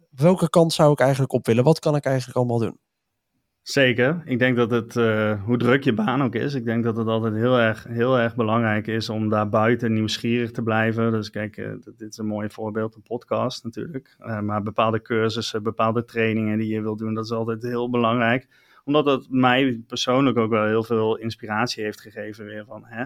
Welke 0.09 0.49
kant 0.49 0.73
zou 0.73 0.91
ik 0.91 0.99
eigenlijk 0.99 1.33
op 1.33 1.45
willen? 1.45 1.63
Wat 1.63 1.79
kan 1.79 1.95
ik 1.95 2.05
eigenlijk 2.05 2.37
allemaal 2.37 2.59
doen? 2.59 2.79
Zeker. 3.65 4.21
Ik 4.25 4.39
denk 4.39 4.57
dat 4.57 4.71
het, 4.71 4.95
uh, 4.95 5.43
hoe 5.43 5.57
druk 5.57 5.83
je 5.83 5.93
baan 5.93 6.23
ook 6.23 6.35
is, 6.35 6.53
ik 6.53 6.65
denk 6.65 6.83
dat 6.83 6.97
het 6.97 7.07
altijd 7.07 7.33
heel 7.33 7.59
erg, 7.59 7.83
heel 7.83 8.19
erg 8.19 8.35
belangrijk 8.35 8.87
is 8.87 9.09
om 9.09 9.29
daar 9.29 9.49
buiten 9.49 9.93
nieuwsgierig 9.93 10.51
te 10.51 10.61
blijven. 10.61 11.11
Dus 11.11 11.29
kijk, 11.29 11.57
uh, 11.57 11.71
dit 11.97 12.11
is 12.11 12.17
een 12.17 12.25
mooi 12.25 12.49
voorbeeld, 12.49 12.95
een 12.95 13.01
podcast 13.01 13.63
natuurlijk. 13.63 14.15
Uh, 14.19 14.39
maar 14.39 14.63
bepaalde 14.63 15.01
cursussen, 15.01 15.63
bepaalde 15.63 16.05
trainingen 16.05 16.57
die 16.57 16.73
je 16.73 16.81
wilt 16.81 16.99
doen, 16.99 17.13
dat 17.13 17.23
is 17.23 17.31
altijd 17.31 17.63
heel 17.63 17.89
belangrijk. 17.89 18.47
Omdat 18.83 19.05
het 19.05 19.27
mij 19.29 19.83
persoonlijk 19.87 20.37
ook 20.37 20.51
wel 20.51 20.65
heel 20.65 20.83
veel 20.83 21.17
inspiratie 21.17 21.83
heeft 21.83 22.01
gegeven 22.01 22.45
weer 22.45 22.65
van, 22.65 22.83
hè, 22.85 23.05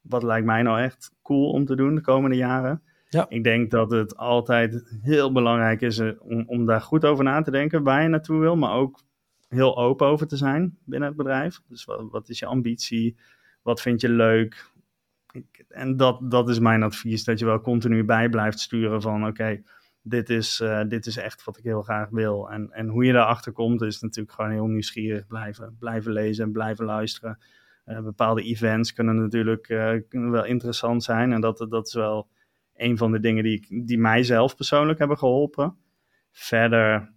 wat 0.00 0.22
lijkt 0.22 0.46
mij 0.46 0.62
nou 0.62 0.80
echt 0.80 1.10
cool 1.22 1.50
om 1.50 1.64
te 1.64 1.76
doen 1.76 1.94
de 1.94 2.00
komende 2.00 2.36
jaren. 2.36 2.82
Ja. 3.08 3.26
Ik 3.28 3.44
denk 3.44 3.70
dat 3.70 3.90
het 3.90 4.16
altijd 4.16 4.98
heel 5.02 5.32
belangrijk 5.32 5.80
is 5.80 6.00
om, 6.18 6.44
om 6.46 6.66
daar 6.66 6.80
goed 6.80 7.04
over 7.04 7.24
na 7.24 7.42
te 7.42 7.50
denken 7.50 7.82
waar 7.82 8.02
je 8.02 8.08
naartoe 8.08 8.40
wil, 8.40 8.56
maar 8.56 8.72
ook 8.72 9.06
heel 9.48 9.76
open 9.76 10.06
over 10.06 10.26
te 10.26 10.36
zijn 10.36 10.78
binnen 10.84 11.08
het 11.08 11.16
bedrijf. 11.16 11.60
Dus 11.68 11.84
wat, 11.84 12.10
wat 12.10 12.28
is 12.28 12.38
je 12.38 12.46
ambitie? 12.46 13.16
Wat 13.62 13.80
vind 13.80 14.00
je 14.00 14.08
leuk? 14.08 14.70
En 15.68 15.96
dat, 15.96 16.30
dat 16.30 16.48
is 16.48 16.58
mijn 16.58 16.82
advies, 16.82 17.24
dat 17.24 17.38
je 17.38 17.44
wel 17.44 17.60
continu 17.60 18.04
bij 18.04 18.28
blijft 18.28 18.58
sturen 18.60 19.02
van 19.02 19.26
oké, 19.26 19.62
dit, 20.02 20.30
is, 20.30 20.60
uh, 20.60 20.82
dit 20.88 21.06
is 21.06 21.16
echt 21.16 21.44
wat 21.44 21.58
ik 21.58 21.64
heel 21.64 21.82
graag 21.82 22.08
wil. 22.08 22.50
En, 22.50 22.70
en 22.70 22.88
hoe 22.88 23.04
je 23.04 23.12
daarachter 23.12 23.52
komt 23.52 23.82
is 23.82 24.00
natuurlijk 24.00 24.34
gewoon 24.34 24.50
heel 24.50 24.66
nieuwsgierig 24.66 25.26
blijven. 25.26 25.76
Blijven 25.78 26.12
lezen 26.12 26.44
en 26.44 26.52
blijven 26.52 26.84
luisteren. 26.84 27.38
Uh, 27.86 28.00
bepaalde 28.00 28.42
events 28.42 28.92
kunnen 28.92 29.16
natuurlijk 29.16 29.62
kunnen 30.08 30.30
wel 30.30 30.44
interessant 30.44 31.04
zijn. 31.04 31.32
En 31.32 31.40
dat, 31.40 31.66
dat 31.68 31.86
is 31.86 31.94
wel 31.94 32.28
een 32.74 32.96
van 32.98 33.12
de 33.12 33.20
dingen 33.20 33.42
die, 33.42 33.84
die 33.84 33.98
mij 33.98 34.22
zelf 34.22 34.56
persoonlijk 34.56 34.98
hebben 34.98 35.18
geholpen. 35.18 35.76
Verder 36.30 37.12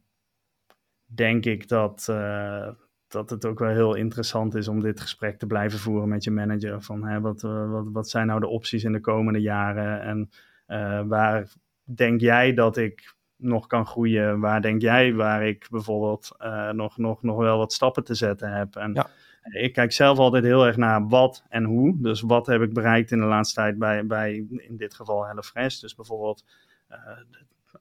denk 1.14 1.46
ik 1.46 1.68
dat, 1.68 2.08
uh, 2.10 2.68
dat 3.08 3.30
het 3.30 3.46
ook 3.46 3.60
wel 3.60 3.70
heel 3.70 3.96
interessant 3.96 4.56
is 4.56 4.68
om 4.68 4.82
dit 4.82 5.00
gesprek 5.00 5.40
te 5.40 5.48
blijven 5.48 5.80
voeren 5.80 6.10
met 6.10 6.24
je 6.24 6.32
manager. 6.32 6.82
Van 6.82 7.04
hè, 7.04 7.22
wat, 7.22 7.44
uh, 7.44 7.72
wat, 7.72 7.88
wat 7.92 8.10
zijn 8.10 8.28
nou 8.28 8.40
de 8.40 8.48
opties 8.48 8.84
in 8.84 8.92
de 8.92 9.00
komende 9.00 9.42
jaren 9.42 10.02
en 10.02 10.30
uh, 10.68 11.02
waar 11.08 11.54
denk 11.84 12.22
jij 12.22 12.54
dat 12.54 12.78
ik 12.78 13.16
nog 13.36 13.68
kan 13.68 13.86
groeien? 13.86 14.40
Waar 14.40 14.62
denk 14.62 14.82
jij 14.82 15.14
waar 15.14 15.48
ik 15.48 15.68
bijvoorbeeld 15.70 16.36
nog, 16.72 16.98
nog, 16.98 17.24
nog 17.24 17.38
wel 17.38 17.58
wat 17.58 17.74
stappen 17.74 18.04
te 18.04 18.16
zetten 18.16 18.52
heb? 18.52 18.76
En 18.76 18.94
ja. 18.94 19.10
ik 19.44 19.74
kijk 19.74 19.92
zelf 19.92 20.18
altijd 20.18 20.44
heel 20.44 20.66
erg 20.66 20.78
naar 20.78 21.08
wat 21.08 21.44
en 21.50 21.64
hoe. 21.64 22.02
Dus 22.02 22.22
wat 22.22 22.46
heb 22.46 22.62
ik 22.62 22.74
bereikt 22.74 23.12
in 23.12 23.20
de 23.20 23.26
laatste 23.26 23.56
tijd 23.56 23.78
bij, 23.78 24.06
bij 24.06 24.46
in 24.50 24.78
dit 24.78 24.94
geval 24.94 25.26
HelloFresh. 25.26 25.80
Dus 25.80 25.96
bijvoorbeeld 25.96 26.44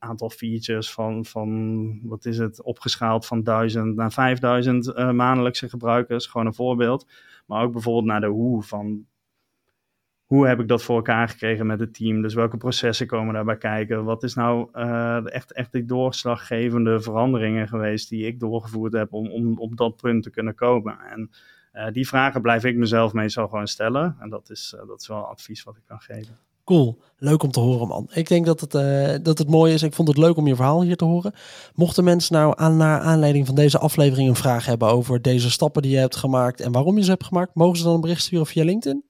aantal 0.01 0.31
features 0.31 0.93
van, 0.93 1.25
van, 1.25 2.01
wat 2.03 2.25
is 2.25 2.39
het, 2.39 2.63
opgeschaald 2.63 3.27
van 3.27 3.43
1000 3.43 3.97
naar 3.97 4.13
5000 4.13 4.87
uh, 4.87 5.11
maandelijkse 5.11 5.69
gebruikers. 5.69 6.27
Gewoon 6.27 6.47
een 6.47 6.55
voorbeeld. 6.55 7.11
Maar 7.47 7.63
ook 7.63 7.73
bijvoorbeeld 7.73 8.05
naar 8.05 8.21
de 8.21 8.27
hoe 8.27 8.63
van 8.63 9.07
hoe 10.25 10.47
heb 10.47 10.61
ik 10.61 10.69
dat 10.69 10.83
voor 10.83 10.97
elkaar 10.97 11.29
gekregen 11.29 11.67
met 11.67 11.81
het 11.81 11.95
team? 11.95 12.23
Dus 12.23 12.35
welke 12.35 12.57
processen 12.57 13.07
komen 13.07 13.35
daarbij 13.35 13.57
kijken? 13.57 14.05
Wat 14.05 14.23
is 14.23 14.35
nou 14.35 14.69
uh, 14.75 15.33
echt, 15.35 15.53
echt 15.53 15.73
de 15.73 15.85
doorslaggevende 15.85 17.01
veranderingen 17.01 17.69
geweest 17.69 18.09
die 18.09 18.27
ik 18.27 18.41
doorgevoerd 18.41 18.93
heb 18.93 19.13
om, 19.13 19.31
om 19.31 19.59
op 19.59 19.77
dat 19.77 19.97
punt 19.97 20.23
te 20.23 20.31
kunnen 20.31 20.55
komen? 20.55 20.99
En 20.99 21.31
uh, 21.73 21.87
die 21.93 22.09
vragen 22.09 22.43
blijf 22.43 22.65
ik 22.65 22.77
mezelf 22.77 23.13
meestal 23.13 23.49
gewoon 23.49 23.67
stellen. 23.67 24.17
En 24.21 24.29
dat 24.29 24.51
is, 24.51 24.75
dat 24.87 25.01
is 25.01 25.09
wel 25.09 25.27
advies 25.27 25.63
wat 25.63 25.77
ik 25.77 25.83
kan 25.87 26.01
geven. 26.01 26.50
Cool. 26.64 26.99
Leuk 27.16 27.42
om 27.42 27.51
te 27.51 27.61
horen, 27.61 27.88
man. 27.88 28.11
Ik 28.12 28.29
denk 28.29 28.46
dat 28.46 28.61
het, 28.61 28.75
uh, 28.75 29.14
dat 29.23 29.38
het 29.38 29.49
mooi 29.49 29.75
is. 29.75 29.83
Ik 29.83 29.94
vond 29.94 30.09
het 30.09 30.16
leuk 30.16 30.37
om 30.37 30.46
je 30.46 30.55
verhaal 30.55 30.83
hier 30.83 30.96
te 30.96 31.05
horen. 31.05 31.33
Mochten 31.75 32.05
mensen 32.05 32.35
nou 32.35 32.53
aan, 32.57 32.77
naar 32.77 33.01
aanleiding 33.01 33.46
van 33.46 33.55
deze 33.55 33.79
aflevering 33.79 34.29
een 34.29 34.37
vraag 34.37 34.66
hebben 34.66 34.88
over 34.88 35.23
deze 35.23 35.51
stappen 35.51 35.83
die 35.83 35.90
je 35.90 35.99
hebt 35.99 36.16
gemaakt 36.16 36.61
en 36.61 36.73
waarom 36.73 36.96
je 36.96 37.05
ze 37.05 37.11
hebt 37.11 37.25
gemaakt, 37.25 37.55
mogen 37.55 37.79
ze 37.79 37.85
dan 37.85 37.94
een 37.94 38.01
bericht 38.01 38.23
sturen 38.23 38.46
via 38.46 38.64
LinkedIn? 38.64 39.05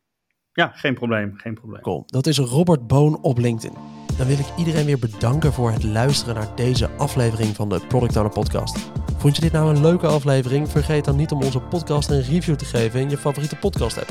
Ja, 0.52 0.72
geen 0.74 0.94
probleem. 0.94 1.32
Geen 1.36 1.54
probleem. 1.54 1.82
Cool. 1.82 2.02
Dat 2.06 2.26
is 2.26 2.38
Robert 2.38 2.86
Boon 2.86 3.22
op 3.22 3.38
LinkedIn. 3.38 3.76
Dan 4.18 4.26
wil 4.26 4.38
ik 4.38 4.56
iedereen 4.56 4.86
weer 4.86 4.98
bedanken 4.98 5.52
voor 5.52 5.70
het 5.70 5.84
luisteren 5.84 6.34
naar 6.34 6.56
deze 6.56 6.90
aflevering 6.90 7.56
van 7.56 7.68
de 7.68 7.80
Product 7.88 8.16
Owner 8.16 8.32
Podcast. 8.32 8.90
Vond 9.16 9.36
je 9.36 9.42
dit 9.42 9.52
nou 9.52 9.74
een 9.74 9.82
leuke 9.82 10.06
aflevering? 10.06 10.68
Vergeet 10.68 11.04
dan 11.04 11.16
niet 11.16 11.32
om 11.32 11.42
onze 11.42 11.60
podcast 11.60 12.10
een 12.10 12.22
review 12.22 12.54
te 12.54 12.64
geven 12.64 13.00
in 13.00 13.10
je 13.10 13.18
favoriete 13.18 13.56
podcast 13.56 13.98
app. 13.98 14.10